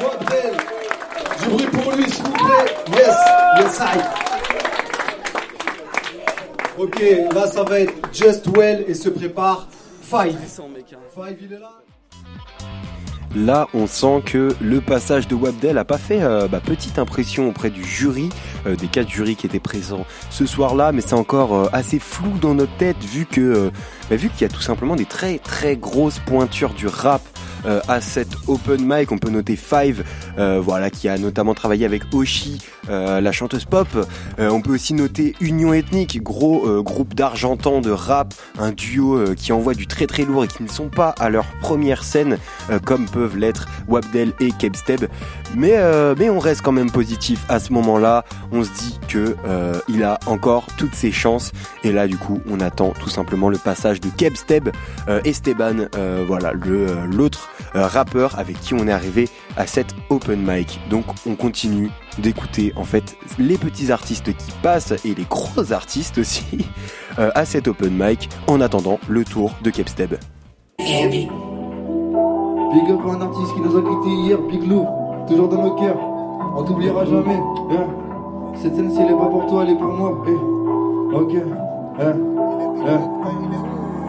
Wabdel, 0.00 0.54
du 1.40 1.48
bruit 1.48 1.66
pour 1.66 1.92
lui 1.94 2.08
s'il 2.08 2.24
vous 2.24 2.30
plaît. 2.30 2.76
Yes, 2.92 3.16
yes 3.58 3.80
I. 3.80 3.98
Ok, 6.78 7.02
là 7.34 7.48
ça 7.48 7.64
va 7.64 7.80
être 7.80 7.94
Just 8.12 8.46
Well 8.56 8.84
et 8.86 8.94
se 8.94 9.08
prépare 9.08 9.66
Five. 10.00 10.36
Five, 10.46 11.36
il 11.40 11.54
est 11.54 11.58
là 11.58 11.72
Là, 13.36 13.66
on 13.74 13.88
sent 13.88 14.22
que 14.24 14.54
le 14.60 14.80
passage 14.80 15.26
de 15.26 15.34
Wabdel 15.34 15.76
a 15.76 15.84
pas 15.84 15.98
fait 15.98 16.22
euh, 16.22 16.46
bah, 16.46 16.60
petite 16.64 17.00
impression 17.00 17.48
auprès 17.48 17.70
du 17.70 17.82
jury, 17.82 18.28
euh, 18.66 18.76
des 18.76 18.86
quatre 18.86 19.08
jurys 19.08 19.34
qui 19.34 19.46
étaient 19.46 19.58
présents 19.58 20.06
ce 20.30 20.46
soir-là, 20.46 20.92
mais 20.92 21.00
c'est 21.00 21.14
encore 21.14 21.54
euh, 21.54 21.68
assez 21.72 21.98
flou 21.98 22.38
dans 22.40 22.54
notre 22.54 22.76
tête 22.76 23.02
vu 23.02 23.26
que 23.26 23.72
bah, 24.08 24.14
vu 24.14 24.28
qu'il 24.28 24.42
y 24.42 24.44
a 24.44 24.48
tout 24.48 24.62
simplement 24.62 24.94
des 24.94 25.04
très 25.04 25.38
très 25.38 25.76
grosses 25.76 26.20
pointures 26.20 26.74
du 26.74 26.86
rap 26.86 27.22
euh, 27.66 27.80
à 27.88 28.00
cette 28.00 28.36
open 28.46 28.84
mic. 28.84 29.10
On 29.10 29.18
peut 29.18 29.30
noter 29.30 29.56
Five, 29.56 30.04
euh, 30.38 30.60
voilà, 30.60 30.90
qui 30.90 31.08
a 31.08 31.16
notamment 31.16 31.54
travaillé 31.54 31.86
avec 31.86 32.02
Oshi, 32.12 32.58
euh, 32.90 33.20
la 33.20 33.32
chanteuse 33.32 33.64
pop. 33.64 33.88
On 34.38 34.60
peut 34.60 34.74
aussi 34.74 34.94
noter 34.94 35.34
Union 35.40 35.72
Ethnique, 35.72 36.22
gros 36.22 36.82
groupe 36.82 37.14
d'argentans 37.14 37.80
de 37.80 37.90
rap, 37.90 38.34
un 38.58 38.72
duo 38.72 39.34
qui 39.36 39.52
envoie 39.52 39.74
du 39.74 39.86
très 39.86 40.06
très 40.06 40.24
lourd 40.24 40.44
et 40.44 40.48
qui 40.48 40.62
ne 40.62 40.68
sont 40.68 40.88
pas 40.88 41.14
à 41.18 41.30
leur 41.30 41.46
première 41.60 42.04
scène 42.04 42.38
comme 42.84 43.06
peuvent 43.06 43.36
l'être 43.36 43.68
Wabdel 43.88 44.32
et 44.40 44.50
Kebsteb. 44.52 45.06
Mais 45.56 45.74
mais 46.16 46.30
on 46.30 46.38
reste 46.38 46.62
quand 46.62 46.72
même 46.72 46.90
positif 46.90 47.44
à 47.48 47.58
ce 47.58 47.72
moment-là. 47.72 48.24
On 48.52 48.64
se 48.64 48.70
dit 48.70 48.98
que 49.08 49.36
il 49.88 50.02
a 50.02 50.18
encore 50.26 50.66
toutes 50.76 50.94
ses 50.94 51.12
chances. 51.12 51.52
Et 51.82 51.92
là, 51.92 52.06
du 52.06 52.16
coup, 52.16 52.40
on 52.50 52.60
attend 52.60 52.92
tout 52.98 53.10
simplement 53.10 53.48
le 53.48 53.58
passage 53.58 54.00
de 54.00 54.08
Kebsteb, 54.08 54.68
Esteban, 55.24 55.88
voilà, 56.26 56.52
le 56.52 56.86
l'autre 57.10 57.50
euh, 57.76 57.86
rappeur 57.86 58.38
avec 58.38 58.60
qui 58.60 58.74
on 58.74 58.86
est 58.86 58.92
arrivé 58.92 59.28
à 59.56 59.66
cette 59.66 59.94
open 60.10 60.44
mic. 60.46 60.80
Donc, 60.90 61.04
on 61.26 61.34
continue 61.34 61.90
d'écouter 62.18 62.72
en 62.76 62.84
fait 62.84 63.16
les 63.38 63.56
petits 63.58 63.90
artistes 63.92 64.34
qui 64.36 64.52
passent 64.62 64.92
et 65.04 65.14
les 65.14 65.24
gros 65.28 65.72
artistes 65.72 66.18
aussi 66.18 66.66
euh, 67.18 67.30
à 67.34 67.44
cette 67.44 67.66
open 67.68 67.92
mic 67.92 68.28
en 68.46 68.60
attendant 68.60 68.98
le 69.08 69.24
tour 69.24 69.52
de 69.62 69.70
Kebsteb. 69.70 70.14
Big 70.78 71.28
up 72.90 73.00
un 73.08 73.20
artiste 73.20 73.54
qui 73.54 73.60
nous 73.60 73.76
a 73.76 73.82
quitté 73.82 74.08
hier, 74.14 74.38
Big 74.50 74.68
Lou, 74.68 74.84
toujours 75.28 75.48
dans 75.48 75.62
nos 75.62 75.74
cœurs. 75.76 75.98
On 76.56 76.62
t'oubliera 76.64 77.04
jamais. 77.04 77.40
hein. 77.70 77.86
Cette 78.60 78.74
scène, 78.76 78.90
si 78.90 79.00
elle 79.00 79.10
est 79.12 79.16
pas 79.16 79.26
pour 79.26 79.46
toi, 79.46 79.62
elle 79.64 79.70
est 79.70 79.78
pour 79.78 79.92
moi. 79.92 80.22
eh. 80.26 81.14
Ok. 81.14 81.34
hein, 82.00 82.14
hein. 82.86 83.00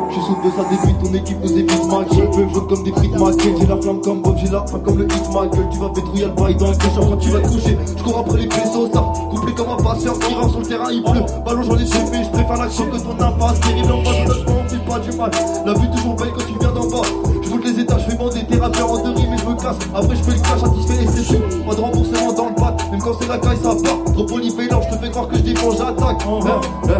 Je 0.10 0.16
sous 0.16 0.36
de 0.44 0.52
ça 0.56 0.64
depuis 0.72 0.94
ton 0.96 1.14
équipe 1.14 1.38
nous 1.42 1.52
évite 1.52 1.88
ma 1.88 2.04
gueule 2.04 2.30
Peu 2.32 2.54
jaune 2.54 2.68
comme 2.68 2.84
des 2.84 2.92
frites 2.92 3.20
ma 3.20 3.32
gueule 3.32 3.56
J'ai 3.60 3.68
la 3.68 3.78
flamme 3.78 4.02
comme 4.02 4.22
Bob, 4.22 4.36
j'ai 4.38 4.50
la 4.50 4.66
faim 4.66 4.80
comme 4.84 4.98
le 4.98 5.06
hit 5.06 5.34
ma 5.34 5.48
gueule 5.48 5.70
Tu 5.72 5.80
vas 5.80 5.90
pétrouiller 5.90 6.26
le 6.26 6.32
bail 6.32 6.56
dans 6.56 6.72
le 6.72 6.78
cochon 6.78 7.10
quand 7.10 7.18
tu 7.18 7.30
vas 7.30 7.40
te 7.40 7.48
coucher 7.48 7.78
Je 7.98 8.04
cours 8.04 8.20
après 8.20 8.40
les 8.40 8.48
pesos, 8.48 8.90
ça 8.94 9.14
couplé 9.36 9.54
comme 9.54 9.70
un 9.70 9.78
passeur 9.78 10.16
rentre 10.36 10.52
sur 10.52 10.60
le 10.60 10.66
terrain 10.66 10.92
il 10.92 11.04
pleut. 11.04 11.26
Ballon 11.46 11.64
j'en 11.64 11.78
ai 11.78 11.86
suivi, 11.86 12.24
je 12.24 12.30
préfère 12.30 12.58
l'action 12.58 12.86
que 12.88 12.98
ton 12.98 13.24
impasse. 13.24 13.60
Terrible 13.62 13.92
en 13.92 14.04
face, 14.04 14.30
on 14.48 14.70
fait 14.70 14.86
pas 14.86 15.00
du 15.00 15.18
mal. 15.18 15.32
La 15.66 15.74
vue 15.74 15.90
toujours 15.92 16.16
belle 16.16 16.32
quand 16.36 16.46
tu 16.46 16.60
viens 16.60 16.72
d'en 16.72 16.88
bas. 16.88 17.08
Je 17.42 17.50
monte 17.50 17.66
les 17.66 17.80
étages, 17.80 18.06
je 18.06 18.12
fais 18.12 18.18
bander 18.18 18.46
rappeurs 18.60 18.92
en 18.92 19.04
deux 19.04 19.10
rimes 19.12 19.34
et 19.34 19.38
je 19.38 19.46
me 19.46 19.56
casse. 19.56 19.78
Après 19.94 20.16
je 20.16 20.24
fais 20.24 20.32
le 20.32 20.40
cash 20.40 20.60
satisfait 20.60 21.04
et 21.04 21.08
c'est 21.08 21.34
tout 21.34 21.64
Pas 21.68 21.76
de 21.76 21.82
remboursement 21.82 22.34
dans 22.34 22.50
le 22.50 22.56
bac, 22.56 22.75
même 22.96 23.04
quand 23.04 23.18
c'est 23.20 23.28
la 23.28 23.38
caille 23.38 23.58
ça 23.58 23.70
part 23.70 24.14
Trop 24.14 24.24
polyvalent, 24.24 24.82
je 24.82 24.96
te 24.96 25.04
fais 25.04 25.12
croire 25.12 25.28
que 25.28 25.38
je 25.38 25.42
défends, 25.42 25.72
j'attaque. 25.72 26.22
Eh, 26.26 26.90
eh, 26.90 26.92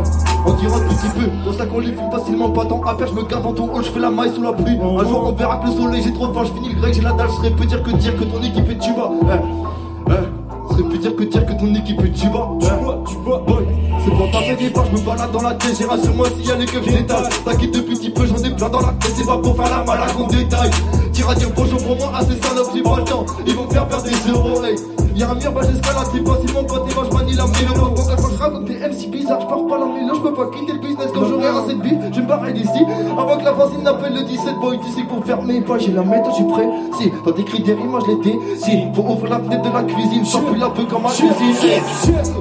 On 0.46 0.54
dira 0.54 0.78
un 0.78 0.82
petit 0.82 1.08
peu, 1.16 1.28
dans 1.46 1.58
ça 1.58 1.66
qu'on 1.66 1.80
les 1.80 1.94
fume 1.94 2.12
facilement 2.12 2.50
pas 2.50 2.66
tant 2.66 2.82
à 2.84 2.96
faire, 2.96 3.08
je 3.08 3.14
me 3.14 3.24
garde 3.24 3.44
dans 3.44 3.54
ton 3.54 3.74
hall, 3.74 3.84
je 3.84 3.90
fais 3.90 4.00
la 4.00 4.10
maille 4.10 4.34
sous 4.34 4.42
la 4.42 4.54
pluie. 4.54 4.78
Un 4.78 5.08
jour 5.08 5.24
on 5.26 5.32
verra 5.32 5.58
que 5.58 5.68
le 5.68 5.72
soleil, 5.72 6.02
j'ai 6.04 6.14
trop 6.14 6.34
faim, 6.34 6.44
je 6.44 6.52
finis 6.52 6.74
le 6.74 6.82
grec, 6.82 6.94
j'ai 6.94 7.02
la 7.02 7.14
dalle, 7.14 7.30
je 7.30 7.36
serais 7.36 7.52
peu 7.52 7.66
dire 7.66 7.82
que 7.82 7.92
dire 7.92 8.16
que 8.18 8.24
ton 8.26 8.42
équipe 8.42 8.70
est 8.70 8.78
tuba. 8.78 9.12
Eh, 9.22 10.12
eh, 10.12 10.74
serait 10.74 10.90
plus 10.90 10.98
dire 11.00 11.16
que 11.16 11.24
dire 11.24 11.46
que 11.46 11.54
ton 11.54 11.74
équipe 11.74 12.02
est 12.04 12.12
tuba. 12.12 12.50
Tuba, 12.60 13.00
tuba, 13.08 13.38
boy 13.48 13.66
C'est 14.04 14.12
pour 14.12 14.32
pas 14.32 14.40
des 14.40 14.66
je 14.66 15.02
me 15.02 15.06
balade 15.06 15.32
dans 15.32 15.42
la 15.42 15.54
tête, 15.54 15.76
j'ai 15.78 15.86
rassure-moi 15.86 16.28
s'il 16.36 16.48
y 16.48 16.52
a 16.52 16.56
les 16.56 16.66
keufs 16.66 16.86
d'étal 16.86 17.30
T'inquiète 17.46 17.74
depuis 17.74 17.96
petit 17.96 18.10
peu, 18.10 18.26
j'en 18.26 18.38
ai 18.38 18.50
plein 18.50 18.70
dans 18.70 18.82
la 18.82 18.94
tête, 19.00 19.14
c'est 19.16 19.26
pas 19.26 19.38
pour 19.38 19.56
faire 19.56 19.70
la 19.70 19.84
malade 19.86 20.14
qu'on 20.18 20.28
détaille 20.28 20.72
Tire 21.14 21.30
à 21.30 21.36
dire 21.36 21.50
bonjour 21.56 21.82
pour 21.82 21.96
moi 21.96 22.12
à 22.18 22.22
ces 22.22 22.40
salopes, 22.42 22.72
j'ai 22.76 22.84
pas 22.84 22.98
le 22.98 23.04
temps 23.04 23.26
Ils 23.48 23.56
vont 23.56 23.70
faire 23.70 23.88
perdre 23.88 24.04
des 24.04 24.32
euros, 24.32 24.64
hey 24.64 24.76
Y'a 25.16 25.30
un 25.30 25.36
mur, 25.36 25.54
bah 25.54 25.62
j'escalade, 25.64 26.08
c'est 26.12 26.28
facilement 26.28 26.64
quand 26.68 26.80
t'es 26.84 26.94
vache, 26.94 27.10
manie 27.14 27.34
la 27.36 27.46
mille 27.46 27.70
Quand 27.96 28.30
je 28.30 28.38
raconte 28.38 28.66
des 28.66 28.76
MC 28.76 29.10
bizarres, 29.10 29.40
je 29.40 29.48
pars 29.48 29.66
pas 29.66 29.78
la 29.78 29.86
mille 29.86 30.12
Je 30.14 30.20
peux 30.20 30.34
pas 30.34 30.48
quitter 30.48 30.74
le 30.74 30.80
business 30.80 31.08
quand 31.14 31.26
j'aurai 31.26 31.48
assez 31.48 31.74
de 31.74 31.82
bif 31.82 31.94
Je 32.12 32.20
me 32.20 32.28
barrer 32.28 32.52
d'ici. 32.52 32.84
Avant 33.18 33.38
que 33.38 33.46
la 33.46 33.54
voisine 33.54 33.84
n'appelle 33.84 34.14
le 34.14 34.24
17 34.24 34.56
boy 34.60 34.78
Tu 34.84 34.92
sais 34.92 35.04
que 35.04 35.08
pour 35.08 35.24
faire 35.24 35.42
mes 35.42 35.62
pas, 35.62 35.78
j'ai 35.78 35.94
la 35.94 36.04
méthode, 36.04 36.34
j'ai 36.38 36.44
prêt. 36.44 36.68
Si, 37.00 37.10
t'as 37.24 37.32
décrit 37.32 37.64
des 37.64 37.74
rimes, 37.76 37.92
moi 37.92 38.02
je 38.06 38.12
l'étais 38.12 38.38
Si, 38.58 38.72
faut 38.94 39.04
ouvrir 39.04 39.30
la 39.30 39.40
fenêtre 39.40 39.64
de 39.64 39.74
la 39.74 39.84
cuisine 39.84 40.26
Sors 40.26 40.44
plus 40.44 40.60
la 40.60 40.70
peu 40.70 40.84
comme 40.84 41.04
ma 41.04 41.10
cuisine. 41.10 41.34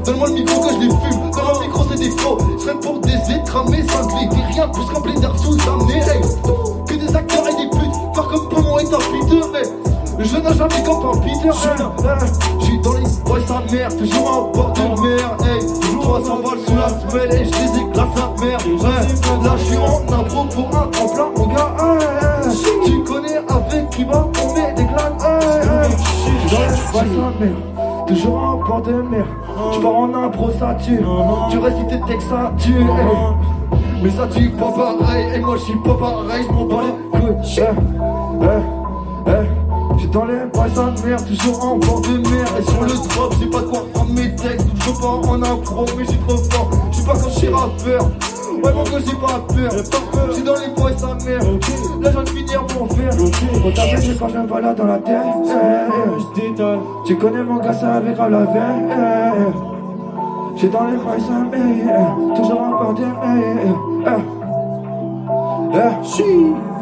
Donne-moi 0.04 0.28
le 0.30 0.34
micro 0.34 0.60
que 0.60 0.74
je 0.74 0.80
les 0.80 0.90
fume. 0.90 1.30
Donne-moi 1.30 1.52
le 1.60 1.66
micro, 1.66 1.84
c'est 1.92 1.98
des 2.00 2.10
faux. 2.10 2.38
Je 2.58 2.72
pour 2.72 2.98
des 2.98 3.34
écramés 3.38 3.84
cinglés 3.86 4.26
Des 4.26 4.52
rien 4.52 4.66
de 4.66 4.72
plus 4.72 4.86
qu'un 4.92 5.00
blé 5.00 5.14
d'air 5.20 5.38
sous 5.38 5.54
un 5.54 5.88
hey. 5.88 6.20
Que 6.88 6.94
des 6.94 7.14
acteurs 7.14 7.44
et 7.46 7.54
des 7.54 7.70
putes 7.70 7.94
Faire 8.16 8.26
comme 8.26 8.48
Poumon 8.48 8.78
et 8.80 8.84
Peter 8.84 9.58
hey. 9.58 9.93
Je 10.18 10.36
n'ai 10.36 10.54
jamais 10.56 10.82
comme 10.84 11.06
un 11.06 11.18
Peter 11.18 11.48
hey. 11.48 11.52
J'suis 12.60 12.78
dans 12.78 12.92
les 12.92 13.02
boys 13.24 13.40
sa 13.46 13.72
mère 13.72 13.96
Toujours 13.96 14.30
en 14.30 14.50
bord 14.52 14.72
de 14.72 14.82
mer. 15.02 15.36
Hey. 15.44 15.60
300 16.00 16.36
balles 16.36 16.58
sous 16.66 16.76
la 16.76 16.88
semelle 16.88 17.34
Et 17.34 17.44
je 17.44 17.50
les 17.50 17.80
éclate 17.80 18.08
sa 18.16 18.44
mère. 18.44 18.60
Hey. 18.64 19.44
Là 19.44 19.56
j'suis 19.58 19.76
en 19.76 20.12
impro 20.12 20.44
pour 20.44 20.68
un 20.78 20.86
tremplin 20.86 21.28
mon 21.36 21.46
gars. 21.48 21.74
Hey. 21.80 22.50
Tu 22.84 23.02
connais 23.02 23.36
avec 23.36 23.90
qui 23.90 24.04
va 24.04 24.28
on 24.42 24.54
met 24.54 24.72
des 24.74 24.86
claques 24.86 25.22
hey. 25.24 25.90
J'suis 25.90 26.56
dans 26.56 26.62
les 26.62 26.76
boys 26.92 27.32
sa 27.38 27.44
mère 27.44 28.06
Toujours 28.06 28.36
en 28.36 28.56
bord 28.56 28.82
de 28.82 28.92
mer. 28.92 29.26
J'pars 29.72 29.96
en 29.96 30.14
impro 30.14 30.50
ça 30.58 30.74
tue. 30.74 31.00
Tu 31.50 31.58
récites 31.58 31.88
tes 31.88 32.00
textes 32.06 32.28
ça 32.28 32.52
tue. 32.58 32.72
Hey. 32.72 33.76
Mais 34.02 34.10
ça 34.10 34.26
tue 34.28 34.50
pas 34.50 34.70
pareil. 34.70 35.26
Et 35.34 35.40
moi 35.40 35.56
j'suis 35.56 35.76
pas 35.84 35.94
pareil 35.94 36.44
J'm'en 36.48 36.66
bats 36.66 36.82
les 36.84 37.18
couilles 37.18 37.34
J'ai 40.04 40.10
dans 40.10 40.26
les 40.26 40.34
bassins 40.52 40.92
de 40.92 41.08
mer, 41.08 41.24
toujours 41.24 41.64
en 41.64 41.76
bord 41.76 42.02
de 42.02 42.18
mer. 42.28 42.46
Et 42.58 42.62
sur 42.62 42.82
le 42.82 42.88
drop, 42.88 43.34
j'ai 43.40 43.46
pas 43.46 43.60
de 43.60 43.66
quoi 43.68 43.86
prendre 43.94 44.12
mes 44.12 44.34
textes. 44.36 44.66
Toujours 44.80 45.00
pas 45.00 45.30
en 45.30 45.42
impro, 45.42 45.86
mais 45.96 46.04
j'ai 46.04 46.18
trop 46.18 46.36
fort. 46.36 46.70
J'suis 46.92 47.04
pas 47.06 47.14
quand 47.14 47.30
j'suis 47.30 47.48
rappeur. 47.48 48.10
Ouais 48.62 48.72
mon 48.74 48.84
gars 48.84 48.98
j'ai 48.98 49.16
pas 49.16 49.40
peur. 49.48 49.70
J'suis 50.30 50.42
dans 50.42 50.56
les 50.56 50.68
bois 50.76 50.90
et 50.92 50.98
sa 50.98 51.14
mère. 51.14 51.40
Là 52.02 52.10
je 52.12 52.18
de 52.20 52.28
finir 52.28 52.66
mon 52.78 52.84
verre. 52.84 53.12
Faut 53.14 53.70
taper 53.70 54.02
j'ai 54.02 54.14
quand 54.14 54.28
je 54.28 54.38
me 54.38 54.46
balade 54.46 54.76
dans 54.76 54.84
la 54.84 54.98
terre 54.98 55.24
J'détonne 56.34 56.80
Tu 57.06 57.16
connais 57.16 57.42
mon 57.42 57.56
gars 57.56 57.72
ça 57.72 57.94
avec 57.94 58.14
grave 58.14 58.30
la 58.30 58.44
veille 58.44 59.52
J'ai 60.56 60.68
dans 60.68 60.84
les 60.84 60.96
bois 60.98 61.16
et 61.16 61.20
sa 61.20 61.38
mère. 61.56 62.16
Toujours 62.36 62.60
en 62.60 62.70
bord 62.70 62.94
de 62.94 63.00
mer. 63.00 63.74
Eh, 65.76 66.73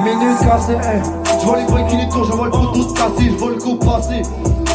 Minute 0.00 0.38
cassée, 0.40 0.76
eh. 0.80 1.38
Je 1.40 1.46
vois 1.46 1.58
les 1.58 1.64
boys 1.64 1.82
qui 1.82 1.96
les 1.96 2.08
tournent, 2.08 2.26
je 2.26 2.32
vois 2.32 2.46
le 2.46 2.50
poteau 2.50 2.88
se 2.88 2.94
casser, 2.94 3.30
je 3.30 3.36
vois 3.36 3.50
le 3.50 3.56
coup 3.56 3.76
passer. 3.76 4.22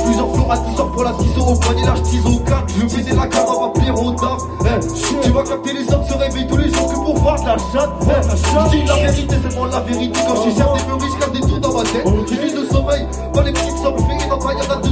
Plusieurs 0.05 0.31
flots 0.33 0.51
à 0.51 0.55
sort 0.75 0.91
pour 0.91 1.03
la 1.03 1.11
tiso 1.13 1.41
au 1.41 1.55
poignet, 1.55 1.85
là 1.85 1.95
je 1.95 2.27
au 2.27 2.39
cap. 2.39 2.63
Je 2.67 2.85
vais 2.85 3.03
péter 3.03 3.15
la 3.15 3.27
carte, 3.27 3.47
on 3.49 3.65
va 3.65 3.73
plier 3.73 3.91
au 3.91 4.11
taf. 4.11 4.41
Eh. 4.61 5.23
Tu 5.23 5.31
vas 5.31 5.43
capter 5.43 5.73
les 5.73 5.93
hommes 5.93 6.05
se 6.07 6.13
réveillent 6.13 6.47
tous 6.47 6.57
les 6.57 6.71
jours 6.71 6.87
que 6.87 6.93
pour 6.93 7.17
voir 7.17 7.41
de 7.41 7.47
la 7.47 7.57
chatte. 7.57 7.89
Eh. 8.03 8.35
Je 8.35 8.69
dis 8.69 8.83
la 8.85 8.95
vérité, 8.95 9.35
c'est 9.43 9.55
moi 9.57 9.69
la 9.71 9.79
vérité. 9.79 10.19
Quand 10.27 10.35
je 10.35 10.55
cherche 10.55 10.83
des 10.83 10.87
meuries, 10.87 11.09
je 11.13 11.25
casse 11.25 11.31
des 11.31 11.41
trous 11.41 11.59
dans 11.59 11.73
ma 11.73 11.83
tête. 11.83 12.07
J'ai 12.29 12.35
vu 12.35 12.51
de 12.51 12.65
sommeil, 12.71 13.07
pas 13.33 13.41
les 13.41 13.51
petites 13.51 13.77
sommes 13.77 13.97
fées, 13.97 14.29
dans 14.29 14.37
ma 14.37 14.86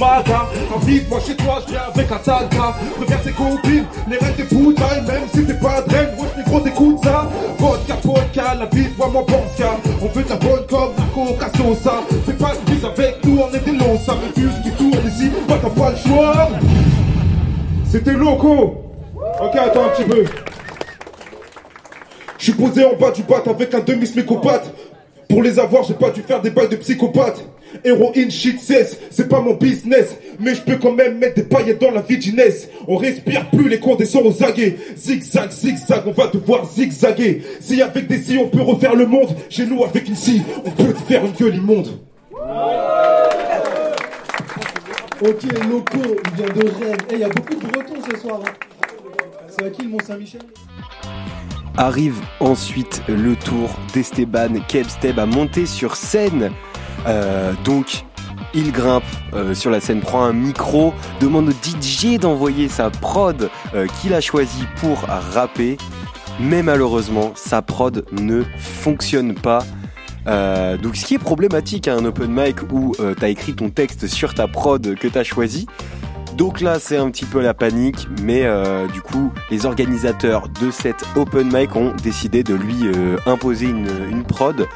Oh, 0.00 0.22
que 0.22 0.28
Doumaga, 0.28 0.48
invite 0.76 1.08
moi 1.08 1.20
chez 1.20 1.34
toi, 1.36 1.60
je 1.66 1.72
viens 1.72 1.82
avec 1.94 2.12
un 2.12 2.18
talga. 2.18 2.74
Préviens 2.96 3.16
tes 3.24 3.32
copines, 3.32 3.86
les 4.08 4.16
reines 4.16 4.34
des 4.36 4.42
bouteilles, 4.44 5.02
même 5.06 5.22
si 5.32 5.44
t'es 5.44 5.54
pas 5.54 5.82
de 5.82 5.90
reine, 5.90 6.08
wesh 6.18 6.36
négro 6.36 6.60
t'écoutes 6.60 7.04
ça. 7.04 7.28
Vodka, 7.58 7.94
vodka, 8.02 8.54
la 8.54 8.66
vie, 8.66 8.88
moi 8.96 9.08
mon 9.12 9.24
qu'à. 9.24 9.76
On 10.00 10.06
veut 10.06 10.22
de 10.22 10.28
la 10.28 10.36
bonne 10.36 10.66
comme 10.68 10.92
la 10.96 11.04
coca 11.14 11.50
ça. 11.82 12.02
Fais 12.26 12.32
pas 12.32 12.52
de 12.54 12.70
bise 12.70 12.84
avec 12.84 13.24
nous, 13.24 13.38
on 13.40 13.54
est 13.54 13.64
des 13.64 13.72
longs, 13.72 13.98
ça 13.98 14.12
refuse 14.12 14.62
qui 14.62 14.70
tourne 14.72 15.06
ici, 15.06 15.30
moi 15.48 15.58
t'as 15.60 15.70
pas 15.70 15.90
le 15.90 15.96
choix. 15.96 16.48
C'était 17.90 18.12
loco. 18.12 18.84
Ok, 19.40 19.56
attends 19.56 19.86
un 19.86 19.88
petit 19.88 20.04
peu. 20.04 20.24
Je 22.38 22.44
suis 22.44 22.52
posé 22.52 22.84
en 22.84 22.94
bas 22.96 23.10
du 23.10 23.22
bat 23.22 23.42
avec 23.44 23.74
un 23.74 23.80
demi-smicopathe. 23.80 24.72
Pour 25.28 25.42
les 25.42 25.58
avoir, 25.58 25.82
j'ai 25.82 25.94
pas 25.94 26.10
dû 26.10 26.22
faire 26.22 26.40
des 26.40 26.50
bails 26.50 26.68
de 26.68 26.76
psychopathe. 26.76 27.44
Héroïne, 27.84 28.30
shit, 28.30 28.60
cesse, 28.60 28.98
c'est 29.10 29.28
pas 29.28 29.40
mon 29.40 29.54
business. 29.54 30.16
Mais 30.40 30.54
je 30.54 30.62
peux 30.62 30.76
quand 30.76 30.92
même 30.92 31.18
mettre 31.18 31.34
des 31.36 31.42
paillettes 31.42 31.80
dans 31.80 31.90
la 31.90 32.00
vie 32.00 32.18
d'Inès. 32.18 32.68
On 32.86 32.96
respire 32.96 33.48
plus, 33.50 33.68
les 33.68 33.78
conditions 33.80 34.24
aux 34.26 34.42
aguets. 34.42 34.76
Zigzag, 34.96 35.50
zigzag, 35.50 36.02
on 36.06 36.12
va 36.12 36.28
devoir 36.28 36.64
zigzaguer. 36.66 37.42
Si 37.60 37.80
avec 37.82 38.06
des 38.06 38.18
si 38.22 38.38
on 38.38 38.48
peut 38.48 38.62
refaire 38.62 38.94
le 38.94 39.06
monde, 39.06 39.34
chez 39.48 39.66
nous 39.66 39.84
avec 39.84 40.08
une 40.08 40.16
scie, 40.16 40.42
on 40.64 40.70
peut 40.70 40.92
te 40.92 41.00
faire 41.00 41.24
une 41.24 41.32
gueule 41.32 41.56
immonde. 41.56 41.88
Ok, 45.20 45.42
locaux, 45.68 46.16
il 46.24 46.36
vient 46.36 46.54
de 46.54 46.60
Rennes. 46.68 46.96
Eh, 47.10 47.14
il 47.14 47.20
y 47.20 47.24
a 47.24 47.28
beaucoup 47.28 47.54
de 47.54 47.66
Bretons 47.66 48.00
ce 48.12 48.18
soir. 48.20 48.40
hein. 48.46 48.50
C'est 49.48 49.66
à 49.66 49.70
qui 49.70 49.82
le 49.82 49.88
Mont-Saint-Michel? 49.88 50.40
Arrive 51.76 52.20
ensuite 52.40 53.02
le 53.08 53.34
tour 53.36 53.70
d'Esteban 53.92 54.60
Kebsteb 54.68 55.18
à 55.18 55.26
monter 55.26 55.66
sur 55.66 55.96
scène. 55.96 56.52
Euh, 57.06 57.52
donc, 57.64 58.04
il 58.54 58.72
grimpe 58.72 59.04
euh, 59.34 59.54
sur 59.54 59.70
la 59.70 59.80
scène, 59.80 60.00
prend 60.00 60.24
un 60.24 60.32
micro, 60.32 60.92
demande 61.20 61.48
au 61.48 61.52
DJ 61.52 62.18
d'envoyer 62.18 62.68
sa 62.68 62.90
prod 62.90 63.50
euh, 63.74 63.86
qu'il 64.00 64.14
a 64.14 64.20
choisi 64.20 64.64
pour 64.76 65.00
rapper. 65.00 65.76
Mais 66.40 66.62
malheureusement, 66.62 67.32
sa 67.34 67.62
prod 67.62 68.04
ne 68.12 68.42
fonctionne 68.58 69.34
pas. 69.34 69.64
Donc 70.82 70.94
ce 70.96 71.06
qui 71.06 71.14
est 71.14 71.18
problématique 71.18 71.88
à 71.88 71.94
un 71.94 72.04
open 72.04 72.30
mic 72.30 72.56
où 72.70 72.94
t'as 73.18 73.30
écrit 73.30 73.54
ton 73.54 73.70
texte 73.70 74.06
sur 74.08 74.34
ta 74.34 74.46
prod 74.46 74.94
que 74.94 75.08
t'as 75.08 75.24
choisi. 75.24 75.66
Donc 76.38 76.60
là 76.60 76.78
c'est 76.78 76.96
un 76.96 77.10
petit 77.10 77.24
peu 77.24 77.42
la 77.42 77.52
panique, 77.52 78.06
mais 78.22 78.44
euh, 78.44 78.86
du 78.86 79.02
coup 79.02 79.32
les 79.50 79.66
organisateurs 79.66 80.48
de 80.48 80.70
cet 80.70 81.04
open 81.16 81.50
mic 81.52 81.74
ont 81.74 81.92
décidé 82.00 82.44
de 82.44 82.54
lui 82.54 82.76
euh, 82.84 83.16
imposer 83.26 83.66
une, 83.66 83.90
une 84.08 84.22
prod 84.22 84.68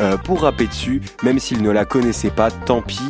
euh, 0.00 0.16
pour 0.16 0.42
rapper 0.42 0.68
dessus, 0.68 1.02
même 1.24 1.40
s'il 1.40 1.60
ne 1.60 1.72
la 1.72 1.84
connaissait 1.84 2.30
pas, 2.30 2.52
tant 2.52 2.82
pis. 2.82 3.02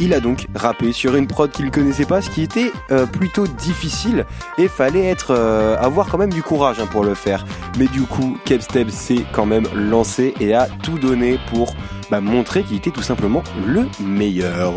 Il 0.00 0.12
a 0.12 0.18
donc 0.18 0.48
rappé 0.56 0.90
sur 0.90 1.14
une 1.14 1.28
prod 1.28 1.48
qu'il 1.48 1.70
connaissait 1.70 2.06
pas, 2.06 2.20
ce 2.20 2.28
qui 2.30 2.42
était 2.42 2.72
plutôt 3.12 3.46
difficile 3.46 4.26
et 4.58 4.66
fallait 4.66 5.06
être 5.06 5.32
avoir 5.78 6.08
quand 6.08 6.18
même 6.18 6.32
du 6.32 6.42
courage 6.42 6.80
hein, 6.80 6.88
pour 6.90 7.04
le 7.04 7.14
faire. 7.14 7.46
Mais 7.78 7.86
du 7.86 8.00
coup, 8.02 8.36
Kebsteb 8.44 8.88
s'est 8.88 9.24
quand 9.30 9.46
même 9.46 9.68
lancé 9.72 10.34
et 10.40 10.52
a 10.52 10.66
tout 10.82 10.98
donné 10.98 11.38
pour 11.52 11.76
bah, 12.10 12.20
montrer 12.20 12.64
qu'il 12.64 12.78
était 12.78 12.90
tout 12.90 13.02
simplement 13.02 13.44
le 13.64 13.86
meilleur. 14.00 14.72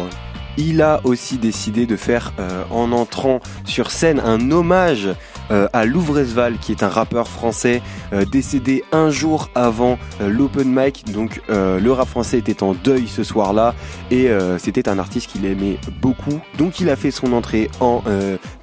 Il 0.57 0.81
a 0.81 1.01
aussi 1.03 1.37
décidé 1.37 1.85
de 1.85 1.95
faire 1.95 2.33
euh, 2.39 2.63
en 2.69 2.91
entrant 2.91 3.39
sur 3.65 3.91
scène 3.91 4.19
un 4.19 4.51
hommage 4.51 5.09
euh, 5.51 5.67
à 5.73 5.85
Louvresval 5.85 6.57
qui 6.57 6.71
est 6.71 6.83
un 6.83 6.89
rappeur 6.89 7.27
français 7.27 7.81
euh, 8.13 8.23
décédé 8.23 8.83
un 8.91 9.09
jour 9.09 9.49
avant 9.55 9.97
euh, 10.21 10.29
l'open 10.29 10.73
mic. 10.73 11.11
Donc 11.11 11.41
le 11.49 11.91
rap 11.91 12.07
français 12.07 12.37
était 12.37 12.63
en 12.63 12.73
deuil 12.73 13.07
ce 13.07 13.23
soir-là 13.23 13.75
et 14.11 14.29
c'était 14.57 14.89
un 14.89 14.99
artiste 14.99 15.29
qu'il 15.29 15.45
aimait 15.45 15.77
beaucoup. 16.01 16.39
Donc 16.57 16.79
il 16.79 16.89
a 16.89 16.95
fait 16.95 17.11
son 17.11 17.33
entrée 17.33 17.69
en 17.79 18.01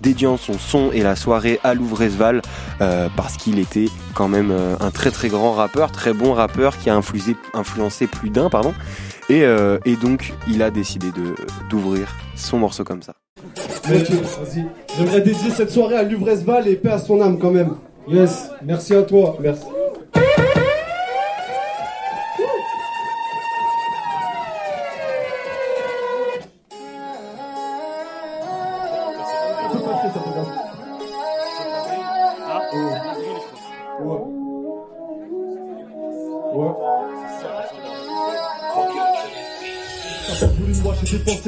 dédiant 0.01 0.37
son 0.37 0.59
son 0.59 0.91
et 0.93 1.03
la 1.03 1.17
soirée 1.17 1.61
à 1.63 1.75
Louvresval 1.75 2.43
euh, 2.81 3.09
parce 3.17 3.37
qu'il 3.37 3.59
était 3.59 3.89
quand 4.15 4.29
même 4.29 4.53
un 4.81 4.91
très 4.91 5.11
très 5.11 5.29
grand 5.29 5.53
rappeur, 5.53 5.93
très 5.93 6.13
bon 6.13 6.33
rappeur 6.33 6.79
qui 6.79 6.91
a 6.91 6.97
influencé, 6.97 7.37
influencé 7.55 8.07
plus 8.07 8.31
d'un 8.31 8.51
pardon. 8.51 8.75
Et, 9.31 9.45
euh, 9.45 9.79
et 9.85 9.95
donc 9.95 10.33
il 10.49 10.61
a 10.61 10.73
décidé 10.73 11.07
d'ouvrir 11.71 12.09
son 12.35 12.59
morceau 12.59 12.83
comme 12.83 13.01
ça. 13.01 13.15
Ok, 13.39 14.11
vas-y. 14.11 14.67
J'aimerais 14.99 15.21
dédier 15.21 15.51
cette 15.51 15.71
soirée 15.71 15.97
à 15.97 16.03
Luvresval 16.03 16.67
et 16.67 16.75
paix 16.75 16.91
à 16.91 16.99
son 16.99 17.21
âme 17.21 17.39
quand 17.39 17.53
même. 17.53 17.77
Yes, 18.09 18.51
merci 18.65 18.93
à 18.93 19.03
toi, 19.03 19.37
merci. 19.41 19.67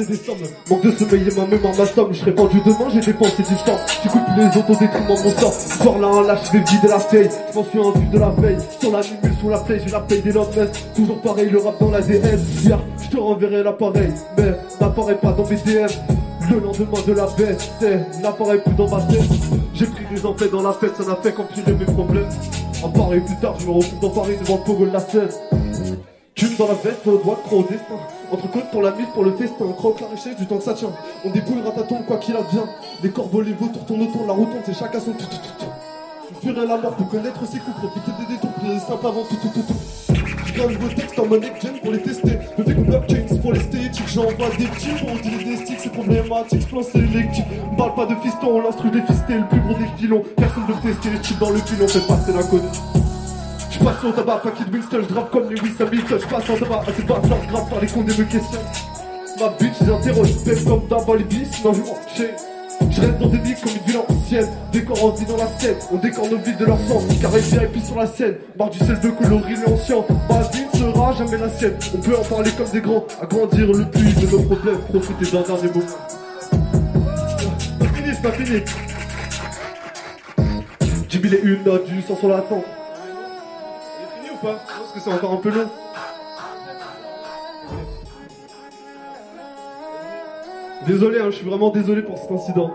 Sommes. 0.03 0.37
Manque 0.69 0.83
de 0.83 0.91
sommeil 0.91 1.27
et 1.27 1.35
ma 1.35 1.45
mémoire 1.45 1.73
ma 1.77 1.85
somme. 1.85 2.13
Je 2.13 2.19
serais 2.19 2.33
pendu 2.33 2.59
demain 2.65 2.89
j'ai 2.93 2.99
dépensé 2.99 3.43
du 3.43 3.55
temps 3.65 3.79
J'écoute 4.03 4.21
les 4.37 4.45
autres 4.45 4.69
au 4.69 4.75
détriment 4.75 5.15
de 5.15 5.23
mon 5.23 5.39
sort. 5.39 5.53
Sors 5.53 5.99
là 5.99 6.27
lâche 6.27 6.51
des 6.51 6.59
vies 6.59 6.81
de 6.83 6.87
la 6.89 6.99
taille 6.99 7.29
Je 7.51 7.57
m'en 7.57 7.63
suis 7.65 8.01
vu 8.01 8.07
de 8.07 8.19
la 8.19 8.29
veille. 8.29 8.57
Sur 8.79 8.91
la 8.91 8.99
mule 8.99 9.37
sur 9.39 9.49
la 9.49 9.59
play 9.59 9.81
j'ai 9.83 9.91
la 9.91 9.99
paye 9.99 10.21
des 10.21 10.31
lendemains. 10.31 10.67
Toujours 10.95 11.21
pareil 11.21 11.49
le 11.49 11.59
rap 11.59 11.79
dans 11.79 11.91
la 11.91 12.01
DN 12.01 12.39
Yeah 12.63 12.79
je 13.01 13.09
te 13.09 13.17
renverrai 13.17 13.63
l'appareil. 13.63 14.11
Mais 14.37 14.51
n'apparaît 14.81 15.17
pas 15.17 15.31
dans 15.31 15.47
mes 15.47 15.55
DM 15.57 15.87
le 16.51 16.59
lendemain 16.59 17.01
de 17.07 17.13
la 17.13 17.27
baisse, 17.37 17.69
c'est 17.79 18.21
n'apparaît 18.21 18.61
plus 18.61 18.73
dans 18.73 18.89
ma 18.89 19.01
tête. 19.03 19.21
J'ai 19.73 19.85
pris 19.85 20.05
des 20.13 20.25
entrées 20.25 20.49
dans 20.49 20.61
la 20.61 20.73
fête, 20.73 20.95
ça 20.95 21.05
n'a 21.05 21.15
fait 21.15 21.33
qu'empirer 21.33 21.73
mes 21.73 21.85
problèmes. 21.85 22.29
En 22.83 22.89
pareil 22.89 23.21
plus 23.21 23.37
tard, 23.37 23.55
je 23.59 23.65
me 23.65 23.71
retrouve 23.71 23.99
dans 23.99 24.09
Paris 24.09 24.37
devant 24.39 24.61
le 24.67 24.85
de 24.87 24.91
la 24.91 24.99
scène. 24.99 26.12
Dans 26.57 26.67
la 26.67 26.75
veste, 26.75 27.03
doigt 27.03 27.15
de 27.17 27.47
croc 27.47 27.51
au 27.51 27.63
destin. 27.63 27.95
Entre 28.31 28.51
côtes 28.51 28.69
pour 28.71 28.83
la 28.83 28.91
mise, 28.91 29.07
pour 29.13 29.23
le 29.23 29.31
festin. 29.31 29.65
Croque 29.75 30.01
la 30.01 30.07
richesse 30.07 30.35
du 30.37 30.45
temps 30.45 30.57
que 30.57 30.63
ça 30.63 30.73
tient. 30.73 30.91
On 31.25 31.31
débouille 31.31 31.61
rataton, 31.63 32.03
quoi 32.05 32.17
qu'il 32.17 32.35
advient. 32.35 32.67
Les 33.01 33.09
corbeaux, 33.09 33.41
les 33.41 33.53
vautours 33.53 33.85
tournent 33.85 34.03
autour 34.03 34.27
la 34.27 34.33
rotonde, 34.33 34.61
c'est 34.65 34.77
chacun 34.77 34.99
son 34.99 35.13
tout 35.13 35.25
tout 35.25 35.37
tout. 35.59 35.65
Je 36.29 36.39
fuirai 36.39 36.67
la 36.67 36.77
mort 36.77 36.95
pour 36.95 37.09
connaître 37.09 37.43
ses 37.47 37.57
coups, 37.57 37.75
profiter 37.77 38.11
des 38.19 38.35
détours, 38.35 38.51
plus 38.51 38.79
simple 38.79 39.07
avant 39.07 39.23
tout 39.23 39.35
tout 39.35 39.49
tout 39.49 39.63
tout. 39.67 40.15
Je 40.45 40.53
crée 40.53 40.63
un 40.63 40.69
nouveau 40.69 40.87
texte 40.89 41.17
en 41.17 41.25
monnaie 41.25 41.53
gen 41.59 41.79
pour 41.81 41.91
les 41.91 42.01
tester. 42.01 42.37
Le 42.57 42.63
fait 42.63 42.75
qu'on 42.75 42.81
blockchain 42.81 43.25
pour 43.41 43.53
l'esthétique. 43.53 44.07
J'envoie 44.07 44.49
des 44.57 44.65
petits 44.65 44.89
pour 44.99 45.15
utiliser 45.17 45.43
des 45.43 45.57
sticks, 45.57 45.79
c'est 45.79 45.91
problématique. 45.91 46.61
Je 46.61 46.67
plan 46.67 46.83
sélectif. 46.83 47.45
On 47.71 47.75
parle 47.75 47.95
pas 47.95 48.05
de 48.05 48.15
fiston, 48.21 48.47
on 48.47 48.61
l'instru 48.61 48.91
des 48.91 49.01
fistés. 49.01 49.35
Le 49.35 49.47
plus 49.49 49.59
gros 49.59 49.73
des 49.73 49.89
filons. 49.97 50.21
Personne 50.37 50.63
ne 50.69 50.91
tester, 50.91 51.09
les 51.09 51.23
chips 51.23 51.39
dans 51.39 51.49
le 51.49 51.59
pilon, 51.59 51.87
fait 51.87 52.05
passer 52.07 52.31
côte. 52.51 52.61
Je 53.73 53.79
passe 53.79 54.03
au 54.03 54.11
tabac, 54.11 54.41
de 54.43 54.71
Winston, 54.71 55.01
je 55.01 55.13
drave 55.13 55.29
comme 55.31 55.49
Lewis 55.49 55.73
Hamilton, 55.79 56.19
je 56.21 56.27
passe 56.27 56.49
en 56.49 56.57
tabac, 56.57 56.83
assez 56.87 57.01
je 57.01 57.07
grave 57.07 57.69
par 57.69 57.81
les 57.81 57.87
cons 57.87 58.03
me 58.03 58.23
questionnent. 58.23 58.61
Ma 59.39 59.49
bitch, 59.59 59.73
j'interroge, 59.83 60.43
belle 60.45 60.63
comme 60.63 60.87
d'un 60.87 61.03
balibi, 61.03 61.45
sinon 61.51 61.73
je 61.73 61.79
m'enchaîne. 61.79 62.35
Je 62.91 63.01
reste 63.01 63.17
dans 63.17 63.27
des 63.27 63.39
nids 63.39 63.55
comme 63.55 63.71
une 63.71 63.83
ville 63.87 64.01
ancienne, 64.07 64.47
décor 64.71 65.03
en 65.03 65.09
dans 65.09 65.37
la 65.37 65.47
scène, 65.57 65.75
on 65.91 65.97
décore 65.97 66.29
nos 66.29 66.37
vies 66.37 66.55
de 66.55 66.65
leur 66.65 66.77
sang, 66.81 67.01
carré 67.19 67.39
VIP 67.39 67.83
sur 67.83 67.97
la 67.97 68.05
scène, 68.05 68.35
barre 68.55 68.69
du 68.69 68.77
sel 68.77 68.99
de 68.99 69.09
coloris 69.09 69.53
et 69.53 69.71
ancien, 69.71 69.97
ma 70.29 70.41
vie 70.49 70.65
ne 70.71 70.79
sera 70.79 71.13
jamais 71.13 71.37
la 71.37 71.49
sienne, 71.49 71.75
on 71.95 71.97
peut 71.97 72.15
en 72.15 72.23
parler 72.23 72.51
comme 72.51 72.69
des 72.69 72.81
grands, 72.81 73.05
agrandir 73.21 73.71
le 73.71 73.85
puits 73.85 74.13
de 74.13 74.27
nos 74.27 74.43
problèmes, 74.43 74.79
profiter 74.89 75.31
d'un 75.31 75.41
dernier 75.41 75.69
moment. 75.73 75.97
Pas 77.79 77.87
fini, 77.87 78.15
pas 78.21 78.31
fini. 78.31 78.61
J'ai 81.09 81.19
les 81.19 81.39
une 81.39 81.63
du 81.63 82.01
sang 82.01 82.15
sur 82.15 82.29
la 82.29 82.41
tente. 82.41 82.82
Pas 84.43 84.59
Parce 84.67 84.91
que 84.93 84.99
c'est 84.99 85.11
encore 85.11 85.33
un 85.33 85.37
peu 85.37 85.49
long. 85.49 85.69
Désolé, 90.85 91.19
hein, 91.19 91.27
je 91.27 91.35
suis 91.37 91.45
vraiment 91.45 91.69
désolé 91.69 92.01
pour 92.01 92.17
cet 92.17 92.31
incident. 92.31 92.71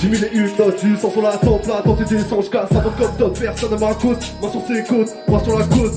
J'ai 0.00 0.08
mis 0.08 0.18
les 0.18 0.28
une 0.28 0.56
notes 0.56 0.84
du 0.84 0.96
sang 0.96 1.10
sur 1.10 1.22
la 1.22 1.36
tempe, 1.38 1.66
la 1.66 1.82
tente 1.82 2.00
et 2.02 2.04
descend, 2.04 2.44
je 2.44 2.50
casse 2.50 2.70
avant 2.70 2.90
comme 2.90 3.16
d'autres, 3.18 3.40
personne 3.40 3.72
à 3.72 3.78
ma 3.78 3.94
côte, 3.94 4.24
moi 4.40 4.50
sur 4.50 4.64
ses 4.68 4.84
côtes, 4.84 5.12
moi 5.26 5.40
sur 5.42 5.58
la 5.58 5.64
côte. 5.64 5.92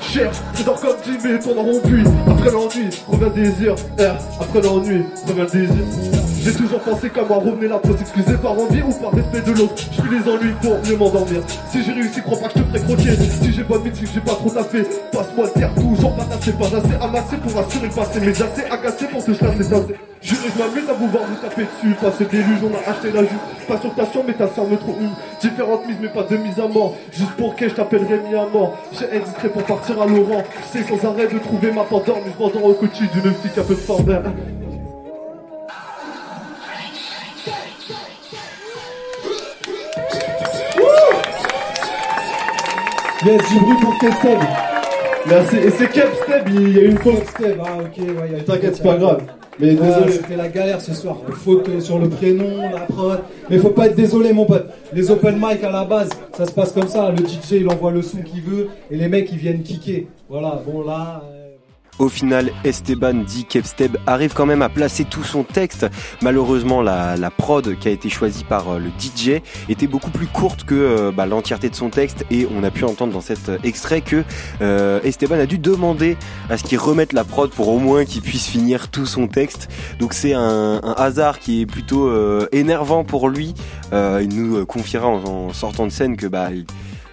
Cherche, 0.00 0.38
trésor 0.54 0.80
comme 0.80 0.96
Jimmy, 1.04 1.38
tourne 1.38 1.58
en 1.58 1.62
rond-puis, 1.62 2.02
après 2.28 2.50
l'ennui, 2.50 2.88
revient 3.06 3.30
le 3.36 3.42
désir, 3.42 3.74
R, 3.98 4.42
après 4.42 4.60
l'ennui, 4.60 5.04
revient 5.28 5.46
le 5.52 5.66
désir. 5.66 6.33
J'ai 6.44 6.52
toujours 6.52 6.80
pensé 6.80 7.08
qu'à 7.08 7.22
moi 7.22 7.38
revenait 7.38 7.68
la 7.68 7.78
faut 7.78 7.96
s'excuser 7.96 8.36
par 8.36 8.52
envie 8.52 8.82
ou 8.82 8.92
par 8.92 9.12
respect 9.12 9.40
de 9.50 9.56
l'autre. 9.56 9.76
Je 9.78 9.98
suis 9.98 10.10
les 10.10 10.30
ennuis 10.30 10.52
pour 10.60 10.76
mieux 10.84 10.96
m'endormir. 10.98 11.40
Si 11.70 11.82
j'ai 11.82 11.92
réussi, 11.92 12.20
crois 12.20 12.38
pas 12.38 12.48
que 12.48 12.58
je 12.58 12.64
te 12.64 12.68
ferai 12.68 12.80
croquer. 12.80 13.16
Si 13.16 13.50
j'ai 13.54 13.62
bonne 13.62 13.82
mythique, 13.82 14.10
j'ai 14.12 14.20
pas 14.20 14.34
trop 14.34 14.50
taffé. 14.50 14.82
Passe-moi 15.10 15.46
le 15.46 15.58
terre, 15.58 15.74
toujours 15.74 16.14
pas 16.14 16.24
tassé, 16.24 16.52
pas 16.52 16.66
assez 16.66 16.94
amassé 17.00 17.36
pour 17.38 17.58
assurer 17.58 17.86
le 17.86 17.94
passé, 17.94 18.20
mais 18.20 18.30
assez 18.32 18.64
agacé 18.70 19.06
pour 19.06 19.24
te 19.24 19.32
chasser, 19.32 19.70
tasser. 19.70 19.94
Juré, 20.20 20.48
je 20.54 20.58
m'amuse 20.58 20.90
à 20.90 20.92
vous 20.92 21.08
voir 21.08 21.24
vous 21.24 21.36
taper 21.36 21.62
dessus. 21.62 21.96
Passer 21.98 22.26
déluge, 22.26 22.60
on 22.62 22.74
a 22.76 22.90
acheté 22.90 23.10
la 23.10 23.22
jupe. 23.22 23.66
Pas 23.66 23.80
sur 23.80 23.94
ta 23.94 24.04
chambre, 24.04 24.26
mais 24.28 24.34
ta 24.34 24.48
soeur 24.48 24.68
me 24.68 24.76
trouve 24.76 25.00
une. 25.00 25.12
Différentes 25.40 25.86
mises, 25.88 25.96
mais 26.02 26.08
pas 26.08 26.24
de 26.24 26.36
mise 26.36 26.60
à 26.60 26.68
mort. 26.68 26.94
Juste 27.10 27.32
pour 27.38 27.56
que 27.56 27.70
je 27.70 27.74
t'appellerai 27.74 28.20
mis 28.28 28.34
à 28.34 28.44
mort. 28.52 28.76
J'ai 28.92 29.10
indiscret 29.16 29.48
pour 29.48 29.62
partir 29.62 29.98
à 29.98 30.04
Laurent. 30.04 30.42
C'est 30.70 30.86
sans 30.86 31.08
arrêt 31.08 31.26
de 31.26 31.38
trouver 31.38 31.72
ma 31.72 31.84
pendant, 31.84 32.20
mais 32.22 32.32
je 32.36 32.42
m'endors 32.42 32.66
au 32.66 32.74
côté 32.74 33.08
d'une 33.14 33.32
fille 33.32 33.50
qui 33.50 33.60
a 33.60 33.62
peu 33.62 33.74
de 33.74 33.80
forme. 33.80 34.20
Yes, 43.24 43.48
du 43.48 43.58
bruit 43.60 43.76
pour 43.80 43.98
Kesteb. 43.98 44.38
Merci. 45.26 45.56
Et 45.56 45.70
c'est 45.70 45.88
Kep 45.90 46.08
Steb, 46.22 46.48
il 46.50 46.76
y 46.76 46.78
a 46.80 46.82
une 46.82 46.98
faute. 46.98 47.26
Steb, 47.28 47.58
ah 47.64 47.78
ok, 47.80 47.96
ouais, 47.98 48.30
y 48.30 48.34
a 48.34 48.38
une 48.38 48.44
T'inquiète, 48.44 48.76
c'est 48.76 48.82
pas 48.82 48.94
une 48.94 49.00
grave. 49.00 49.22
Mais 49.58 49.74
désolé, 49.74 50.12
c'était 50.12 50.36
la 50.36 50.48
galère 50.48 50.80
ce 50.80 50.92
soir. 50.92 51.16
Faute 51.32 51.80
sur 51.80 51.98
le 51.98 52.08
prénom, 52.08 52.60
la 52.70 52.80
prod. 52.80 53.20
Mais 53.48 53.58
faut 53.58 53.70
pas 53.70 53.86
être 53.86 53.94
désolé, 53.96 54.32
mon 54.32 54.44
pote. 54.44 54.66
Les 54.92 55.10
open 55.10 55.36
mic 55.36 55.62
à 55.62 55.70
la 55.70 55.84
base, 55.84 56.10
ça 56.36 56.44
se 56.44 56.52
passe 56.52 56.72
comme 56.72 56.88
ça. 56.88 57.10
Le 57.10 57.18
DJ, 57.24 57.52
il 57.60 57.68
envoie 57.68 57.92
le 57.92 58.02
son 58.02 58.18
qu'il 58.18 58.42
veut 58.42 58.68
et 58.90 58.96
les 58.96 59.08
mecs, 59.08 59.30
ils 59.32 59.38
viennent 59.38 59.62
kicker. 59.62 60.06
Voilà, 60.28 60.60
bon 60.66 60.82
là. 60.84 61.22
euh, 61.24 61.43
Au 62.00 62.08
final, 62.08 62.50
Esteban 62.64 63.14
dit 63.14 63.44
Kepsteb 63.44 63.96
arrive 64.06 64.32
quand 64.34 64.46
même 64.46 64.62
à 64.62 64.68
placer 64.68 65.04
tout 65.04 65.22
son 65.22 65.44
texte. 65.44 65.86
Malheureusement, 66.22 66.82
la, 66.82 67.30
prod 67.36 67.78
qui 67.78 67.88
a 67.88 67.90
été 67.90 68.08
choisie 68.08 68.44
par 68.44 68.68
euh, 68.68 68.78
le 68.78 68.90
DJ 68.98 69.40
était 69.68 69.86
beaucoup 69.86 70.10
plus 70.10 70.26
courte 70.26 70.64
que 70.64 70.74
euh, 70.74 71.12
bah, 71.12 71.26
l'entièreté 71.26 71.68
de 71.68 71.74
son 71.74 71.90
texte 71.90 72.24
et 72.30 72.46
on 72.54 72.64
a 72.64 72.70
pu 72.70 72.84
entendre 72.84 73.12
dans 73.12 73.20
cet 73.20 73.48
euh, 73.48 73.58
extrait 73.64 74.00
que 74.00 74.24
Esteban 75.04 75.38
a 75.38 75.46
dû 75.46 75.58
demander 75.58 76.16
à 76.50 76.56
ce 76.56 76.64
qu'il 76.64 76.78
remette 76.78 77.12
la 77.12 77.24
prod 77.24 77.50
pour 77.50 77.68
au 77.68 77.78
moins 77.78 78.04
qu'il 78.04 78.22
puisse 78.22 78.46
finir 78.46 78.88
tout 78.88 79.06
son 79.06 79.28
texte. 79.28 79.68
Donc 79.98 80.14
c'est 80.14 80.32
un, 80.32 80.80
hasard 80.96 81.38
qui 81.38 81.62
est 81.62 81.66
plutôt 81.66 82.10
énervant 82.52 83.04
pour 83.04 83.28
lui. 83.28 83.54
Il 83.92 84.28
nous 84.30 84.64
confiera 84.66 85.06
en, 85.06 85.24
en 85.24 85.52
sortant 85.52 85.86
de 85.86 85.92
scène 85.92 86.16
que 86.16 86.26
bah 86.26 86.48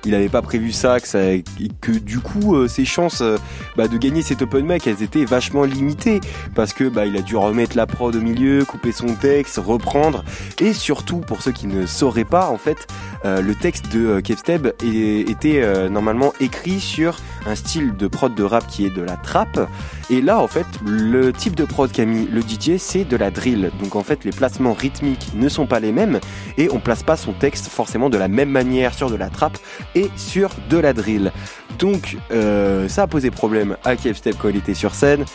il 0.05 0.15
avait 0.15 0.29
pas 0.29 0.41
prévu 0.41 0.71
ça, 0.71 0.99
que, 0.99 1.41
que 1.81 1.91
du 1.91 2.19
coup 2.19 2.55
euh, 2.55 2.67
ses 2.67 2.85
chances 2.85 3.21
euh, 3.21 3.37
bah, 3.75 3.87
de 3.87 3.97
gagner 3.97 4.21
cet 4.21 4.41
open 4.41 4.65
mic 4.65 4.87
elles 4.87 5.03
étaient 5.03 5.25
vachement 5.25 5.63
limitées. 5.63 6.21
Parce 6.55 6.73
que 6.73 6.85
bah, 6.85 7.05
il 7.05 7.15
a 7.17 7.21
dû 7.21 7.35
remettre 7.35 7.77
la 7.77 7.85
prod 7.85 8.15
au 8.15 8.21
milieu, 8.21 8.65
couper 8.65 8.91
son 8.91 9.15
texte, 9.15 9.59
reprendre. 9.63 10.23
Et 10.59 10.73
surtout 10.73 11.17
pour 11.17 11.41
ceux 11.41 11.51
qui 11.51 11.67
ne 11.67 11.85
sauraient 11.85 12.25
pas 12.25 12.49
en 12.49 12.57
fait 12.57 12.87
euh, 13.25 13.41
le 13.41 13.53
texte 13.55 13.91
de 13.93 14.05
euh, 14.07 14.21
Kepsteb 14.21 14.67
est- 14.83 15.29
était 15.29 15.61
euh, 15.61 15.89
normalement 15.89 16.33
écrit 16.39 16.79
sur 16.79 17.17
un 17.45 17.55
style 17.55 17.95
de 17.95 18.07
prod 18.07 18.33
de 18.35 18.43
rap 18.43 18.65
qui 18.67 18.85
est 18.85 18.89
de 18.89 19.01
la 19.01 19.15
trap 19.17 19.69
et 20.09 20.21
là 20.21 20.39
en 20.39 20.47
fait 20.47 20.65
le 20.85 21.31
type 21.33 21.55
de 21.55 21.65
prod 21.65 21.91
qu'a 21.91 22.05
mis 22.05 22.27
le 22.27 22.41
DJ 22.41 22.77
c'est 22.77 23.03
de 23.03 23.15
la 23.17 23.31
drill 23.31 23.71
donc 23.81 23.95
en 23.95 24.03
fait 24.03 24.23
les 24.23 24.31
placements 24.31 24.73
rythmiques 24.73 25.31
ne 25.35 25.49
sont 25.49 25.65
pas 25.65 25.79
les 25.79 25.91
mêmes 25.91 26.19
et 26.57 26.69
on 26.71 26.79
place 26.79 27.03
pas 27.03 27.15
son 27.17 27.33
texte 27.33 27.67
forcément 27.67 28.09
de 28.09 28.17
la 28.17 28.27
même 28.27 28.49
manière 28.49 28.93
sur 28.93 29.09
de 29.09 29.15
la 29.15 29.29
trap 29.29 29.57
et 29.95 30.09
sur 30.15 30.51
de 30.69 30.77
la 30.77 30.93
drill. 30.93 31.31
Donc 31.79 32.17
ça 32.87 33.03
a 33.03 33.07
posé 33.07 33.31
problème 33.31 33.77
à 33.83 33.95
Kevstep 33.95 34.35
quand 34.39 34.49
il 34.49 34.57
était 34.57 34.73
sur 34.73 34.93
scène 34.93 35.25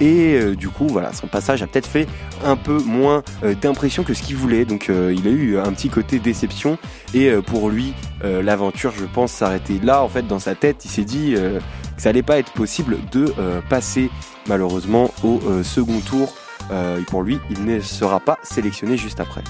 et 0.00 0.40
du 0.56 0.68
coup 0.68 0.86
voilà 0.88 1.12
son 1.12 1.26
passage 1.26 1.62
a 1.62 1.66
peut-être 1.66 1.86
fait 1.88 2.06
un 2.44 2.56
peu 2.56 2.78
moins 2.78 3.22
d'impression 3.60 4.02
que 4.02 4.14
ce 4.14 4.22
qu'il 4.22 4.36
voulait. 4.36 4.64
Donc 4.64 4.88
il 4.88 5.26
a 5.26 5.30
eu 5.30 5.58
un 5.58 5.72
petit 5.72 5.88
côté 5.88 6.18
déception 6.18 6.78
et 7.14 7.28
euh, 7.28 7.42
pour 7.42 7.68
lui 7.68 7.94
euh, 8.24 8.42
l'aventure 8.42 8.92
je 8.98 9.04
pense 9.04 9.32
s'arrêter 9.32 9.80
là. 9.82 10.02
En 10.02 10.08
fait 10.08 10.26
dans 10.26 10.38
sa 10.38 10.54
tête 10.54 10.84
il 10.84 10.90
s'est 10.90 11.04
dit 11.04 11.34
euh, 11.36 11.58
que 11.96 12.02
ça 12.02 12.08
allait 12.10 12.22
pas 12.22 12.38
être 12.38 12.52
possible 12.52 12.98
de 13.12 13.32
euh, 13.38 13.60
passer 13.68 14.10
malheureusement 14.48 15.10
au 15.24 15.40
euh, 15.48 15.62
second 15.62 16.00
tour. 16.00 16.32
Euh, 16.70 17.00
et 17.00 17.04
pour 17.04 17.22
lui 17.22 17.38
il 17.50 17.64
ne 17.64 17.80
sera 17.80 18.20
pas 18.20 18.38
sélectionné 18.42 18.96
juste 18.96 19.20
après. 19.20 19.42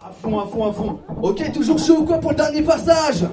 À 0.00 0.10
fond, 0.22 0.38
à 0.40 0.46
fond, 0.46 0.70
à 0.70 0.72
fond. 0.72 1.00
Ok, 1.22 1.52
toujours 1.52 1.78
chaud 1.78 1.98
ou 2.00 2.04
quoi 2.04 2.18
pour 2.18 2.30
le 2.30 2.36
dernier 2.36 2.62
passage? 2.62 3.24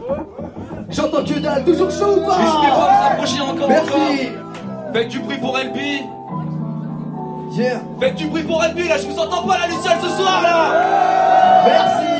J'entends 0.89 1.23
que 1.23 1.37
dalle, 1.39 1.63
toujours 1.63 1.91
chaud 1.91 2.17
ou 2.17 2.25
pas 2.25 2.37
N'hésitez 2.39 2.67
pas 2.69 2.83
à 2.83 2.99
vous 2.99 3.13
approcher 3.13 3.41
encore, 3.41 3.69
Merci. 3.69 3.91
encore. 3.91 4.93
Faites 4.93 5.07
du 5.09 5.19
bruit 5.19 5.37
pour 5.37 5.55
LB. 5.57 5.77
Yeah. 7.55 7.81
Faites 7.99 8.15
du 8.15 8.27
bruit 8.27 8.43
pour 8.43 8.63
LB, 8.63 8.77
là, 8.87 8.97
je 8.97 9.07
vous 9.07 9.19
entends 9.19 9.45
pas, 9.45 9.57
la 9.59 9.67
Luciole, 9.67 9.97
ce 10.01 10.09
soir, 10.09 10.41
là. 10.41 11.63
Merci 11.65 12.18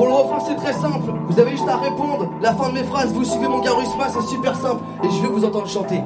Pour 0.00 0.08
le 0.08 0.14
refrain, 0.14 0.38
c'est 0.48 0.54
très 0.56 0.72
simple. 0.72 1.12
Vous 1.28 1.38
avez 1.38 1.50
juste 1.50 1.68
à 1.68 1.76
répondre. 1.76 2.30
La 2.40 2.54
fin 2.54 2.70
de 2.70 2.72
mes 2.72 2.84
phrases, 2.84 3.12
vous 3.12 3.22
suivez 3.22 3.46
mon 3.46 3.60
garusma, 3.60 4.06
c'est 4.08 4.26
super 4.30 4.56
simple. 4.56 4.82
Et 5.04 5.10
je 5.10 5.20
vais 5.20 5.28
vous 5.28 5.44
entendre 5.44 5.68
chanter. 5.68 6.00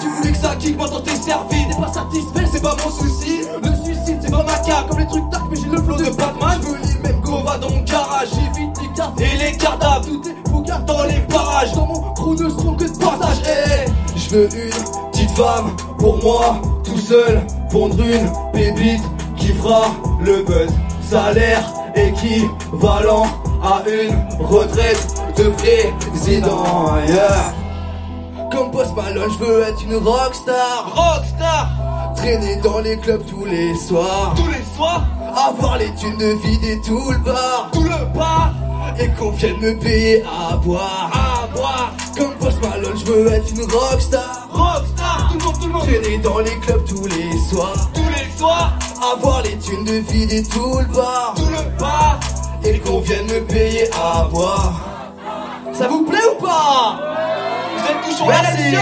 Tu 0.00 0.08
voulais 0.08 0.32
que 0.32 0.38
ça 0.38 0.56
kick, 0.56 0.76
moi 0.76 0.88
t'en 0.88 0.98
t'es 0.98 1.14
servi. 1.14 1.68
T'es 1.68 1.80
pas 1.80 1.92
satisfait, 1.92 2.46
c'est 2.52 2.60
pas 2.60 2.74
mon 2.84 2.90
souci. 2.90 3.42
Le 3.62 3.84
suicide, 3.84 4.18
c'est 4.20 4.30
pas 4.32 4.42
ma 4.42 4.58
carte. 4.58 4.88
Comme 4.88 4.98
les 4.98 5.06
trucs 5.06 5.30
tac, 5.30 5.42
mais 5.48 5.56
j'ai 5.56 5.68
le 5.68 5.80
flow 5.80 5.94
de 5.94 6.16
Batman. 6.16 6.60
Je 6.60 6.66
veux 6.66 6.78
les 6.78 7.08
mêmes 7.08 7.20
go, 7.20 7.36
va 7.44 7.58
dans 7.58 7.70
mon 7.70 7.82
garage. 7.82 8.30
J'évite 8.32 8.82
les 8.82 8.92
cartes 8.96 9.20
et 9.20 9.36
les 9.36 9.56
cartables. 9.56 10.04
Tout 10.04 10.22
est 10.28 10.66
garde 10.66 10.84
dans 10.84 11.04
les 11.04 11.20
parages. 11.28 11.72
Dans 11.74 11.86
mon 11.86 12.12
trou 12.14 12.34
ne 12.34 12.50
seront 12.50 12.74
que 12.74 12.82
de 12.82 12.98
passage. 12.98 13.40
Eh, 13.46 14.18
Je 14.18 14.30
veux 14.30 14.48
une 14.52 15.10
petite 15.12 15.30
femme 15.30 15.76
pour 15.96 16.20
moi, 16.24 16.56
tout 16.82 16.98
seul, 16.98 17.46
pondre 17.70 18.02
une 18.02 18.32
pépite 18.52 19.04
qui 19.36 19.52
fera 19.52 19.92
le 20.24 20.42
buzz. 20.42 20.72
Salaire 21.10 21.64
équivalent 21.94 23.24
à 23.62 23.82
une 23.88 24.44
retraite 24.44 25.14
de 25.38 25.48
président. 25.48 26.96
Yeah. 27.06 27.54
Comme 28.52 28.70
Post 28.70 28.94
Malone, 28.94 29.30
je 29.30 29.42
veux 29.42 29.62
être 29.62 29.82
une 29.84 29.96
rockstar. 29.96 30.92
Rockstar 30.94 31.70
Traîner 32.14 32.56
dans 32.56 32.80
les 32.80 32.98
clubs 32.98 33.24
tous 33.24 33.46
les 33.46 33.74
soirs. 33.76 34.34
Tous 34.36 34.48
les 34.48 34.62
soirs 34.76 35.06
Avoir 35.34 35.78
les 35.78 35.94
thunes 35.94 36.18
de 36.18 36.36
vider 36.46 36.78
tout 36.86 37.10
le 37.10 37.18
bar. 37.18 37.70
Tout 37.72 37.84
le 37.84 38.04
bar 38.14 38.52
Et 39.00 39.08
qu'on 39.18 39.30
vienne 39.30 39.58
me 39.60 39.78
payer 39.78 40.22
à 40.24 40.56
boire. 40.56 41.10
À 41.14 41.46
boire 41.56 41.92
Comme 42.18 42.34
Post 42.34 42.58
Malone, 42.62 42.98
je 42.98 43.04
veux 43.10 43.32
être 43.32 43.50
une 43.50 43.62
rockstar. 43.62 44.46
Rockstar 44.52 45.30
Tout 45.32 45.38
le 45.38 45.44
monde, 45.44 45.54
tout 45.58 45.66
le 45.68 45.72
monde 45.72 45.82
Traîner 45.84 46.18
dans 46.18 46.38
les 46.40 46.58
clubs 46.58 46.84
tous 46.84 47.06
les 47.06 47.38
soirs. 47.50 47.88
Tous 47.94 48.08
les 48.10 48.38
soirs 48.38 48.72
Avoir 49.00 49.42
les 49.42 49.56
thunes 49.58 49.84
de 49.84 49.92
vider 49.92 50.42
tout 50.42 50.78
le 50.78 50.94
bar. 50.94 51.34
Tout 51.36 51.46
le 51.50 51.78
bar 51.78 52.18
Et 52.64 52.78
qu'on 52.80 53.00
vienne 53.00 53.26
me 53.26 53.40
payer 53.46 53.88
à 53.92 54.24
boire. 54.24 54.80
Ça 55.72 55.88
vous 55.88 56.04
plaît 56.04 56.18
ou 56.32 56.42
pas? 56.42 56.98
Vous 57.76 57.90
êtes 57.90 58.10
toujours 58.10 58.28
là, 58.28 58.42
la 58.42 58.50
Merci. 58.50 58.76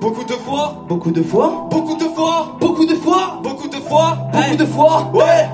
Beaucoup 0.00 0.24
de 0.24 0.32
fois. 0.32 0.84
Beaucoup 0.88 1.10
de 1.10 1.22
fois. 1.22 1.66
Beaucoup 1.70 1.96
de 1.96 2.04
fois. 2.04 2.56
Beaucoup 2.60 2.86
de 2.86 2.94
fois. 2.94 3.38
Beaucoup 3.42 3.68
de 3.68 3.80
fois. 3.80 4.18
Beaucoup 4.32 4.56
de 4.56 4.66
fois. 4.66 5.10
Ouais 5.12 5.48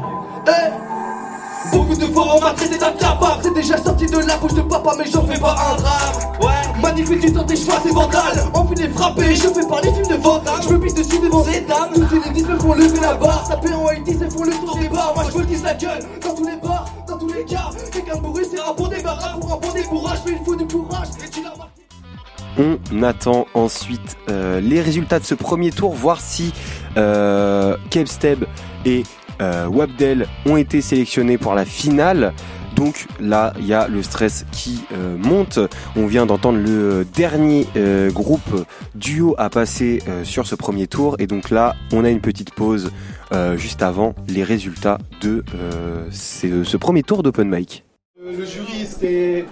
Beaucoup 1.73 1.95
de 1.97 2.05
on 2.05 2.41
m'a 2.41 2.53
traité 2.53 2.79
d'incapable 2.79 3.41
C'est 3.43 3.55
déjà 3.55 3.77
sorti 3.79 4.07
de 4.07 4.19
la 4.19 4.37
bouche 4.37 4.55
de 4.55 4.63
papa 4.63 4.95
mais 4.99 5.05
j'en 5.11 5.25
fais 5.27 5.39
pas 5.39 5.55
un 5.55 5.77
drame. 5.77 6.41
Ouais. 6.43 6.81
Magnifique 6.83 7.21
du 7.21 7.33
temps 7.33 7.45
des 7.45 7.57
choix 7.57 7.77
c'est 7.83 7.93
vandale 7.93 8.45
Enfiler 8.55 8.89
frappé 8.89 9.35
je 9.35 9.49
fais 9.49 9.67
pas 9.69 9.81
les 9.83 9.93
films 9.93 10.17
de 10.19 10.23
vandale. 10.23 10.63
Je 10.63 10.69
me 10.75 10.81
pisse 10.81 10.95
dessus 10.95 11.19
devant 11.21 11.45
ces 11.45 11.61
dames. 11.63 11.93
Tous 11.95 12.23
les 12.25 12.31
10 12.31 12.47
me 12.47 12.59
font 12.59 12.75
lever 12.75 13.01
la 13.01 13.15
barre. 13.15 13.47
Ça 13.47 13.59
en 13.77 13.87
Haïti 13.87 14.17
c'est 14.19 14.33
font 14.33 14.45
le 14.45 14.53
tour 14.53 14.79
des 14.79 14.89
bars. 14.89 15.13
Moi 15.15 15.25
je 15.33 15.39
le 15.39 15.45
10 15.45 15.63
la 15.63 15.75
gueule 15.75 16.03
Dans 16.23 16.35
tous 16.35 16.45
les 16.45 16.57
bars 16.57 16.87
Dans 17.07 17.19
tous 17.19 17.29
les 17.29 17.45
cas. 17.45 17.71
Quelqu'un 17.93 18.17
bourré 18.19 18.43
c'est 18.51 18.61
un 18.61 18.75
bon 18.77 18.89
débarras. 18.89 19.39
Pour 19.39 19.53
un 19.53 19.57
bon 19.57 19.73
débourrage 19.73 20.19
Mais 20.27 20.33
il 20.33 20.45
faut 20.45 20.57
du 20.57 20.67
courage. 20.67 21.09
Et 21.25 21.31
tu 21.31 21.43
l'as 21.43 21.55
marqué 21.57 22.79
On 22.93 23.03
attend 23.03 23.47
ensuite 23.55 24.17
euh, 24.29 24.61
les 24.61 24.81
résultats 24.81 25.19
de 25.19 25.25
ce 25.25 25.35
premier 25.35 25.71
tour, 25.71 25.95
voir 25.95 26.21
si 26.21 26.53
euh, 26.97 27.77
Kebsteb 27.91 28.45
et 28.85 29.03
euh, 29.41 29.67
Wabdel 29.67 30.27
ont 30.47 30.57
été 30.57 30.81
sélectionnés 30.81 31.39
pour 31.39 31.55
la 31.55 31.65
finale. 31.65 32.33
Donc 32.77 33.07
là, 33.21 33.53
il 33.59 33.67
y 33.67 33.75
a 33.75 33.89
le 33.89 34.03
stress 34.03 34.47
qui 34.53 34.81
euh, 34.93 35.17
monte. 35.19 35.59
On 35.97 36.07
vient 36.07 36.25
d'entendre 36.25 36.59
le 36.59 37.05
dernier 37.15 37.67
euh, 37.77 38.11
groupe 38.11 38.65
duo 38.95 39.35
à 39.39 39.51
passer 39.51 40.01
euh, 40.09 40.25
sur 40.25 40.47
ce 40.47 40.55
premier 40.55 40.87
tour. 40.87 41.17
Et 41.19 41.27
donc 41.27 41.51
là, 41.51 41.75
on 41.93 42.05
a 42.05 42.11
une 42.11 42.21
petite 42.21 42.55
pause 42.55 42.91
euh, 43.33 43.57
juste 43.57 43.83
avant 43.83 44.15
les 44.29 44.45
résultats 44.45 44.99
de 45.21 45.45
euh, 45.55 46.05
ce, 46.11 46.65
ce 46.65 46.77
premier 46.77 47.03
tour 47.03 47.23
d'open 47.23 47.51
mic. 47.51 47.85
Le 48.23 48.45
jury, 48.47 48.87
c'était 48.87 49.45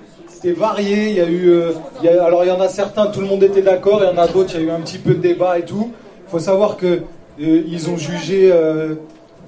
varié. 0.56 1.10
Il 1.10 1.16
y 1.16 1.20
a 1.20 1.28
eu, 1.28 1.48
euh, 1.50 1.72
y 2.02 2.08
a- 2.08 2.24
alors 2.24 2.44
il 2.44 2.48
y 2.48 2.52
en 2.52 2.60
a 2.60 2.68
certains, 2.68 3.08
tout 3.08 3.20
le 3.20 3.26
monde 3.26 3.42
était 3.42 3.62
d'accord. 3.62 4.00
Il 4.02 4.06
y 4.06 4.18
en 4.18 4.22
a 4.22 4.28
d'autres, 4.28 4.52
il 4.54 4.60
y 4.60 4.64
a 4.64 4.66
eu 4.68 4.70
un 4.70 4.80
petit 4.80 4.98
peu 4.98 5.14
de 5.14 5.20
débat 5.20 5.58
et 5.58 5.64
tout. 5.64 5.92
Il 6.26 6.30
faut 6.30 6.38
savoir 6.38 6.76
que 6.76 6.86
euh, 6.86 7.62
ils 7.66 7.90
ont 7.90 7.96
jugé 7.98 8.50
euh, 8.52 8.94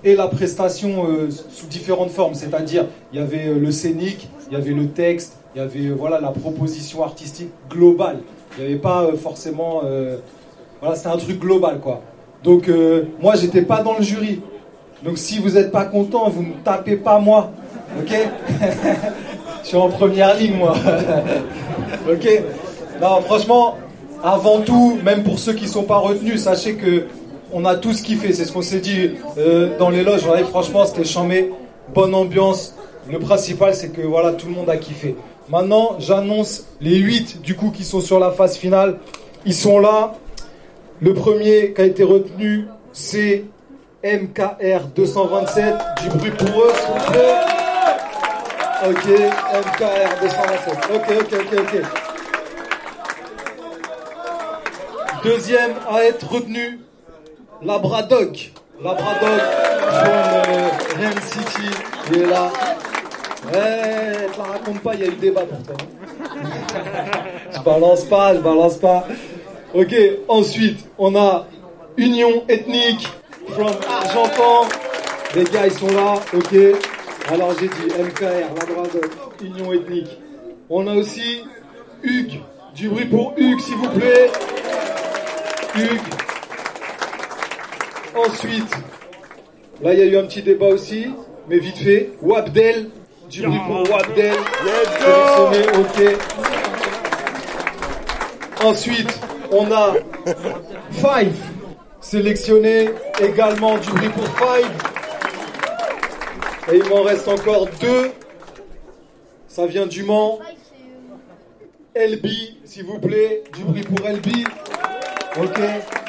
et 0.05 0.15
la 0.17 0.29
prestation 0.29 1.07
euh, 1.07 1.31
sous 1.31 1.67
différentes 1.67 2.11
formes. 2.11 2.35
C'est-à-dire, 2.35 2.87
il 3.13 3.19
y 3.19 3.23
avait 3.23 3.49
euh, 3.49 3.59
le 3.59 3.71
scénique, 3.71 4.29
il 4.51 4.55
y 4.55 4.57
avait 4.57 4.73
le 4.73 4.89
texte, 4.89 5.39
il 5.55 5.59
y 5.59 5.61
avait 5.63 5.87
euh, 5.87 5.95
voilà 5.97 6.21
la 6.21 6.31
proposition 6.31 7.03
artistique 7.05 7.51
globale. 7.69 8.19
Il 8.57 8.65
n'y 8.65 8.71
avait 8.71 8.81
pas 8.81 9.07
forcément, 9.17 9.83
voilà, 10.81 10.97
c'était 10.97 11.09
un 11.09 11.17
truc 11.17 11.39
global 11.39 11.79
quoi. 11.79 12.03
Donc 12.43 12.69
moi, 13.23 13.37
j'étais 13.37 13.63
pas 13.63 13.81
dans 13.81 13.97
le 13.97 14.03
jury. 14.03 14.41
Donc 15.05 15.19
si 15.19 15.39
vous 15.39 15.51
n'êtes 15.51 15.71
pas 15.71 15.85
content, 15.85 16.29
vous 16.29 16.43
ne 16.43 16.55
tapez 16.65 16.97
pas 16.97 17.21
moi, 17.21 17.53
ok? 18.01 18.13
Je 19.63 19.69
suis 19.69 19.77
en 19.77 19.89
première 19.89 20.37
ligne 20.37 20.57
moi, 20.57 20.75
ok? 22.11 22.43
Non, 23.01 23.21
franchement, 23.21 23.77
avant 24.21 24.63
tout, 24.63 24.99
même 25.05 25.23
pour 25.23 25.39
ceux 25.39 25.53
qui 25.53 25.69
sont 25.69 25.85
pas 25.85 25.99
retenus, 25.99 26.43
sachez 26.43 26.75
que 26.75 27.07
on 27.53 27.65
a 27.65 27.77
tous 27.77 28.03
kiffé. 28.03 28.33
C'est 28.33 28.45
ce 28.45 28.53
qu'on 28.53 28.63
s'est 28.63 28.81
dit 28.81 29.13
euh, 29.39 29.77
dans 29.79 29.91
les 29.91 30.03
loges. 30.03 30.27
Franchement, 30.49 30.85
c'était 30.85 31.05
chambé, 31.05 31.51
bonne 31.95 32.15
ambiance. 32.15 32.75
Le 33.11 33.19
principal, 33.19 33.75
c'est 33.75 33.89
que 33.89 34.03
voilà, 34.03 34.33
tout 34.33 34.47
le 34.47 34.53
monde 34.53 34.71
a 34.71 34.77
kiffé. 34.77 35.17
Maintenant, 35.49 35.97
j'annonce 35.99 36.67
les 36.81 36.97
8 36.97 37.43
du 37.43 37.57
coup 37.57 37.71
qui 37.71 37.85
sont 37.85 38.01
sur 38.01 38.21
la 38.21 38.31
phase 38.31 38.57
finale. 38.57 38.99
Ils 39.45 39.55
sont 39.55 39.79
là. 39.79 40.15
Le 41.01 41.15
premier 41.15 41.73
qui 41.73 41.81
a 41.81 41.85
été 41.85 42.05
retenu, 42.05 42.67
c'est 42.93 43.45
MKR 44.05 44.87
227. 44.95 45.75
Du 46.03 46.09
bruit 46.19 46.31
pour 46.31 46.63
eux, 46.63 46.73
s'il 46.75 46.93
vous 46.93 47.11
plaît. 47.11 47.35
Ok, 48.87 49.07
MKR 49.07 50.21
227. 50.23 50.75
Ok, 50.95 51.09
ok, 51.21 51.33
ok, 51.41 51.59
ok. 51.59 51.75
Deuxième 55.25 55.73
à 55.91 56.05
être 56.05 56.33
retenu, 56.33 56.81
Labradog. 57.63 58.37
Labradog 58.83 59.41
from 60.01 60.13
euh, 60.13 60.69
Rennes 60.97 61.23
City. 61.23 61.71
Il 62.11 62.23
est 62.23 62.27
là. 62.27 62.51
Eh, 63.49 64.33
te 64.33 64.39
la 64.39 64.45
raconte 64.45 64.81
pas, 64.81 64.95
il 64.95 65.01
y 65.01 65.05
a 65.05 65.07
eu 65.09 65.17
débat 65.17 65.43
pourtant. 65.43 65.85
je 67.53 67.61
balance 67.61 68.05
pas, 68.05 68.35
je 68.35 68.41
balance 68.41 68.77
pas. 68.77 69.07
Ok, 69.75 69.95
ensuite, 70.29 70.87
on 70.99 71.15
a 71.17 71.47
Union 71.97 72.45
ethnique 72.49 73.07
from 73.49 73.73
Argentan. 73.89 74.69
Les 75.35 75.45
gars, 75.45 75.67
ils 75.67 75.73
sont 75.73 75.89
là, 75.89 76.15
ok. 76.35 76.55
Alors 77.31 77.53
j'ai 77.61 77.69
dit 77.69 77.95
MKR, 77.99 78.55
Labrador, 78.59 79.03
Union 79.43 79.73
ethnique. 79.73 80.19
On 80.69 80.87
a 80.87 80.95
aussi 80.95 81.43
Hugues. 82.03 82.41
Du 82.75 82.89
bruit 82.89 83.07
pour 83.07 83.35
Hugues, 83.37 83.61
s'il 83.61 83.77
vous 83.77 83.89
plaît. 83.89 84.31
Hugues. 85.77 86.20
Ensuite, 88.15 88.71
là, 89.83 89.93
il 89.95 89.99
y 90.01 90.03
a 90.03 90.07
eu 90.07 90.17
un 90.17 90.27
petit 90.27 90.43
débat 90.43 90.67
aussi, 90.67 91.07
mais 91.49 91.59
vite 91.59 91.79
fait. 91.79 92.11
Wabdel. 92.23 92.91
Du 93.29 93.43
bruit 93.47 93.61
pour 93.67 93.89
Wabdel. 93.91 94.35
Sélectionné, 94.99 95.63
ok. 95.79 95.99
Ensuite, 98.65 99.21
on 99.53 99.71
a 99.73 99.95
Five. 100.91 101.37
Sélectionné 102.01 102.91
également 103.21 103.79
du 103.79 103.91
bruit 103.91 104.09
pour 104.09 104.27
Five. 104.27 104.71
Et 106.73 106.77
il 106.77 106.85
m'en 106.89 107.03
reste 107.03 107.29
encore 107.29 107.69
deux. 107.81 108.11
Ça 109.49 109.67
vient 109.67 109.87
du 109.87 110.03
Mans. 110.03 110.41
LB, 111.95 112.27
s'il 112.65 112.85
vous 112.85 112.99
plaît. 112.99 113.45
Du 113.57 113.65
bruit 113.65 113.83
pour 113.83 114.07
LB. 114.07 114.27
Ok. 115.43 115.61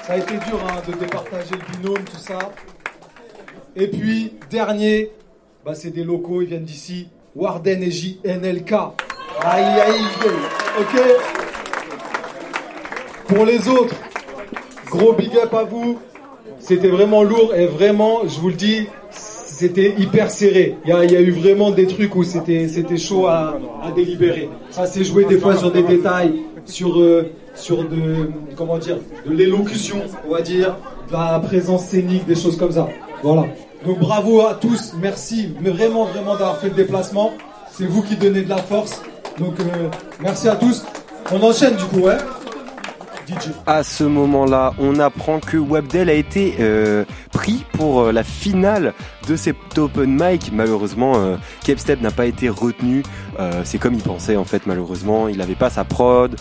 Ça 0.04 0.14
a 0.14 0.18
été 0.18 0.34
dur 0.34 0.60
hein, 0.68 0.82
de 0.88 0.93
départager 0.93 1.52
le 1.52 1.78
binôme, 1.78 2.04
tout 2.04 2.18
ça. 2.18 2.39
Et 3.76 3.88
puis, 3.88 4.34
dernier, 4.49 5.12
bah, 5.64 5.76
c'est 5.76 5.91
des 5.91 6.04
locaux, 6.04 6.41
ils 6.41 6.47
viennent 6.47 6.66
d'ici. 6.66 7.08
Warden 7.36 7.84
et 7.84 7.91
JNLK. 7.91 8.74
Aïe, 9.41 9.80
aïe, 9.80 10.02
ok. 10.80 11.02
Pour 13.28 13.45
les 13.45 13.70
autres, 13.70 13.95
gros 14.89 15.14
big 15.14 15.38
up 15.38 15.54
à 15.54 15.64
vous. 15.64 15.99
C'était 16.60 16.89
vraiment 16.89 17.24
lourd 17.24 17.56
et 17.56 17.66
vraiment, 17.66 18.28
je 18.28 18.39
vous 18.39 18.49
le 18.49 18.56
dis, 18.56 18.88
c'était 19.62 19.93
hyper 19.99 20.32
serré. 20.32 20.76
Il 20.86 20.89
y, 20.89 20.93
a, 20.93 21.22
eu 21.22 21.30
vraiment 21.30 21.70
des 21.70 21.86
trucs 21.86 22.16
où 22.16 22.24
c'était 22.24 22.68
c'était 22.68 22.97
chaud 22.97 23.28
à, 23.28 23.59
délibérer. 23.95 24.49
Ça 24.72 24.88
s'est 24.88 25.03
joué 25.03 25.26
des 25.26 25.38
fois 25.38 25.55
sur 25.55 25.72
des 25.72 25.84
détails, 25.84 26.34
sur 26.66 26.99
euh, 26.99 27.30
sur 27.53 27.88
de 27.88 28.32
comment 28.55 28.80
dire, 28.80 28.97
de 29.24 29.32
l'élocution, 29.32 30.01
on 30.28 30.32
va 30.32 30.41
dire, 30.41 30.78
de 31.09 31.14
la 31.14 31.39
présence 31.39 31.86
scénique, 31.86 32.26
des 32.26 32.36
choses 32.36 32.57
comme 32.57 32.72
ça. 32.72 32.88
Voilà. 33.22 33.45
Donc 33.86 33.99
bravo 33.99 34.41
à 34.41 34.55
tous, 34.55 34.93
merci 34.99 35.53
vraiment 35.62 36.05
vraiment 36.05 36.34
d'avoir 36.34 36.57
fait 36.57 36.70
le 36.70 36.76
déplacement. 36.76 37.32
C'est 37.72 37.86
vous 37.86 38.01
qui 38.01 38.16
donnez 38.16 38.41
de 38.41 38.49
la 38.49 38.57
force. 38.57 39.03
Donc 39.38 39.59
euh, 39.59 39.89
merci 40.22 40.49
à 40.49 40.55
tous. 40.55 40.84
On 41.32 41.39
enchaîne 41.43 41.76
du 41.76 41.84
coup, 41.84 42.07
ouais. 42.07 42.18
À 43.66 43.84
ce 43.84 44.04
moment-là, 44.04 44.74
on 44.80 45.00
apprend 45.00 45.40
que 45.40 45.58
Wabdel 45.58 46.10
a 46.10 46.14
été 46.14 46.56
euh, 46.60 47.06
pris 47.32 47.66
pour 47.74 48.02
euh, 48.02 48.12
la 48.12 48.24
finale 48.24 48.94
de 49.28 49.36
cet 49.36 49.78
open 49.78 50.18
mic. 50.20 50.52
Malheureusement, 50.54 51.14
euh, 51.16 51.38
Kepstep 51.64 52.02
n'a 52.02 52.12
pas 52.12 52.26
été 52.26 52.50
retenu. 52.50 53.04
Euh, 53.40 53.62
c'est 53.64 53.78
comme 53.78 53.94
il 53.94 54.02
pensait 54.02 54.38
en 54.38 54.46
fait. 54.46 54.66
Malheureusement, 54.66 55.28
il 55.28 55.38
n'avait 55.38 55.56
pas 55.56 55.70
sa 55.70 55.84
prod, 55.84 56.36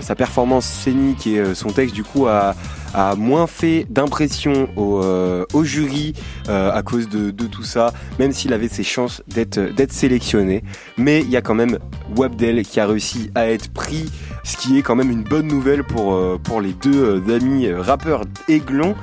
sa 0.00 0.14
performance 0.14 0.66
scénique 0.66 1.26
et 1.26 1.54
son 1.54 1.70
texte 1.70 1.94
du 1.94 2.04
coup 2.04 2.26
a, 2.26 2.54
a 2.94 3.14
moins 3.16 3.46
fait 3.46 3.86
d'impression 3.90 4.68
au, 4.76 5.02
euh, 5.02 5.44
au 5.52 5.64
jury 5.64 6.14
euh, 6.48 6.72
à 6.72 6.82
cause 6.82 7.08
de, 7.08 7.30
de 7.30 7.46
tout 7.46 7.64
ça. 7.64 7.92
Même 8.18 8.32
s'il 8.32 8.52
avait 8.52 8.68
ses 8.68 8.84
chances 8.84 9.22
d'être 9.28 9.92
sélectionné, 9.92 10.62
mais 10.96 11.20
il 11.20 11.30
y 11.30 11.36
a 11.36 11.42
quand 11.42 11.54
même 11.54 11.78
Wabdel 12.16 12.64
qui 12.64 12.80
a 12.80 12.86
réussi 12.86 13.30
à 13.34 13.48
être 13.48 13.72
pris, 13.72 14.10
ce 14.44 14.56
qui 14.56 14.78
est 14.78 14.82
quand 14.82 14.94
même 14.94 15.10
une 15.10 15.24
bonne 15.24 15.48
nouvelle 15.48 15.84
pour 15.84 16.14
euh, 16.14 16.38
pour 16.42 16.60
les 16.60 16.72
deux 16.72 17.20
euh, 17.20 17.36
amis 17.36 17.66
euh, 17.66 17.80
rappeurs 17.80 18.22
aiglons. 18.48 18.94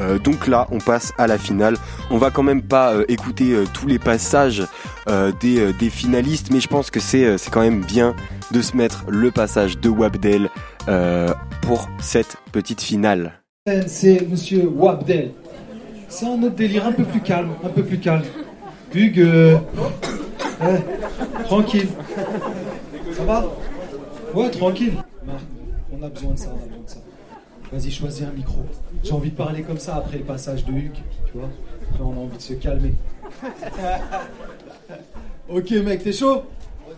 Euh, 0.00 0.18
donc 0.18 0.46
là, 0.46 0.68
on 0.70 0.78
passe 0.78 1.12
à 1.18 1.26
la 1.26 1.38
finale. 1.38 1.76
On 2.10 2.18
va 2.18 2.30
quand 2.30 2.44
même 2.44 2.62
pas 2.62 2.94
écouter 3.08 3.64
tous 3.72 3.86
les 3.88 3.98
passages 3.98 4.62
des, 5.40 5.72
des 5.72 5.90
finalistes, 5.90 6.50
mais 6.52 6.60
je 6.60 6.68
pense 6.68 6.90
que 6.90 7.00
c'est 7.00 7.36
c'est 7.36 7.50
quand 7.50 7.62
même 7.62 7.80
bien 7.84 8.14
de 8.52 8.62
se 8.62 8.76
mettre 8.76 9.04
le 9.08 9.30
passage 9.30 9.78
de 9.78 9.88
Wabdel 9.88 10.50
pour 11.62 11.88
cette 12.00 12.36
petite 12.52 12.80
finale. 12.80 13.37
C'est 13.86 14.26
Monsieur 14.28 14.66
Wabdel. 14.68 15.32
C'est 16.08 16.26
un 16.26 16.42
autre 16.42 16.54
délire 16.54 16.86
un 16.86 16.92
peu 16.92 17.04
plus 17.04 17.20
calme, 17.20 17.50
un 17.62 17.68
peu 17.68 17.82
plus 17.82 17.98
calme. 17.98 18.22
Hugues, 18.94 19.20
euh, 19.20 19.58
ouais, 20.62 20.82
tranquille. 21.44 21.88
Ça 23.12 23.24
va? 23.24 23.44
Ouais, 24.34 24.50
tranquille. 24.50 24.94
On 25.92 26.02
a 26.02 26.08
besoin 26.08 26.32
de 26.32 26.38
ça, 26.38 26.48
on 26.48 26.64
a 26.64 26.66
besoin 26.66 26.84
de 26.84 26.88
ça. 26.88 26.96
Vas-y, 27.70 27.90
choisis 27.90 28.22
un 28.26 28.32
micro. 28.32 28.64
J'ai 29.02 29.12
envie 29.12 29.30
de 29.30 29.36
parler 29.36 29.62
comme 29.62 29.78
ça 29.78 29.96
après 29.96 30.16
le 30.18 30.24
passage 30.24 30.64
de 30.64 30.72
Hugues, 30.72 31.02
tu 31.26 31.38
vois. 31.38 31.48
Après, 31.90 32.04
on 32.04 32.12
a 32.12 32.24
envie 32.24 32.36
de 32.36 32.42
se 32.42 32.54
calmer. 32.54 32.94
ok, 35.50 35.70
mec, 35.84 36.02
t'es 36.02 36.12
chaud? 36.12 36.44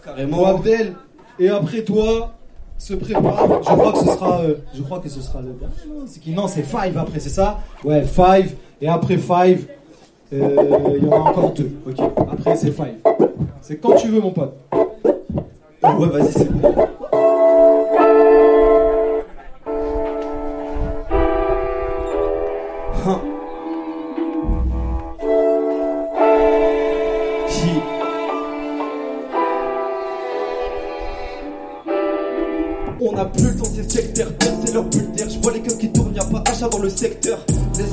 Carrément. 0.05 0.47
Abdel. 0.47 0.95
Et 1.41 1.49
après 1.49 1.83
toi, 1.83 2.35
se 2.81 2.95
prépare. 2.95 3.47
Je 3.63 3.69
crois 3.69 3.93
que 3.93 3.99
ce 3.99 4.05
sera, 4.07 4.41
euh, 4.41 4.55
je 4.75 4.83
crois 4.83 4.99
que 5.01 5.09
ce 5.09 5.21
sera 5.21 5.41
le 5.41 5.53
dernier. 5.53 5.75
non, 5.87 6.05
C'est 6.07 6.21
qui 6.21 6.33
Non, 6.33 6.47
c'est 6.49 6.63
Five 6.63 6.97
après, 6.97 7.21
c'est 7.21 7.29
ça 7.29 7.59
Ouais, 7.85 8.03
Five. 8.05 8.55
Et 8.81 8.89
après 8.89 9.19
Five, 9.19 9.67
euh, 10.33 10.97
il 10.97 11.05
y 11.05 11.09
en 11.09 11.13
a 11.13 11.29
encore 11.31 11.51
deux. 11.53 11.71
Ok. 11.87 12.01
Après 12.33 12.57
c'est 12.57 12.73
Five. 12.73 12.95
C'est 13.61 13.77
quand 13.77 13.95
tu 13.97 14.09
veux, 14.09 14.21
mon 14.21 14.31
pote. 14.33 14.55
Ouais, 14.73 16.09
vas-y, 16.09 16.33
c'est 16.33 16.51
bon. 16.51 16.73
Le 36.91 36.97
secteur. 36.97 37.39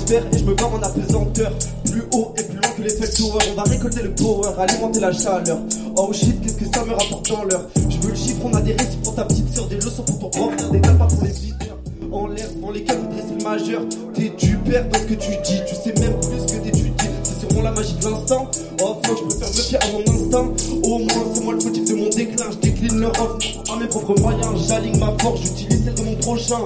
Faire 0.05 0.23
et 0.31 0.37
je 0.37 0.43
me 0.43 0.53
barre 0.53 0.73
en 0.73 0.81
apesanteur. 0.81 1.51
Plus 1.85 2.03
haut 2.13 2.33
et 2.37 2.43
plus 2.43 2.57
loin 2.57 2.69
que 2.75 2.81
les 2.81 2.93
tower. 2.93 3.39
On 3.51 3.55
va 3.55 3.63
récolter 3.63 4.03
le 4.03 4.11
power, 4.13 4.49
alimenter 4.57 4.99
la 4.99 5.11
chaleur. 5.11 5.59
Oh 5.95 6.11
shit, 6.13 6.41
qu'est-ce 6.41 6.55
que 6.55 6.65
ça 6.73 6.83
me 6.85 6.91
rapporte 6.91 7.29
dans 7.29 7.43
l'heure? 7.43 7.67
Je 7.89 7.97
veux 7.97 8.11
le 8.11 8.15
chiffre, 8.15 8.41
on 8.43 8.53
a 8.53 8.61
des 8.61 8.73
récits 8.73 8.97
pour 9.03 9.15
ta 9.15 9.23
petite 9.23 9.53
sœur, 9.53 9.67
des 9.67 9.75
leçons 9.75 10.03
pour 10.03 10.19
ton 10.19 10.29
grand 10.29 10.51
frère, 10.51 10.69
des 10.71 10.81
tapas 10.81 11.07
pour 11.07 11.23
les 11.23 11.31
leaders. 11.31 11.77
En 12.11 12.27
l'air, 12.27 12.47
devant 12.55 12.71
les 12.71 12.83
keufs, 12.83 13.09
dresser 13.09 13.35
le 13.37 13.43
majeur. 13.43 13.81
T'es 14.13 14.29
du 14.29 14.57
père 14.57 14.87
dans 14.89 14.99
ce 14.99 15.03
que 15.05 15.13
tu 15.13 15.31
dis, 15.43 15.61
tu 15.67 15.75
sais 15.75 15.93
même 15.99 16.19
plus 16.19 16.53
que 16.53 16.63
t'étudies. 16.63 16.93
C'est 17.23 17.39
sûrement 17.39 17.63
la 17.63 17.71
magie 17.71 17.95
de 17.95 18.05
l'instant. 18.05 18.49
Oh 18.81 18.95
fuck, 19.05 19.17
je 19.17 19.23
me 19.23 19.63
fier 19.63 19.79
à 19.81 19.87
mon 19.91 20.01
instinct. 20.01 20.47
Au 20.83 20.99
moins, 20.99 21.33
c'est 21.33 21.43
moi 21.43 21.53
le 21.53 21.59
fautif 21.59 21.85
de 21.85 21.95
mon 21.95 22.09
déclin. 22.09 22.45
Je 22.51 22.57
décline 22.57 22.99
leur 22.99 23.11
offre 23.21 23.37
à 23.73 23.79
mes 23.79 23.87
propres 23.87 24.19
moyens. 24.21 24.67
J'aligne 24.67 24.99
ma 24.99 25.13
force, 25.19 25.41
j'utilise 25.41 25.83
celle 25.83 25.95
de 25.95 26.03
mon 26.03 26.15
prochain. 26.15 26.59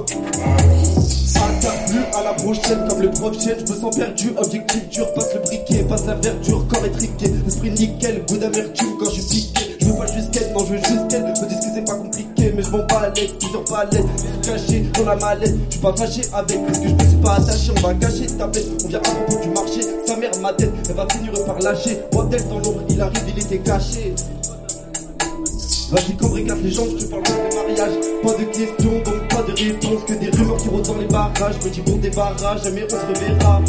Attaque 1.42 1.82
à 2.14 2.24
la 2.24 2.34
prochaine 2.34 2.88
comme 2.88 3.02
le 3.02 3.10
prof 3.10 3.34
chaîne, 3.39 3.58
je 3.66 3.74
me 3.74 3.80
sens 3.80 3.96
perdu, 3.96 4.34
objectif 4.38 4.89
dur, 4.89 5.14
passe 5.14 5.34
le 5.34 5.42
briquet, 5.42 5.84
passe 5.84 6.06
la 6.06 6.16
verdure, 6.16 6.68
corps 6.68 6.86
étriqué, 6.86 7.26
esprit 7.48 7.72
nickel, 7.72 8.24
goût 8.28 8.38
d'amertume 8.38 8.98
quand 9.00 9.10
je 9.10 9.22
suis 9.22 9.42
piqué, 9.42 9.78
je 9.80 9.86
veux 9.88 9.96
pas 9.96 10.06
juste 10.08 10.32
qu'elle, 10.32 10.54
non 10.54 10.66
je 10.66 10.74
veux 10.74 10.78
juste 10.78 11.08
qu'elle, 11.10 11.24
me 11.24 11.48
disent 11.48 11.60
que 11.60 11.66
c'est 11.74 11.86
pas 11.86 11.96
compliqué, 11.96 12.54
mais 12.56 12.62
je 12.62 12.70
m'en 12.70 12.78
l'aise, 12.78 13.34
plusieurs 13.39 13.64
palettes, 13.66 14.06
caché 14.44 14.86
dans 14.94 15.06
la 15.06 15.16
mallette, 15.16 15.56
je 15.68 15.72
suis 15.72 15.82
pas 15.82 15.96
fâché 15.96 16.22
avec, 16.34 16.66
parce 16.66 16.80
que 16.80 16.88
je 16.88 16.94
me 16.94 17.10
suis 17.10 17.18
pas 17.18 17.34
attaché, 17.36 17.72
on 17.76 17.82
va 17.82 17.94
cacher 17.96 18.26
ta 18.28 18.48
bête, 18.48 18.68
on 18.84 18.88
vient 18.88 19.00
à 19.00 19.02
propos 19.02 19.42
du 19.42 19.50
marché, 19.50 19.82
sa 20.06 20.16
mère 20.18 20.32
ma 20.42 20.54
tête, 20.54 20.72
elle 20.89 20.96
va 20.96 21.08
finir 21.10 21.34
par 21.46 21.60
lâcher, 21.60 22.00
Wabdel 22.14 22.48
dans 22.50 22.60
l'ombre, 22.60 22.84
il 22.89 23.02
arrive, 23.02 23.24
il 23.36 23.44
était 23.44 23.60
caché. 23.60 24.14
Vas-y, 25.92 26.16
comme 26.16 26.32
regarde 26.32 26.62
les 26.64 26.72
gens, 26.72 26.86
je 26.86 27.04
te 27.04 27.10
parle 27.10 27.24
pas 27.24 27.34
de 27.34 27.54
mariage. 27.54 28.00
Pas 28.24 28.34
de 28.34 28.46
questions, 28.46 28.94
donc 29.04 29.28
pas 29.28 29.44
de 29.44 29.52
réponse. 29.52 30.04
Que 30.08 30.14
des 30.14 30.30
rumeurs 30.30 30.56
qui 30.56 30.70
barrages. 31.42 31.56
Me 31.64 31.70
dis 31.70 31.82
bon 31.82 31.98
débarrage, 31.98 32.64
jamais 32.64 32.86
on 32.86 32.89
se 32.89 33.20
reverra. 33.20 33.62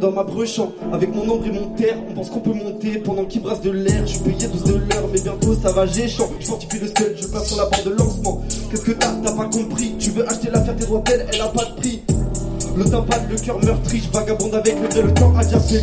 Dans 0.00 0.10
ma 0.10 0.24
bruchant, 0.24 0.72
avec 0.92 1.14
mon 1.14 1.22
ombre 1.22 1.46
et 1.46 1.50
mon 1.50 1.68
terre, 1.74 1.96
on 2.08 2.14
pense 2.14 2.30
qu'on 2.30 2.40
peut 2.40 2.54
monter 2.54 2.98
pendant 2.98 3.24
qu'il 3.24 3.42
brasse 3.42 3.60
de 3.60 3.70
l'air. 3.70 4.06
Je 4.06 4.12
suis 4.12 4.20
payé 4.20 4.48
12 4.48 4.64
de 4.64 4.74
l'heure, 4.74 5.08
mais 5.12 5.20
bientôt 5.20 5.54
ça 5.54 5.70
va, 5.72 5.84
j'échant. 5.86 6.30
Je 6.40 6.46
fortifie 6.46 6.78
le 6.78 6.88
skull, 6.88 7.14
je 7.20 7.26
passe 7.26 7.48
sur 7.48 7.58
la 7.58 7.66
barre 7.66 7.84
de 7.84 7.90
lancement. 7.90 8.42
Qu'est-ce 8.70 8.82
que 8.82 8.92
t'as, 8.92 9.08
pas 9.08 9.44
compris? 9.52 9.94
Tu 9.98 10.10
veux 10.10 10.26
acheter 10.26 10.50
la 10.50 10.62
fierté 10.62 10.86
d'hôtel, 10.86 11.26
elle 11.32 11.40
a 11.40 11.48
pas 11.48 11.64
de 11.64 11.74
prix. 11.80 12.02
Le 12.74 12.84
tympane, 12.84 13.26
le 13.30 13.36
cœur 13.36 13.58
meurtri, 13.62 14.02
je 14.04 14.10
vagabonde 14.10 14.54
avec 14.54 14.76
le 14.80 15.02
le 15.02 15.14
temps 15.14 15.34
a 15.36 15.44
déjà 15.44 15.60
fait 15.60 15.82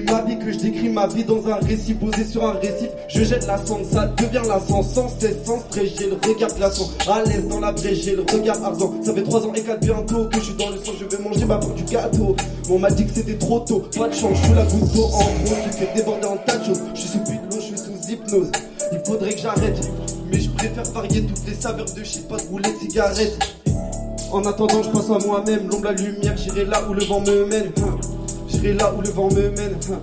ma 0.00 0.22
vie, 0.22 0.38
que 0.38 0.52
je 0.52 0.58
décris 0.58 0.88
ma 0.88 1.06
vie 1.06 1.24
dans 1.24 1.46
un 1.48 1.56
récit 1.56 1.94
posé 1.94 2.24
sur 2.24 2.44
un 2.44 2.52
récif. 2.52 2.88
Je 3.08 3.24
jette 3.24 3.46
la 3.46 3.58
cendre, 3.58 3.84
ça 3.90 4.06
devient 4.06 4.42
la 4.48 4.60
sang, 4.60 4.82
sans 4.82 5.08
cesse, 5.08 5.44
sans 5.44 5.60
stress. 5.60 6.00
Le 6.00 6.16
regard 6.28 6.54
glaçant, 6.54 6.88
à 7.08 7.22
l'aise 7.22 7.46
dans 7.48 7.60
la 7.60 7.72
brèche, 7.72 8.02
j'ai 8.02 8.16
le 8.16 8.22
regard 8.22 8.62
argent. 8.64 8.92
Ça 9.02 9.14
fait 9.14 9.22
trois 9.22 9.44
ans 9.46 9.52
et 9.54 9.62
quatre 9.62 9.80
bientôt 9.80 10.24
que 10.26 10.38
je 10.38 10.44
suis 10.44 10.54
dans 10.54 10.70
le 10.70 10.76
sang, 10.76 10.92
je 10.98 11.16
vais 11.16 11.22
manger 11.22 11.44
ma 11.44 11.58
part 11.58 11.70
du 11.70 11.82
gâteau. 11.84 12.36
On 12.70 12.78
m'a 12.78 12.90
dit 12.90 13.04
que 13.04 13.12
c'était 13.12 13.38
trop 13.38 13.60
tôt, 13.60 13.82
pas 13.96 14.08
de 14.08 14.14
chance, 14.14 14.38
je 14.48 14.54
la 14.54 14.64
goutte 14.64 14.92
d'eau 14.92 15.04
en 15.04 15.44
gros, 15.44 15.56
je 15.66 15.76
fais 15.76 15.88
déborder 15.94 16.26
en 16.26 16.36
tas. 16.36 16.58
Je 16.94 17.00
suis 17.00 17.08
sous 17.08 17.18
de 17.18 17.32
l'eau, 17.32 17.56
je 17.56 17.60
suis 17.60 17.76
sous 17.76 18.10
hypnose. 18.10 18.50
Il 18.92 19.00
faudrait 19.06 19.32
que 19.32 19.40
j'arrête, 19.40 19.90
mais 20.30 20.38
je 20.38 20.50
préfère 20.50 20.84
varier 20.92 21.22
toutes 21.22 21.46
les 21.46 21.54
saveurs 21.54 21.86
de 21.86 22.04
shit, 22.04 22.28
pas 22.28 22.36
de 22.36 22.46
rouler 22.48 22.70
de 22.72 22.78
cigarette. 22.78 23.38
En 24.30 24.44
attendant, 24.44 24.82
je 24.82 24.90
pense 24.90 25.10
à 25.10 25.18
moi-même, 25.26 25.68
l'ombre, 25.68 25.84
la 25.84 25.92
lumière, 25.92 26.36
j'irai 26.36 26.64
là 26.64 26.82
où 26.88 26.94
le 26.94 27.04
vent 27.04 27.20
me 27.20 27.44
mène. 27.46 27.70
Hein. 28.62 28.64
J'irai 28.64 28.74
là 28.74 28.92
où 28.96 29.00
le 29.02 29.08
vent 29.10 29.28
me 29.28 29.50
mène. 29.50 29.76
hein. 29.90 30.00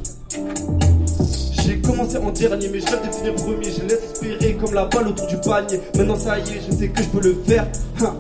J'ai 1.64 1.80
commencé 1.80 2.18
en 2.18 2.32
dernier, 2.32 2.70
mais 2.70 2.80
je 2.80 2.86
rêve 2.88 3.26
de 3.26 3.32
premier. 3.42 3.72
Je 3.72 3.86
laisse 3.86 4.04
espérer 4.12 4.56
comme 4.56 4.74
la 4.74 4.86
balle 4.86 5.08
autour 5.10 5.28
du 5.28 5.38
panier. 5.38 5.80
Maintenant, 5.96 6.18
ça 6.18 6.40
y 6.40 6.42
est, 6.42 6.62
je 6.70 6.76
sais 6.76 6.90
que 6.90 7.02
je 7.04 7.10
peux 7.10 7.22
le 7.22 7.36
faire. 7.46 7.68
hein. 8.02 8.16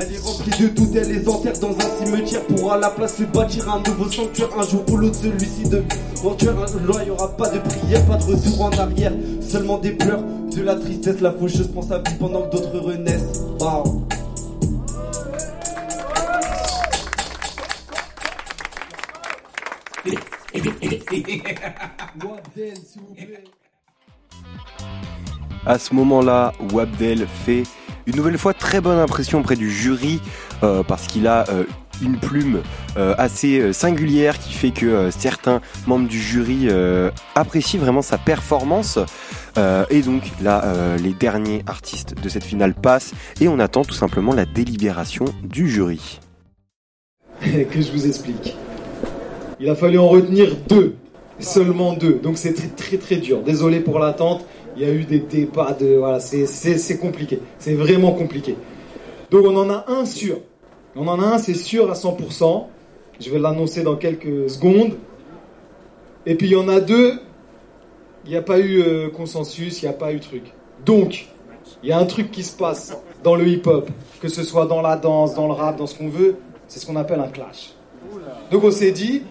Elle 0.00 0.14
est 0.14 0.18
remplie 0.18 0.50
de 0.58 0.68
doutes, 0.68 0.96
elle 0.96 1.08
les 1.08 1.28
enterre 1.28 1.58
dans 1.60 1.68
un 1.68 2.04
cimetière 2.04 2.42
pour 2.46 2.72
à 2.72 2.78
la 2.78 2.88
place 2.88 3.16
se 3.16 3.24
bâtir 3.24 3.70
un 3.70 3.82
nouveau 3.86 4.10
sanctuaire. 4.10 4.48
Un 4.58 4.66
jour 4.66 4.82
ou 4.90 4.96
l'autre, 4.96 5.16
celui-ci 5.22 5.68
de 5.68 5.82
il 6.24 7.08
y 7.08 7.10
aura 7.10 7.36
pas 7.36 7.48
de 7.50 7.58
prière, 7.58 8.04
pas 8.06 8.16
de 8.16 8.22
retour 8.24 8.62
en 8.62 8.70
arrière, 8.70 9.12
seulement 9.40 9.78
des 9.78 9.90
pleurs, 9.90 10.22
de 10.56 10.62
la 10.62 10.76
tristesse, 10.76 11.20
la 11.20 11.32
faucheuse 11.32 11.68
pense 11.68 11.90
à 11.90 11.98
vie 11.98 12.14
pendant 12.18 12.42
que 12.42 12.52
d'autres 12.52 12.78
renaissent. 12.78 13.42
À 25.64 25.78
ce 25.78 25.94
moment-là, 25.94 26.52
Wabdel 26.72 27.28
fait 27.28 27.62
une 28.06 28.16
nouvelle 28.16 28.38
fois 28.38 28.52
très 28.52 28.80
bonne 28.80 28.98
impression 28.98 29.38
auprès 29.38 29.54
du 29.54 29.70
jury 29.70 30.20
euh, 30.64 30.82
parce 30.82 31.06
qu'il 31.06 31.28
a 31.28 31.48
euh, 31.50 31.62
une 32.02 32.18
plume 32.18 32.62
euh, 32.96 33.14
assez 33.16 33.72
singulière 33.72 34.40
qui 34.40 34.52
fait 34.52 34.72
que 34.72 35.12
certains 35.12 35.60
membres 35.86 36.08
du 36.08 36.20
jury 36.20 36.68
apprécient 37.36 37.78
vraiment 37.78 38.02
sa 38.02 38.18
performance. 38.18 38.98
Et 39.90 40.02
donc 40.02 40.24
là, 40.42 40.96
les 40.96 41.12
derniers 41.12 41.62
artistes 41.66 42.20
de 42.20 42.28
cette 42.28 42.44
finale 42.44 42.74
passent 42.74 43.12
et 43.40 43.46
on 43.46 43.60
attend 43.60 43.84
tout 43.84 43.94
simplement 43.94 44.34
la 44.34 44.46
délibération 44.46 45.26
du 45.44 45.68
jury. 45.68 46.18
que 47.40 47.80
je 47.80 47.92
vous 47.92 48.04
explique. 48.06 48.56
Il 49.60 49.68
a 49.68 49.74
fallu 49.74 49.98
en 49.98 50.08
retenir 50.08 50.56
deux, 50.68 50.94
seulement 51.38 51.92
deux. 51.92 52.14
Donc 52.14 52.38
c'est 52.38 52.54
très 52.54 52.68
très 52.68 52.96
très 52.96 53.16
dur. 53.16 53.42
Désolé 53.42 53.80
pour 53.80 53.98
l'attente. 53.98 54.44
Il 54.76 54.82
y 54.82 54.86
a 54.86 54.92
eu 54.92 55.04
des 55.04 55.18
débats 55.18 55.76
de 55.78 55.96
voilà, 55.96 56.18
c'est 56.20 56.98
compliqué. 56.98 57.40
C'est 57.58 57.74
vraiment 57.74 58.12
compliqué. 58.12 58.56
Donc 59.30 59.44
on 59.44 59.56
en 59.56 59.70
a 59.70 59.84
un 59.88 60.04
sûr. 60.04 60.38
On 60.96 61.06
en 61.08 61.20
a 61.20 61.26
un, 61.26 61.38
c'est 61.38 61.54
sûr 61.54 61.90
à 61.90 61.94
100%. 61.94 62.66
Je 63.20 63.30
vais 63.30 63.38
l'annoncer 63.38 63.82
dans 63.82 63.96
quelques 63.96 64.50
secondes. 64.50 64.94
Et 66.26 66.34
puis 66.34 66.48
il 66.48 66.52
y 66.52 66.56
en 66.56 66.68
a 66.68 66.80
deux. 66.80 67.18
Il 68.24 68.30
n'y 68.30 68.36
a 68.36 68.42
pas 68.42 68.60
eu 68.60 68.80
euh, 68.80 69.08
consensus, 69.10 69.82
il 69.82 69.86
n'y 69.86 69.90
a 69.90 69.94
pas 69.94 70.12
eu 70.12 70.20
truc. 70.20 70.52
Donc, 70.86 71.26
il 71.82 71.88
y 71.88 71.92
a 71.92 71.98
un 71.98 72.04
truc 72.04 72.30
qui 72.30 72.44
se 72.44 72.56
passe 72.56 72.96
dans 73.24 73.34
le 73.34 73.48
hip-hop, 73.48 73.90
que 74.20 74.28
ce 74.28 74.44
soit 74.44 74.66
dans 74.66 74.80
la 74.80 74.96
danse, 74.96 75.34
dans 75.34 75.48
le 75.48 75.52
rap, 75.52 75.76
dans 75.76 75.88
ce 75.88 75.98
qu'on 75.98 76.08
veut, 76.08 76.36
c'est 76.68 76.78
ce 76.78 76.86
qu'on 76.86 76.96
appelle 76.96 77.20
un 77.20 77.28
clash. 77.28 77.72
Donc 78.50 78.64
on 78.64 78.70
s'est 78.70 78.92
dit, 78.92 79.22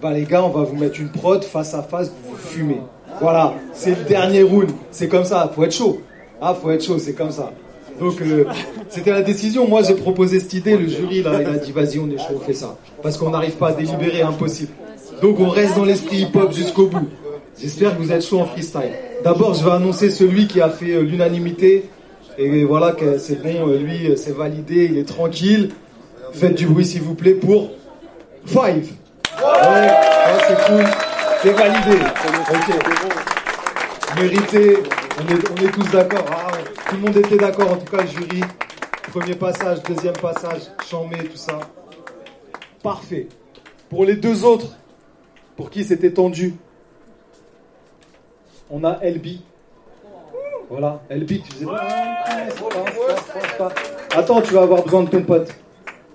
bah 0.00 0.12
les 0.12 0.24
gars, 0.24 0.42
on 0.42 0.48
va 0.48 0.62
vous 0.62 0.76
mettre 0.76 0.98
une 0.98 1.10
prod 1.10 1.42
face 1.44 1.74
à 1.74 1.82
face, 1.82 2.10
vous 2.26 2.36
fumez. 2.36 2.80
Voilà, 3.20 3.54
c'est 3.74 3.90
le 3.90 4.04
dernier 4.04 4.42
round. 4.42 4.70
C'est 4.90 5.08
comme 5.08 5.24
ça, 5.24 5.50
faut 5.54 5.64
être 5.64 5.74
chaud. 5.74 6.00
Ah, 6.40 6.54
faut 6.54 6.70
être 6.70 6.82
chaud, 6.82 6.98
c'est 6.98 7.12
comme 7.12 7.30
ça. 7.30 7.52
Donc 7.98 8.22
euh, 8.22 8.44
c'était 8.88 9.10
la 9.10 9.20
décision. 9.20 9.68
Moi 9.68 9.82
j'ai 9.82 9.94
proposé 9.94 10.40
cette 10.40 10.54
idée, 10.54 10.76
le 10.76 10.88
jury 10.88 11.22
là, 11.22 11.42
il 11.42 11.46
a 11.46 11.58
dit 11.58 11.70
vas-y, 11.70 11.98
on 11.98 12.08
est 12.08 12.16
chaud, 12.16 12.36
on 12.36 12.40
fait 12.40 12.54
ça. 12.54 12.78
Parce 13.02 13.18
qu'on 13.18 13.30
n'arrive 13.30 13.56
pas 13.56 13.68
à 13.68 13.72
délibérer, 13.72 14.22
impossible. 14.22 14.72
Donc 15.20 15.38
on 15.38 15.50
reste 15.50 15.76
dans 15.76 15.84
l'esprit 15.84 16.22
hip-hop 16.22 16.50
jusqu'au 16.52 16.86
bout. 16.86 17.08
J'espère 17.60 17.94
que 17.94 18.02
vous 18.02 18.10
êtes 18.10 18.24
chaud 18.24 18.40
en 18.40 18.46
freestyle. 18.46 18.92
D'abord, 19.22 19.52
je 19.52 19.62
vais 19.62 19.72
annoncer 19.72 20.08
celui 20.08 20.46
qui 20.46 20.62
a 20.62 20.70
fait 20.70 20.94
euh, 20.94 21.02
l'unanimité. 21.02 21.90
Et 22.38 22.64
voilà, 22.64 22.92
que 22.92 23.18
c'est 23.18 23.42
bon, 23.42 23.68
euh, 23.68 23.76
lui, 23.76 24.16
c'est 24.16 24.34
validé, 24.34 24.88
il 24.90 24.96
est 24.96 25.04
tranquille. 25.04 25.72
Faites 26.32 26.54
du 26.54 26.66
bruit 26.66 26.86
s'il 26.86 27.02
vous 27.02 27.14
plaît 27.14 27.34
pour 27.34 27.70
Five. 28.46 28.92
Ouais, 29.40 29.86
ouais, 29.86 30.40
c'est 30.46 30.66
cool. 30.66 30.84
C'est 31.42 31.52
validé. 31.52 31.98
Ok. 32.50 34.20
Mérité. 34.20 34.82
On 35.18 35.34
est, 35.34 35.50
on 35.50 35.66
est 35.66 35.70
tous 35.70 35.90
d'accord. 35.90 36.24
Ah, 36.30 36.50
tout 36.88 36.96
le 36.96 37.02
monde 37.02 37.16
était 37.16 37.36
d'accord, 37.36 37.72
en 37.72 37.76
tout 37.76 37.96
cas 37.96 38.02
le 38.02 38.08
jury. 38.08 38.40
Premier 39.10 39.34
passage, 39.34 39.82
deuxième 39.82 40.16
passage, 40.16 40.62
chambé, 40.88 41.16
tout 41.28 41.36
ça. 41.36 41.58
Parfait. 42.82 43.28
Pour 43.88 44.04
les 44.04 44.14
deux 44.14 44.44
autres, 44.44 44.76
pour 45.56 45.70
qui 45.70 45.84
c'était 45.84 46.12
tendu, 46.12 46.54
on 48.70 48.84
a 48.84 48.98
LB. 49.02 49.40
Voilà, 50.68 51.00
LB, 51.10 51.26
tu 51.26 51.52
faisais 51.52 51.66
Attends, 54.14 54.40
tu 54.42 54.54
vas 54.54 54.62
avoir 54.62 54.82
besoin 54.84 55.02
de 55.02 55.10
ton 55.10 55.22
pote. 55.22 55.52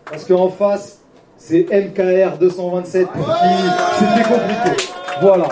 Parce 0.05 0.26
qu'en 0.26 0.49
face, 0.49 1.01
c'est 1.47 1.67
MKR 1.69 2.39
227 2.39 3.07
pour 3.09 3.25
qui 3.27 3.99
c'était 3.99 4.27
compliqué. 4.27 4.87
Voilà. 5.21 5.49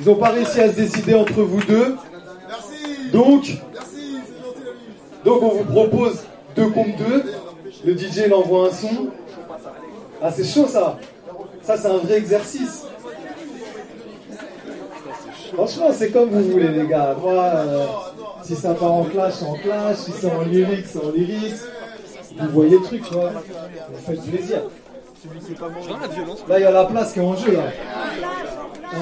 Ils 0.00 0.06
n'ont 0.06 0.16
pas 0.16 0.30
réussi 0.30 0.60
à 0.60 0.70
se 0.70 0.76
décider 0.76 1.14
entre 1.14 1.42
vous 1.42 1.62
deux. 1.62 1.94
Donc, 3.12 3.44
donc 5.24 5.40
on 5.40 5.48
vous 5.50 5.64
propose 5.64 6.24
deux 6.56 6.68
contre 6.68 6.96
deux. 6.96 7.24
Le 7.84 7.96
DJ 7.96 8.22
il 8.26 8.34
envoie 8.34 8.68
un 8.68 8.72
son. 8.72 9.08
Ah 10.20 10.32
c'est 10.32 10.44
chaud 10.44 10.66
ça. 10.66 10.98
Ça 11.62 11.76
c'est 11.76 11.88
un 11.88 11.98
vrai 11.98 12.14
exercice. 12.16 12.86
Franchement 15.54 15.90
c'est 15.92 16.10
comme 16.10 16.30
vous 16.30 16.50
voulez 16.50 16.68
les 16.68 16.88
gars. 16.88 17.14
Moi, 17.22 17.32
euh, 17.32 17.86
si 18.42 18.56
ça 18.56 18.74
part 18.74 18.94
en 18.94 19.04
clash, 19.04 19.42
en 19.42 19.54
clash. 19.54 19.96
Si 19.98 20.12
c'est 20.18 20.32
en 20.32 20.42
lyrics, 20.42 20.86
en 20.96 21.12
lyrics. 21.12 21.54
Vous 22.38 22.48
voyez 22.50 22.78
le 22.78 22.82
truc, 22.82 23.02
tu 23.06 23.14
vois. 23.14 23.30
Vous 23.30 23.98
faites 24.06 24.22
plaisir. 24.22 24.62
Là 26.48 26.58
il 26.58 26.62
y 26.62 26.64
a 26.64 26.70
la 26.70 26.84
place 26.84 27.12
qui 27.12 27.18
est 27.18 27.22
en 27.22 27.36
jeu 27.36 27.52
là. 27.52 27.62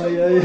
Aïe 0.04 0.20
aïe. 0.20 0.40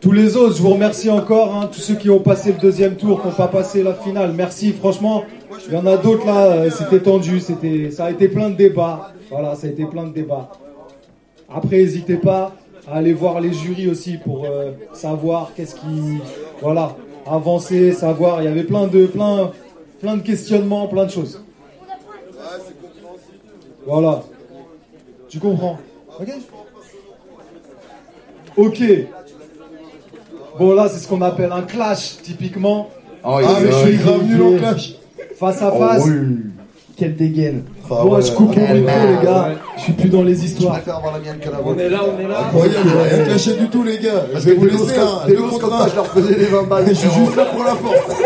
Tous 0.00 0.12
les 0.12 0.36
autres, 0.36 0.56
je 0.56 0.62
vous 0.62 0.70
remercie 0.70 1.10
encore, 1.10 1.54
hein, 1.54 1.68
tous 1.72 1.80
ceux 1.80 1.94
qui 1.94 2.10
ont 2.10 2.20
passé 2.20 2.52
le 2.52 2.58
deuxième 2.58 2.96
tour, 2.96 3.20
qui 3.20 3.28
n'ont 3.28 3.34
pas 3.34 3.48
passé 3.48 3.82
la 3.82 3.94
finale. 3.94 4.32
Merci, 4.32 4.72
franchement. 4.72 5.24
Il 5.68 5.74
y 5.74 5.76
en 5.76 5.86
a 5.86 5.96
d'autres 5.96 6.26
là, 6.26 6.46
euh, 6.46 6.70
c'était 6.70 7.00
tendu, 7.00 7.40
c'était, 7.40 7.90
ça 7.90 8.06
a 8.06 8.10
été 8.10 8.28
plein 8.28 8.50
de 8.50 8.56
débats. 8.56 9.12
Voilà, 9.30 9.54
ça 9.54 9.66
a 9.66 9.70
été 9.70 9.84
plein 9.84 10.04
de 10.04 10.12
débats. 10.12 10.50
Après, 11.52 11.76
n'hésitez 11.76 12.16
pas 12.16 12.54
à 12.88 12.96
aller 12.96 13.12
voir 13.12 13.40
les 13.40 13.52
jurys 13.52 13.88
aussi 13.88 14.16
pour 14.18 14.44
euh, 14.44 14.72
savoir 14.92 15.52
qu'est-ce 15.56 15.74
qui, 15.74 16.18
voilà, 16.62 16.96
avancer, 17.26 17.92
savoir. 17.92 18.42
Il 18.42 18.44
y 18.44 18.48
avait 18.48 18.62
plein 18.64 18.86
de, 18.86 19.06
plein, 19.06 19.50
plein 20.00 20.16
de 20.16 20.22
questionnements, 20.22 20.86
plein 20.86 21.04
de 21.06 21.10
choses. 21.10 21.42
Voilà. 23.86 24.22
Tu 25.28 25.38
comprends 25.38 25.78
Ok. 26.20 26.28
Ok. 28.56 28.82
Bon 30.58 30.74
là, 30.74 30.88
c'est 30.88 30.98
ce 30.98 31.08
qu'on 31.08 31.20
appelle 31.22 31.52
un 31.52 31.62
clash, 31.62 32.16
typiquement. 32.22 32.88
Ah, 33.22 33.38
mais 33.60 33.70
je 33.70 33.76
suis 33.88 33.96
grave 33.98 34.24
nul 34.24 34.42
en 34.42 34.56
clash. 34.56 34.94
Face 35.36 35.60
à 35.60 35.72
Oh, 35.74 35.78
face. 35.78 36.04
oui. 36.06 36.38
Quelle 36.96 37.16
dégaine. 37.16 37.64
Ah, 37.88 38.02
bon, 38.02 38.16
ouais, 38.16 38.22
je 38.22 38.32
coupe 38.32 38.56
mon 38.56 38.62
ouais, 38.62 38.74
micro, 38.74 38.96
ouais. 38.96 39.16
les 39.20 39.26
gars. 39.26 39.48
Je 39.76 39.82
suis 39.82 39.92
plus 39.92 40.08
dans 40.08 40.22
les 40.22 40.44
histoires. 40.44 40.76
avoir 40.86 41.12
la 41.12 41.18
mienne 41.20 41.38
que 41.40 41.50
la 41.50 41.58
On 41.64 41.78
est 41.78 41.88
là, 41.88 42.00
on 42.04 42.18
est 42.20 42.26
là. 42.28 42.40
Incroyable, 42.46 42.88
j'ai 43.08 43.14
rien 43.14 43.24
caché 43.26 43.52
du 43.54 43.68
tout, 43.68 43.84
les 43.84 43.98
gars. 43.98 44.10
Parce 44.32 44.44
je 44.44 44.50
vais 44.50 44.54
que 44.56 44.60
vous 44.60 44.66
laisser 44.66 44.94
Delos, 45.28 45.28
deux 45.28 45.58
contre 45.58 45.72
un. 45.72 45.88
je 45.88 45.94
leur 45.94 46.06
faisais 46.06 46.34
les 46.36 46.46
20 46.46 46.62
balles, 46.64 46.84
Je 46.88 46.94
suis 46.94 47.10
juste 47.10 47.36
là 47.36 47.44
pour 47.46 47.62
la 47.64 47.74
force. 47.74 48.20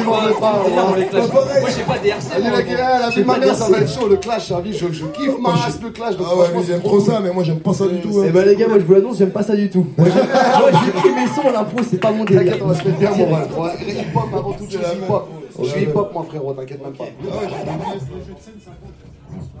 Tu 0.00 0.06
m'en 0.06 0.20
veux 0.20 0.34
pas, 0.34 0.62
Moi, 0.68 0.82
moi. 0.88 0.96
les. 0.96 1.60
Moi, 1.60 1.70
j'ai 1.76 1.82
pas 1.82 1.98
DRC, 1.98 2.32
Elle 2.36 2.46
est 2.46 2.48
moi, 2.48 2.58
là, 2.58 2.62
bon. 2.64 2.70
elle 2.70 2.80
a 2.80 3.10
J'ai 3.10 3.20
vu 3.20 3.26
ma 3.26 3.34
pas 3.34 3.40
mère, 3.40 3.54
ça 3.54 3.68
va 3.70 3.78
être 3.78 3.92
chaud, 3.92 4.08
le 4.08 4.16
clash, 4.16 4.52
vie, 4.62 4.72
je, 4.76 4.86
kiffe 4.86 5.38
ma 5.40 5.50
race, 5.50 5.78
le 5.82 5.90
clash. 5.90 6.14
Ah 6.18 6.22
ouais, 6.22 6.44
franchement, 6.44 6.60
lui, 6.60 6.66
il 6.68 6.72
aime 6.72 6.80
c'est 6.82 6.88
trop 6.88 7.00
ça, 7.00 7.20
mais 7.22 7.32
moi, 7.32 7.44
j'aime 7.44 7.60
pas 7.60 7.72
ça 7.72 7.86
du 7.86 8.00
tout. 8.00 8.10
Eh 8.22 8.28
hein. 8.28 8.30
ben, 8.32 8.46
les 8.46 8.56
gars, 8.56 8.68
moi 8.68 8.78
je 8.78 8.84
vous 8.84 8.92
l'annonce, 8.94 9.18
j'aime 9.18 9.30
pas 9.30 9.42
ça 9.42 9.56
du 9.56 9.70
tout. 9.70 9.86
Moi 9.96 10.08
j'ai- 10.08 10.20
moi, 10.60 10.70
j'écris 10.84 11.10
mes 11.14 11.26
sons, 11.28 11.50
l'impro 11.52 11.78
c'est 11.88 11.96
pas 12.00 12.10
mon 12.10 12.24
délire. 12.24 12.42
T'inquiète, 12.44 12.62
on 12.62 12.68
va 12.68 12.74
se 12.74 12.84
mettre 12.84 12.98
bien, 12.98 13.10
mon. 13.10 13.24
Ouais, 13.24 13.70
hip-hop 13.88 14.24
avant 14.34 14.52
toute 14.52 14.70
chose, 14.70 14.80
hip-hop. 14.80 15.28
Je 15.62 15.68
suis 15.68 15.82
hip-hop, 15.82 16.10
moi, 16.12 16.24
frérot, 16.28 16.52
t'inquiète 16.52 16.82
même 16.84 16.92
pas. 16.92 17.04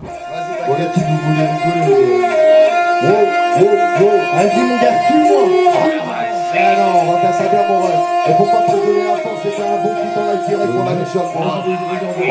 Bon, 0.02 0.74
les 0.78 0.84
petits, 0.86 1.00
vous 1.00 1.16
voulez 1.26 1.46
rigoler 1.46 2.26
Wow, 3.02 3.12
wow, 3.12 3.68
wow. 4.00 4.18
Vas-y 4.34 4.60
mon 4.62 4.76
gars, 4.76 4.96
suis-moi. 5.06 6.25
Ah 6.54 6.76
non, 6.78 7.00
on 7.02 7.12
va 7.12 7.18
faire 7.20 7.34
ça 7.34 7.48
bien, 7.48 7.68
mon 7.68 7.80
rêve. 7.82 7.94
Et 8.28 8.32
pour 8.34 8.50
pas 8.50 8.62
te 8.62 8.70
donner 8.70 9.04
la 9.04 9.16
force, 9.16 9.40
c'était 9.42 9.62
un 9.62 9.82
bon 9.82 9.88
coup 9.88 10.10
dans 10.14 10.26
live 10.32 10.46
direct 10.48 10.72
pour 10.72 10.84
la 10.84 10.92
mission. 10.92 11.22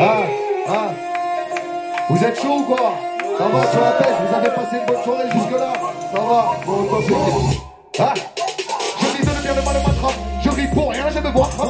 Ah, 0.00 0.22
ah. 0.68 0.88
Vous 2.08 2.24
êtes 2.24 2.40
chaud 2.40 2.58
ou 2.58 2.62
quoi 2.62 2.92
Ça 3.38 3.44
va 3.44 3.66
sur 3.70 3.80
la 3.80 3.92
tête, 3.92 4.14
vous 4.28 4.34
avez 4.36 4.50
passé 4.50 4.76
une 4.78 4.86
bonne 4.86 5.02
soirée 5.04 5.30
jusque-là 5.32 5.72
Ça 6.12 6.20
va 6.20 6.44
Bon, 6.64 6.84
attention. 6.84 7.16
Ah 7.98 8.14
Je 9.00 9.06
vis 9.06 9.22
de 9.26 9.42
bien 9.42 9.54
le 9.54 9.62
mal 9.62 9.74
de 9.74 9.86
ma 9.86 9.92
je 11.16 11.20
me 11.20 11.32
vois 11.32 11.48
pas. 11.48 11.64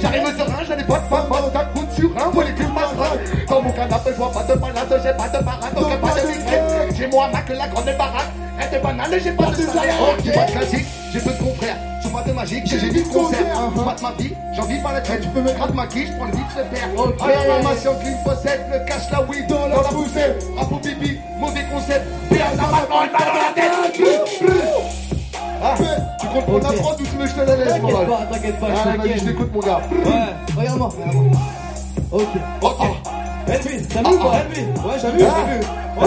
J'arrive 0.00 0.26
serein, 0.36 0.64
je 0.68 0.74
n'ai 0.74 0.84
pas 0.84 0.98
de 0.98 1.06
femme. 1.06 1.26
Ça 1.52 1.64
coûte 1.74 1.92
sur 1.92 2.10
un 2.20 2.30
molécule 2.30 2.68
matraque. 2.68 3.46
Dans 3.48 3.62
mon 3.62 3.72
canapé, 3.72 4.10
je 4.10 4.16
vois 4.16 4.32
pas 4.32 4.42
de 4.42 4.54
balade, 4.58 5.00
j'ai 5.02 5.12
pas 5.12 5.28
de 5.28 5.44
parade, 5.44 5.74
donc 5.74 6.00
pas 6.00 6.20
de 6.20 6.26
week-end. 6.26 6.96
Chez 6.96 7.06
moi, 7.06 7.28
ma 7.32 7.40
que 7.40 7.52
la 7.52 7.68
grande 7.68 7.96
baraque. 7.96 8.32
Reste 8.58 8.74
de 8.74 8.78
banane, 8.78 9.14
j'ai 9.22 9.32
pas 9.32 9.46
de 9.46 9.62
salaire. 9.62 9.94
J'ai 10.24 10.32
pas 10.32 10.44
de 10.44 10.50
classique, 10.50 10.86
j'ai 11.12 11.20
peu 11.20 11.30
de 11.30 11.38
confrères. 11.38 11.76
Sur 12.02 12.12
ma 12.12 12.22
de 12.22 12.32
magique, 12.32 12.66
j'ai 12.66 12.78
j'ai 12.80 12.90
de 12.90 13.02
concert. 13.08 13.38
Pas 13.84 13.94
de 13.94 14.02
ma 14.02 14.12
vie, 14.18 14.34
j'en 14.54 14.64
vis 14.64 14.82
pas 14.82 14.92
la 14.92 15.00
traite. 15.00 15.20
Tu 15.20 15.28
peux 15.28 15.40
me 15.40 15.52
gratter 15.52 15.74
ma 15.74 15.86
qui, 15.86 16.06
je 16.06 16.12
prends 16.12 16.26
le 16.26 16.32
vite, 16.32 16.46
je 16.56 16.62
perds. 16.62 16.88
À 17.20 17.28
la 17.28 17.62
mammation, 17.62 17.92
clean 18.00 18.18
possède, 18.24 18.60
le 18.72 18.78
cache 18.86 19.10
la 19.12 19.22
weed 19.22 19.46
dans 19.48 19.68
la 19.68 19.76
poussette. 19.76 20.44
Rap 20.56 20.72
au 20.72 20.76
bibi, 20.76 21.18
mauvais 21.38 21.64
concept. 21.72 22.06
À 22.32 22.56
ça 22.56 22.62
balle 22.70 22.88
dans 22.88 23.00
la 23.00 23.08
tête. 23.54 23.72
Ah, 25.60 25.74
tu 26.20 26.26
comptes 26.28 26.46
pour 26.46 26.60
la 26.60 26.72
prod 26.72 27.00
ou 27.00 27.04
tu 27.04 27.16
te 27.44 27.50
la 27.50 27.56
laisse, 27.56 27.68
T'inquiète 27.74 28.06
pas, 28.08 28.26
t'inquiète 28.32 28.60
pas, 28.60 28.66
Ah, 28.70 28.94
je 29.04 29.18
je 29.18 29.24
t'écoute, 29.24 29.50
mon 29.54 29.60
gars. 29.60 29.80
Ouais, 29.90 30.56
regarde-moi. 30.56 30.88
Ok. 32.12 32.22
Ok. 32.62 32.72
Elvis, 33.48 33.86
t'as 33.88 34.00
vu 34.02 34.14
ou 34.14 34.18
pas 34.18 34.28
Ouais, 34.28 34.94
j'ai 35.00 35.10
vu, 35.10 35.18
j'ai 35.18 35.24
vu. 35.24 35.60
Ok. 35.96 36.04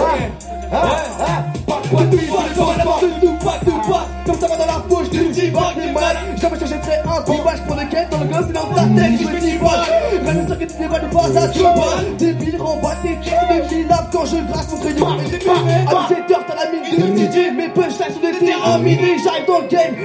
Ah, 0.74 0.88
ah, 1.20 1.44
pas 1.68 1.74
Pas 1.74 2.04
tout, 2.06 2.18
pas 2.18 2.44
pas 2.54 3.00
tout, 3.20 3.34
pas 3.44 3.60
tout, 3.66 3.92
pas 3.92 4.08
Comme 4.26 4.40
ça 4.40 4.48
va 4.48 4.56
dans 4.56 4.66
la 4.66 4.80
poche 4.88 5.10
du 5.10 5.20
petit 5.26 5.50
bac 5.52 5.76
des 5.76 5.92
mal 5.92 6.16
Jamais 6.42 6.58
je 6.62 6.66
jetterai 6.66 7.00
un 7.04 7.22
pibage 7.24 7.62
pour 7.68 7.76
lequel 7.76 8.08
dans 8.10 8.20
le 8.20 8.26
gosse 8.28 8.46
c'est 8.48 8.54
dans 8.54 8.68
ta 8.74 8.84
tête 8.84 9.20
je 9.20 9.28
me 9.28 9.40
divage 9.42 10.24
Même 10.24 10.48
sûr 10.48 10.58
que 10.60 10.64
tu 10.64 10.80
n'es 10.80 10.88
pas 10.88 11.00
de 11.00 11.08
passage 11.08 11.52
tu 11.52 11.60
pas 11.62 12.02
Débile 12.18 12.56
remballe 12.62 12.98
tes 13.04 13.16
textes 13.18 13.70
de 13.70 13.76
minable 13.76 14.08
quand 14.14 14.26
je 14.26 14.38
brasse 14.38 14.72
mon 14.72 14.78
crayon 14.78 15.08
À 15.10 15.94
17h 16.14 16.40
t'as 16.48 16.56
la 16.56 16.72
mine 16.72 16.84
de 16.88 17.18
DJ 17.20 17.52
Mes 17.54 17.68
punchlines 17.68 18.14
sont 18.14 18.22
des 18.22 18.46
terrains 18.46 18.78
minés 18.78 19.18
J'arrive 19.22 19.46
dans 19.48 19.60
le 19.60 19.68
game 19.68 19.96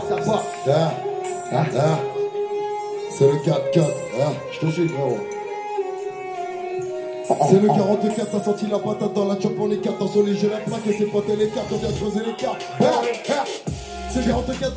Ça. 0.00 0.92
Ah, 1.52 1.64
ah, 1.76 1.98
c'est 3.10 3.26
le 3.26 3.34
4-4. 3.34 3.84
Ah, 4.20 4.32
Je 4.50 4.66
te 4.66 4.72
suis, 4.72 4.88
frérot. 4.88 5.18
c'est 7.50 7.60
le 7.60 7.68
44, 7.68 8.30
t'as 8.30 8.40
senti 8.42 8.66
la 8.68 8.78
patate 8.78 9.12
dans 9.12 9.26
la 9.26 9.38
chop, 9.38 9.52
on 9.60 9.70
est 9.70 9.76
4 9.76 9.98
dans 9.98 10.08
son 10.08 10.22
lit, 10.22 10.38
j'ai 10.38 10.48
la 10.48 10.58
plaque 10.58 10.86
et 10.86 10.92
c'est 10.96 11.04
poté 11.06 11.36
les 11.36 11.48
cartes, 11.48 11.66
on 11.72 11.76
vient 11.76 11.90
de 11.90 11.94
creuser 11.94 12.20
les 12.26 12.34
cartes. 12.34 12.64
Ah, 14.14 14.18
ah, 14.18 14.20
c'est 14.20 14.26
le 14.26 14.32
44, 14.32 14.72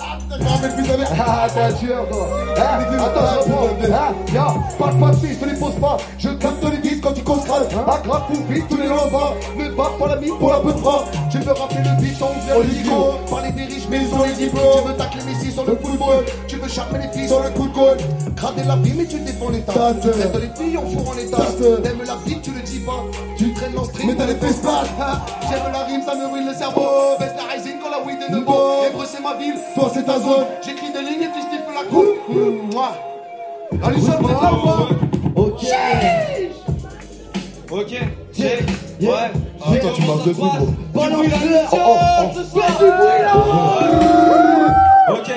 ah, 0.00 0.18
t'as 0.30 0.38
grave, 0.38 0.58
mais 0.62 0.82
plus 0.82 0.92
avec. 0.92 1.08
Ah, 1.18 1.46
t'es 1.52 1.60
un 1.60 2.04
toi. 2.04 2.28
Ah, 2.56 2.78
attends, 2.78 3.44
je 3.46 3.52
reprends. 3.52 3.68
Ah, 3.92 4.54
parle 4.78 4.98
pas 4.98 5.10
de 5.10 5.16
fils, 5.16 5.34
je 5.34 5.44
te 5.44 5.50
les 5.50 5.58
pose 5.58 5.74
pas. 5.74 5.96
Je 6.18 6.28
capte 6.30 6.64
les 6.64 6.88
vis 6.88 7.00
quand 7.00 7.12
tu 7.12 7.22
causes 7.22 7.44
crâne. 7.44 7.64
Ah, 7.86 8.00
grave, 8.02 8.22
pour 8.28 8.46
vite, 8.46 8.68
tous 8.68 8.76
les 8.78 8.88
lambas. 8.88 9.34
Ne 9.58 9.68
te 9.68 9.72
bats 9.74 9.92
pas 9.98 10.06
la 10.08 10.16
mine 10.16 10.38
pour 10.38 10.50
la 10.50 10.60
peu 10.60 10.72
de 10.72 10.78
bras. 10.80 11.04
Tu 11.30 11.38
veux 11.38 11.52
rappeler 11.52 11.82
le 11.84 12.00
beat 12.02 12.16
sans 12.18 12.30
ouvrir 12.30 12.58
le 12.60 12.64
micro. 12.64 13.12
Parler 13.28 13.50
des 13.52 13.64
riches, 13.64 13.88
mais 13.90 13.98
ils 14.02 14.14
ont 14.14 14.24
les. 14.24 14.32
Tu 14.32 14.46
veux 14.48 14.94
tacler 14.96 15.22
Messi 15.24 15.52
sur 15.52 15.64
le 15.64 15.76
football. 15.76 16.24
Tu 16.48 16.56
veux 16.56 16.68
charmer 16.68 16.98
les 17.00 17.08
filles 17.18 17.28
sur 17.28 17.42
le 17.42 17.50
coup 17.50 17.68
de 17.68 17.74
goal. 17.74 17.96
Crader 18.36 18.64
la 18.64 18.76
vie, 18.76 18.94
mais 18.96 19.04
tu 19.04 19.20
défends 19.20 19.50
l'état. 19.50 19.72
Ta 19.72 19.94
Tu 19.94 20.08
traites 20.10 20.34
les 20.34 20.64
filles 20.64 20.78
en 20.78 20.86
four 20.86 21.10
en 21.10 21.18
état. 21.18 21.36
Ta 21.36 21.62
sœur. 21.62 21.82
T'aimes 21.82 22.02
la 22.06 22.16
vie, 22.24 22.40
tu 22.40 22.50
le 22.50 22.60
dis 22.62 22.80
pas. 22.80 23.04
Tu 23.36 23.52
traînes 23.52 23.78
en 23.78 23.84
stream. 23.84 24.08
Mais 24.08 24.14
t'as 24.14 24.26
les 24.26 24.36
fesses. 24.36 24.62
Ah, 24.66 25.20
J'aime 25.50 25.72
la 25.72 25.84
rime, 25.84 26.02
ça 26.04 26.14
me 26.14 26.26
ruine 26.32 26.46
le 26.48 26.54
cerveau. 26.54 27.16
Baisse 27.18 27.32
la 27.36 27.61
la 28.30 28.36
est 28.36 28.40
debout. 28.40 28.52
Èvre, 28.86 29.04
c'est 29.06 29.22
ma 29.22 29.34
ville. 29.36 29.54
Toi, 29.74 29.90
c'est 29.94 30.04
ta 30.04 30.18
zone. 30.18 30.46
J'écris 30.64 30.92
des 30.92 31.00
lignes 31.02 31.22
et 31.22 31.32
tu 31.34 31.40
stiffes 31.40 31.68
la 31.74 31.84
coupe. 31.84 32.28
Mmh, 32.28 32.72
ça, 34.00 34.16
vous 34.20 34.28
êtes 34.28 34.42
là 34.42 34.52
ou 34.52 34.66
pas 34.66 34.88
Ok 35.36 35.64
Ok, 37.70 37.88
check, 38.34 38.60
ouais. 39.00 39.08
Ah, 39.64 39.76
toi, 39.80 39.90
tu 39.94 40.02
marches 40.02 40.24
de 40.24 40.32
tout, 40.32 40.40
gros. 40.40 40.66
Balance-le 40.92 41.56
Oh, 41.72 41.76
oh, 41.76 41.96
oh. 41.96 42.30
Ce 42.36 42.44
soir 42.44 42.66
du 42.78 42.84
bruit 42.84 43.22
là 43.22 43.34
Ok. 45.08 45.30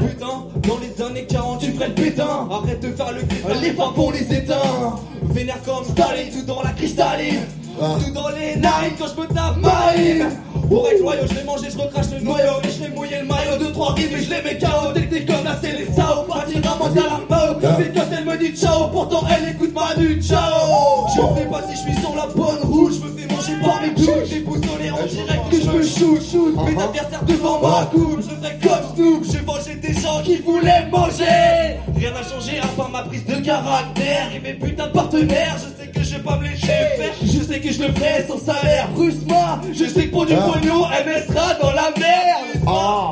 Putain, 0.00 0.26
dans 0.66 0.78
les 0.78 1.02
années 1.04 1.26
40, 1.26 1.60
tu 1.60 1.72
ferais 1.72 1.88
le 1.88 1.94
pétain. 1.94 2.48
Arrête 2.50 2.80
de 2.80 2.88
faire 2.88 3.12
le 3.12 3.20
putain. 3.20 3.54
Les 3.60 3.72
femmes 3.72 3.92
pour 3.94 4.12
les 4.12 4.32
éteints 4.32 4.96
Vénère 5.24 5.62
comme 5.62 5.84
Staline, 5.84 6.32
tout 6.32 6.42
dans 6.46 6.62
la 6.62 6.70
cristalline. 6.70 7.40
Ah. 7.80 7.96
Tout 8.04 8.10
dans 8.10 8.28
les 8.30 8.56
narines 8.56 8.94
quand 8.98 9.06
je 9.06 9.20
me 9.20 9.26
tape 9.28 9.56
marine. 9.58 10.26
Pour 10.68 10.88
être 10.88 11.00
loyaux, 11.00 11.22
je 11.30 11.34
l'ai 11.34 11.44
mangé, 11.44 11.68
je 11.70 11.78
recrache 11.78 12.10
le 12.12 12.20
noyau. 12.20 12.60
Et 12.64 12.70
je 12.70 12.82
l'ai 12.84 12.90
mouillé 12.90 13.20
le 13.20 13.26
maillot 13.26 13.56
de 13.58 13.72
trois 13.72 13.94
rimes 13.94 14.16
et 14.16 14.22
je 14.22 14.30
les 14.30 14.42
mets 14.42 14.58
KO. 14.58 14.92
Technique 14.92 15.26
comme 15.26 15.44
la 15.44 15.56
c'est 15.60 15.72
les 15.72 15.86
Sao. 15.86 16.24
Partir 16.28 16.58
à 16.58 16.76
mental 16.76 17.04
à 17.06 17.20
Mao. 17.30 17.54
Mais 17.78 17.92
quand 17.94 18.06
elle 18.16 18.24
me 18.24 18.36
dit 18.36 18.56
ciao, 18.56 18.88
pourtant 18.88 19.22
elle 19.30 19.50
écoute 19.50 19.72
pas 19.72 19.94
du 19.96 20.20
ciao. 20.20 21.06
Je 21.08 21.40
sais 21.40 21.46
pas 21.46 21.62
si 21.68 21.76
je 21.76 21.92
suis 21.92 22.00
sur 22.00 22.14
la 22.16 22.26
bonne 22.26 22.62
route. 22.64 22.94
Je 22.94 23.06
me 23.06 23.17
par 23.62 23.80
mes 23.82 23.94
touches. 23.94 24.28
J'ai 24.30 24.40
boussolé 24.40 24.90
en 24.90 25.06
direct 25.06 25.50
que 25.50 25.60
je 25.60 25.70
me 25.70 25.82
shoot. 25.82 26.20
shoot. 26.30 26.56
Mes 26.66 26.82
adversaires 26.82 27.24
devant 27.26 27.60
ma 27.60 27.86
coupe. 27.86 28.20
Je 28.22 28.34
ferai 28.34 28.58
comme 28.62 28.94
Snoop. 28.94 29.24
J'ai 29.30 29.40
mangé 29.42 29.74
des 29.76 29.94
gens 30.00 30.22
qui 30.22 30.36
voulaient 30.36 30.86
manger. 30.90 31.78
Rien 31.96 32.10
n'a 32.12 32.22
changé 32.22 32.58
à 32.62 32.66
part 32.68 32.90
ma 32.90 33.02
prise 33.02 33.24
de 33.24 33.36
caractère 33.44 34.30
et 34.34 34.40
mes 34.40 34.54
putains 34.54 34.86
de 34.88 34.92
partenaires. 34.92 35.56
Je 35.58 35.82
sais 35.84 35.90
que 35.90 36.02
je 36.02 36.14
vais 36.16 36.22
pas 36.22 36.36
me 36.38 36.44
laisser 36.44 36.66
faire. 36.66 37.14
Je 37.22 37.38
sais 37.42 37.60
que 37.60 37.72
je 37.72 37.82
le 37.84 37.92
ferai 37.92 38.24
sans 38.28 38.38
salaire. 38.38 38.88
Bruce-moi. 38.94 39.60
Je 39.72 39.84
sais 39.84 40.06
que 40.06 40.10
pour 40.12 40.26
du 40.26 40.34
Ah. 40.34 40.50
pognon, 40.52 40.84
elle 40.96 41.22
sera 41.24 41.54
dans 41.54 41.72
la 41.72 41.90
merde. 41.98 43.08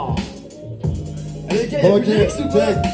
Ah 1.48 1.54
Les 1.54 1.66
gars, 1.68 1.80
y'a 1.80 1.94
Ok, 1.94 2.04
check. 2.04 2.30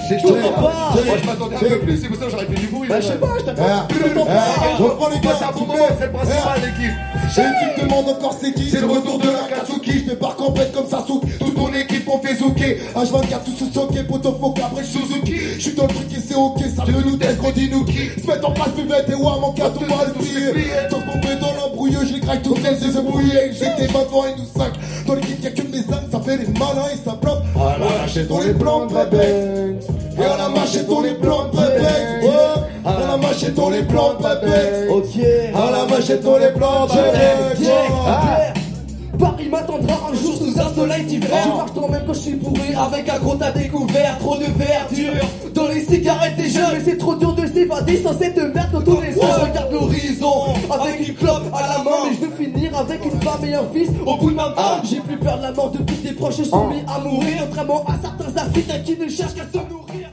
C'est 0.08 0.18
Je 0.18 0.22
t'entends 0.22 0.52
pas 0.52 0.94
Moi, 1.04 1.16
je 1.20 1.26
m'attendais 1.26 1.56
un 1.56 1.58
peu 1.58 1.78
plus, 1.80 2.00
c'est 2.00 2.08
pour 2.08 2.16
ça 2.16 2.24
que 2.26 2.30
j'aurais 2.30 2.46
fait 2.46 2.60
du 2.60 2.66
bruit. 2.66 2.88
Bah 2.88 3.00
je 3.00 3.06
sais 3.06 3.14
pas, 3.14 3.26
je 3.38 3.44
t'attends 3.44 3.62
Ah, 3.66 3.88
Je 3.90 3.96
ah, 3.96 4.78
pas 4.78 4.84
reprends 4.84 5.08
les 5.08 5.20
gars, 5.20 5.36
c'est 5.38 5.44
un 5.44 5.52
bon 5.52 5.66
moment, 5.66 5.86
c'est 5.98 6.06
le 6.06 6.12
principal, 6.12 6.60
l'équipe. 6.60 7.12
Et 7.32 7.74
tu 7.74 7.80
te 7.80 7.86
demandes 7.86 8.08
encore 8.08 8.36
c'est 8.38 8.52
qui? 8.52 8.68
C'est 8.70 8.80
le 8.80 8.86
retour 8.86 9.18
de 9.18 9.28
la 9.28 9.56
Katsuki. 9.56 10.00
Je 10.00 10.10
débarque 10.10 10.40
en 10.40 10.50
bête 10.50 10.72
comme 10.72 10.86
Sasuke. 10.86 11.38
Toute 11.38 11.54
ton 11.54 11.72
équipe 11.72 12.06
on 12.08 12.18
fait 12.18 12.34
zouker 12.34 12.78
H24 12.94 13.44
tout 13.44 13.52
sous 13.52 13.72
soqué 13.72 14.02
Poto 14.02 14.36
faut 14.38 14.50
qu'après 14.50 14.84
Suzuki. 14.84 15.36
Je 15.54 15.60
suis 15.60 15.72
dans 15.72 15.84
le 15.84 15.94
truc 15.94 16.12
et 16.12 16.20
c'est 16.20 16.34
ok 16.34 16.60
Ça 16.76 16.84
veut 16.84 17.02
nous 17.02 17.16
dit 17.16 17.70
nous 17.70 17.84
qui. 17.84 18.10
Se 18.20 18.26
mettre 18.26 18.48
en 18.48 18.52
place 18.52 18.70
buvette 18.76 19.08
et 19.08 19.14
ouais 19.14 19.40
mon 19.40 19.52
cadeau 19.52 19.80
mal 19.80 20.12
plié 20.12 20.52
Tant 20.90 20.98
met 20.98 21.36
dans 21.36 21.54
l'embrouilleux 21.54 22.04
Je 22.06 22.14
les 22.14 22.20
graille 22.20 22.42
tout 22.42 22.56
seul 22.56 22.76
j'ai 22.78 23.00
brouillé 23.00 23.52
J'étais 23.52 23.90
pas 23.90 24.04
devant 24.04 24.26
et 24.26 24.34
nous 24.36 24.60
cinq. 24.60 24.74
Dans 25.06 25.14
l'équipe 25.14 25.42
y'a 25.42 25.50
que 25.50 25.62
mes 25.62 25.78
âmes 25.78 26.08
Ça 26.10 26.20
fait 26.20 26.36
les 26.36 26.48
malins 26.58 26.88
et 26.92 26.96
ça 27.02 27.18
on 28.30 28.41
les 28.46 28.54
plante 28.54 28.88
très 28.90 29.06
Et 30.18 30.24
à 30.24 30.36
la 30.36 30.48
machette 30.48 30.86
on 30.90 31.00
les 31.00 31.14
plante 31.14 31.52
très 31.52 31.78
bête 31.78 32.22
Ouais. 32.22 32.62
À 32.84 32.98
la 33.00 33.16
machette 33.16 33.58
on 33.58 33.70
les 33.70 33.82
plante 33.82 34.18
très 34.20 34.36
bête 34.36 34.90
Ok. 34.90 35.24
À 35.54 35.70
la 35.70 35.84
machette 35.86 36.24
on 36.26 36.36
les 36.38 36.48
plante 36.52 36.88
très 36.88 38.61
m'attendra 39.52 40.08
un 40.10 40.14
jour 40.14 40.34
sous 40.34 40.58
un 40.58 40.74
soleil 40.74 41.04
d'hiver. 41.04 41.30
Je 41.44 41.48
marche 41.48 41.74
toi 41.74 41.88
même 41.90 42.02
quand 42.06 42.14
je 42.14 42.18
suis 42.18 42.34
bourré 42.34 42.74
avec 42.74 43.08
un 43.08 43.18
gros 43.18 43.36
tas 43.36 43.52
découvert. 43.52 44.18
Trop 44.18 44.36
de 44.36 44.44
verdure 44.44 45.24
dans 45.54 45.68
les 45.68 45.84
cigarettes 45.84 46.36
des 46.36 46.48
jeunes. 46.48 46.72
Mais 46.72 46.80
c'est 46.84 46.96
trop 46.96 47.14
dur 47.14 47.34
de 47.34 47.46
s'évader 47.46 48.02
sans 48.02 48.18
cette 48.18 48.36
merde 48.36 48.82
quand 48.84 49.00
les 49.00 49.12
soirs. 49.12 49.40
Je 49.40 49.44
regarde 49.46 49.72
l'horizon 49.72 50.54
avec 50.70 51.06
une 51.06 51.14
clope 51.14 51.44
à 51.52 51.60
la 51.60 51.84
main. 51.84 51.90
Mais 52.08 52.16
je 52.16 52.26
veux 52.26 52.44
finir 52.44 52.76
avec 52.76 53.04
une 53.04 53.20
femme 53.20 53.44
et 53.44 53.54
un 53.54 53.64
fils 53.72 53.90
au 54.06 54.16
bout 54.16 54.30
de 54.30 54.36
ma 54.36 54.48
main. 54.48 54.80
J'ai 54.84 55.00
plus 55.00 55.18
peur 55.18 55.36
de 55.36 55.42
la 55.42 55.52
mort 55.52 55.70
depuis 55.70 55.96
que 55.96 56.08
tes 56.08 56.14
proches 56.14 56.42
sont 56.42 56.68
mis 56.68 56.82
à 56.88 56.98
mourir. 57.00 57.44
Contrairement 57.46 57.84
à 57.84 57.94
certains 58.00 58.40
Africains 58.40 58.78
qui 58.84 58.96
ne 58.96 59.08
cherchent 59.08 59.34
qu'à 59.34 59.44
se 59.52 59.58
nourrir. 59.58 60.08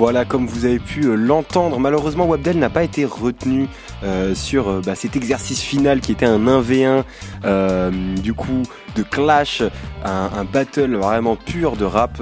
Voilà, 0.00 0.24
comme 0.24 0.46
vous 0.46 0.64
avez 0.64 0.78
pu 0.78 1.04
euh, 1.04 1.14
l'entendre, 1.14 1.78
malheureusement 1.78 2.24
Wabdel 2.24 2.58
n'a 2.58 2.70
pas 2.70 2.84
été 2.84 3.04
retenu 3.04 3.68
euh, 4.02 4.34
sur 4.34 4.68
euh, 4.68 4.80
bah, 4.84 4.94
cet 4.94 5.14
exercice 5.14 5.60
final 5.60 6.00
qui 6.00 6.12
était 6.12 6.24
un 6.24 6.38
1v1 6.38 7.04
euh, 7.44 7.90
du 8.16 8.32
coup 8.32 8.62
de 8.96 9.02
clash, 9.02 9.62
un, 10.02 10.44
battle 10.44 10.96
vraiment 10.96 11.36
pur 11.36 11.76
de 11.76 11.84
rap. 11.84 12.20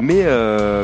Mais 0.00 0.24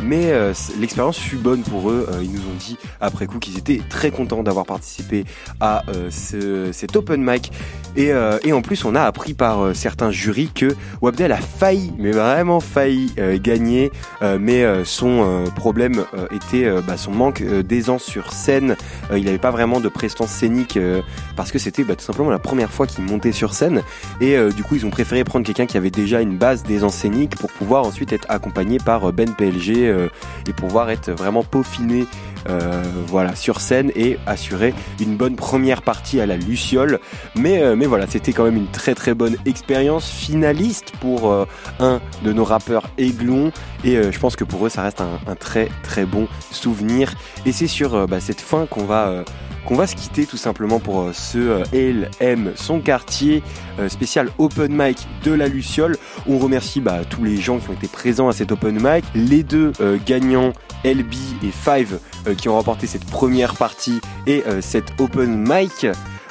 mais 0.03 0.35
l'expérience 0.79 1.17
fut 1.17 1.37
bonne 1.37 1.63
pour 1.63 1.91
eux. 1.91 2.07
Ils 2.23 2.31
nous 2.31 2.41
ont 2.41 2.59
dit 2.59 2.77
après 3.01 3.27
coup 3.27 3.39
qu'ils 3.39 3.57
étaient 3.57 3.81
très 3.89 4.11
contents 4.11 4.43
d'avoir 4.43 4.67
participé 4.67 5.25
à 5.61 5.83
ce, 6.11 6.73
cet 6.73 6.95
open 6.95 7.25
mic. 7.25 7.53
Et, 7.97 8.13
en 8.13 8.61
plus, 8.61 8.85
on 8.85 8.95
a 8.95 9.01
appris 9.01 9.33
par 9.33 9.75
certains 9.75 10.11
jurys 10.11 10.51
que 10.55 10.75
Wabdel 11.01 11.33
a 11.33 11.39
failli, 11.39 11.95
mais 11.97 12.11
vraiment 12.11 12.61
failli 12.61 13.11
gagner. 13.43 13.93
Mais 14.39 14.85
son 14.85 15.45
problème 15.57 16.05
était 16.31 16.65
euh, 16.65 16.81
bah, 16.81 16.97
son 16.97 17.13
manque 17.13 17.41
euh, 17.41 17.63
d'aisance 17.63 18.03
sur 18.03 18.33
scène. 18.33 18.77
Euh, 19.11 19.19
il 19.19 19.25
n'avait 19.25 19.39
pas 19.39 19.51
vraiment 19.51 19.81
de 19.81 19.89
prestance 19.89 20.31
scénique 20.31 20.77
euh, 20.77 21.03
parce 21.37 21.53
que 21.53 21.59
c'était 21.59 21.85
bah, 21.85 21.97
tout 21.97 22.05
simplement 22.05 22.31
la 22.31 22.39
première 22.39 22.71
fois 22.71 22.87
qu'il 22.87 23.05
montait 23.05 23.33
sur 23.33 23.55
scène. 23.55 23.83
Et 24.21 24.37
euh, 24.37 24.51
du 24.51 24.63
coup, 24.63 24.77
ils 24.77 24.87
ont 24.87 24.91
préféré 24.91 25.25
prendre 25.25 25.45
quelqu'un 25.47 25.67
qui 25.67 25.77
avait 25.77 25.91
déjà 25.91 26.21
une 26.21 26.37
base 26.37 26.63
d'aisance 26.63 26.95
scénique 26.95 27.37
pour 27.37 27.51
pouvoir 27.51 27.85
ensuite 27.85 28.13
être 28.13 28.27
accompagné 28.29 28.79
par 28.79 29.09
euh, 29.09 29.13
Ben 29.13 29.31
PLG 29.35 29.79
euh, 29.79 30.09
et 30.49 30.53
pouvoir 30.53 30.91
être 30.91 31.11
vraiment 31.11 31.43
peaufiné 31.43 32.07
euh, 32.49 32.83
voilà, 33.07 33.35
sur 33.35 33.61
scène 33.61 33.91
et 33.97 34.19
assurer 34.27 34.75
une 35.01 35.17
bonne 35.17 35.37
première 35.37 35.83
partie 35.83 36.21
à 36.21 36.27
la 36.27 36.37
Luciole. 36.37 37.01
Mais, 37.37 37.63
euh, 37.63 37.77
mais 37.77 37.87
voilà, 37.87 38.07
c'était 38.07 38.33
quand 38.33 38.45
même 38.45 38.57
une 38.57 38.71
très 38.71 38.95
très 38.95 39.15
bonne 39.15 39.37
expérience 39.47 40.11
finaliste 40.11 40.93
pour 41.01 41.31
euh, 41.31 41.47
un 41.81 42.01
de 42.23 42.33
nos 42.33 42.45
rappeurs 42.45 42.91
aiglons. 42.99 43.53
Et 43.85 43.97
je 44.11 44.19
pense 44.19 44.35
que 44.35 44.45
pour 44.45 44.65
eux, 44.65 44.71
ça 44.71 44.83
reste 44.83 45.03
un, 45.03 45.35
très 45.35 45.69
très 45.83 46.07
bon 46.07 46.27
souvenir. 46.51 47.13
Et 47.45 47.53
c'est 47.53 47.67
sur 47.67 48.09
bah, 48.09 48.19
cette 48.19 48.41
fin 48.41 48.65
qu'on 48.65 48.85
va 48.85 49.25
qu'on 49.67 49.75
va 49.75 49.87
se 49.87 49.95
quitter 49.95 50.25
tout 50.25 50.39
simplement 50.39 50.79
pour 50.79 51.11
ce 51.13 51.63
LM 51.75 52.53
son 52.55 52.81
quartier 52.81 53.43
spécial 53.89 54.31
open 54.39 54.73
mic 54.75 55.07
de 55.23 55.33
la 55.33 55.49
Luciole. 55.49 55.99
On 56.27 56.39
remercie 56.39 56.81
bah, 56.81 57.01
tous 57.09 57.25
les 57.25 57.37
gens 57.37 57.59
qui 57.59 57.69
ont 57.69 57.75
été 57.75 57.89
présents 57.89 58.29
à 58.29 58.33
cet 58.33 58.53
open 58.53 58.79
mic, 58.81 59.05
les 59.15 59.43
deux 59.43 59.73
gagnants 60.07 60.55
LB 60.83 61.13
et 61.43 61.51
Five 61.51 61.99
qui 62.33 62.49
ont 62.49 62.55
remporté 62.55 62.87
cette 62.87 63.05
première 63.05 63.55
partie 63.57 64.01
et 64.27 64.43
euh, 64.47 64.61
cette 64.63 64.99
open 65.01 65.45
mic. 65.47 65.87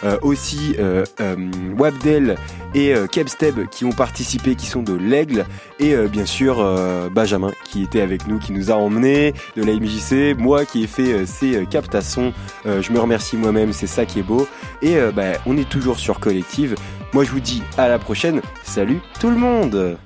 Euh, 0.06 0.18
aussi 0.22 0.76
euh, 0.80 1.06
euh, 1.22 1.38
Wabdel 1.78 2.36
et 2.76 2.94
euh, 2.94 3.08
Kebsteb 3.08 3.70
qui 3.70 3.86
ont 3.86 3.94
participé, 3.94 4.56
qui 4.56 4.66
sont 4.66 4.84
de 4.84 4.92
l'Aigle, 4.92 5.46
et 5.80 5.94
euh, 5.96 6.10
bien 6.10 6.26
sûr 6.26 6.58
euh, 6.60 7.08
Benjamin 7.10 7.52
qui 7.64 7.84
était 7.84 8.02
avec 8.02 8.28
nous, 8.28 8.38
qui 8.38 8.52
nous 8.52 8.70
a 8.70 8.74
emmenés 8.74 9.34
de 9.56 9.64
la 9.64 9.72
MJC, 9.72 10.38
moi 10.38 10.66
qui 10.66 10.84
ai 10.84 10.88
fait 10.88 11.14
euh, 11.14 11.26
ces 11.26 11.56
euh, 11.56 11.66
captations, 11.66 12.34
Euh, 12.66 12.82
je 12.82 12.92
me 12.92 13.00
remercie 13.00 13.38
moi-même, 13.38 13.72
c'est 13.72 13.88
ça 13.88 14.06
qui 14.06 14.20
est 14.20 14.24
beau, 14.24 14.46
et 14.82 14.98
euh, 14.98 15.14
bah, 15.14 15.40
on 15.46 15.56
est 15.56 15.70
toujours 15.70 16.00
sur 16.00 16.20
Collective. 16.20 16.76
Moi 17.14 17.24
je 17.24 17.32
vous 17.32 17.40
dis 17.40 17.64
à 17.78 17.88
la 17.88 17.98
prochaine, 17.98 18.42
salut 18.64 19.00
tout 19.22 19.30
le 19.30 19.38
monde 19.38 19.98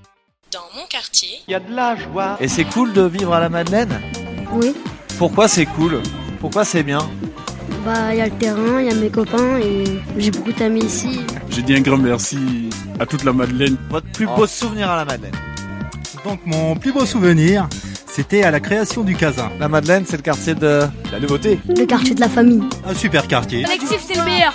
Dans 0.54 0.60
mon 0.76 0.86
quartier, 0.88 1.40
Il 1.48 1.54
y 1.54 1.56
a 1.56 1.60
de 1.60 1.74
la 1.74 1.96
joie. 1.96 2.38
Et 2.40 2.48
c'est 2.48 2.66
cool 2.66 2.94
de 2.94 3.02
vivre 3.02 3.34
à 3.34 3.40
la 3.40 3.50
Madeleine? 3.50 4.00
Oui. 4.54 4.76
Pourquoi 5.18 5.48
c'est 5.48 5.66
cool? 5.66 6.02
Pourquoi 6.40 6.64
c'est 6.64 6.84
bien? 6.84 7.00
Bah, 7.84 8.14
il 8.14 8.18
y 8.18 8.22
a 8.22 8.26
le 8.26 8.32
terrain, 8.32 8.80
il 8.80 8.86
y 8.86 8.92
a 8.92 8.96
mes 8.96 9.10
copains 9.10 9.58
et 9.58 9.84
j'ai 10.18 10.30
beaucoup 10.30 10.52
d'amis 10.52 10.84
ici. 10.84 11.22
J'ai 11.50 11.64
dit 11.64 11.76
un 11.76 11.82
grand 11.82 11.98
merci 11.98 12.70
à 13.00 13.06
toute 13.06 13.24
la 13.24 13.34
Madeleine. 13.34 13.78
Votre 13.90 14.08
plus 14.12 14.28
beau 14.28 14.46
souvenir 14.46 14.90
à 14.92 14.98
la 14.98 15.06
Madeleine 15.06 15.34
Donc 16.24 16.40
mon 16.46 16.76
plus 16.76 16.92
beau 16.94 17.06
souvenir, 17.06 17.68
c'était 18.06 18.44
à 18.44 18.52
la 18.52 18.60
création 18.60 19.04
du 19.04 19.16
Casin. 19.16 19.50
La 19.60 19.68
Madeleine, 19.68 20.04
c'est 20.06 20.18
le 20.18 20.24
quartier 20.24 20.54
de 20.54 20.82
la 21.12 21.20
nouveauté. 21.20 21.60
Le 21.68 21.86
quartier 21.86 22.14
de 22.14 22.20
la 22.20 22.30
famille. 22.30 22.64
Un 22.86 22.94
super 22.94 23.28
quartier. 23.28 23.64
Collectif, 23.64 24.04
c'est 24.08 24.18
le 24.18 24.24
meilleur. 24.24 24.54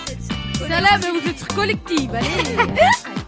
Salam, 0.68 1.00
vous 1.00 1.28
êtes 1.28 1.44
collectif, 1.54 2.08
allez. 2.14 2.72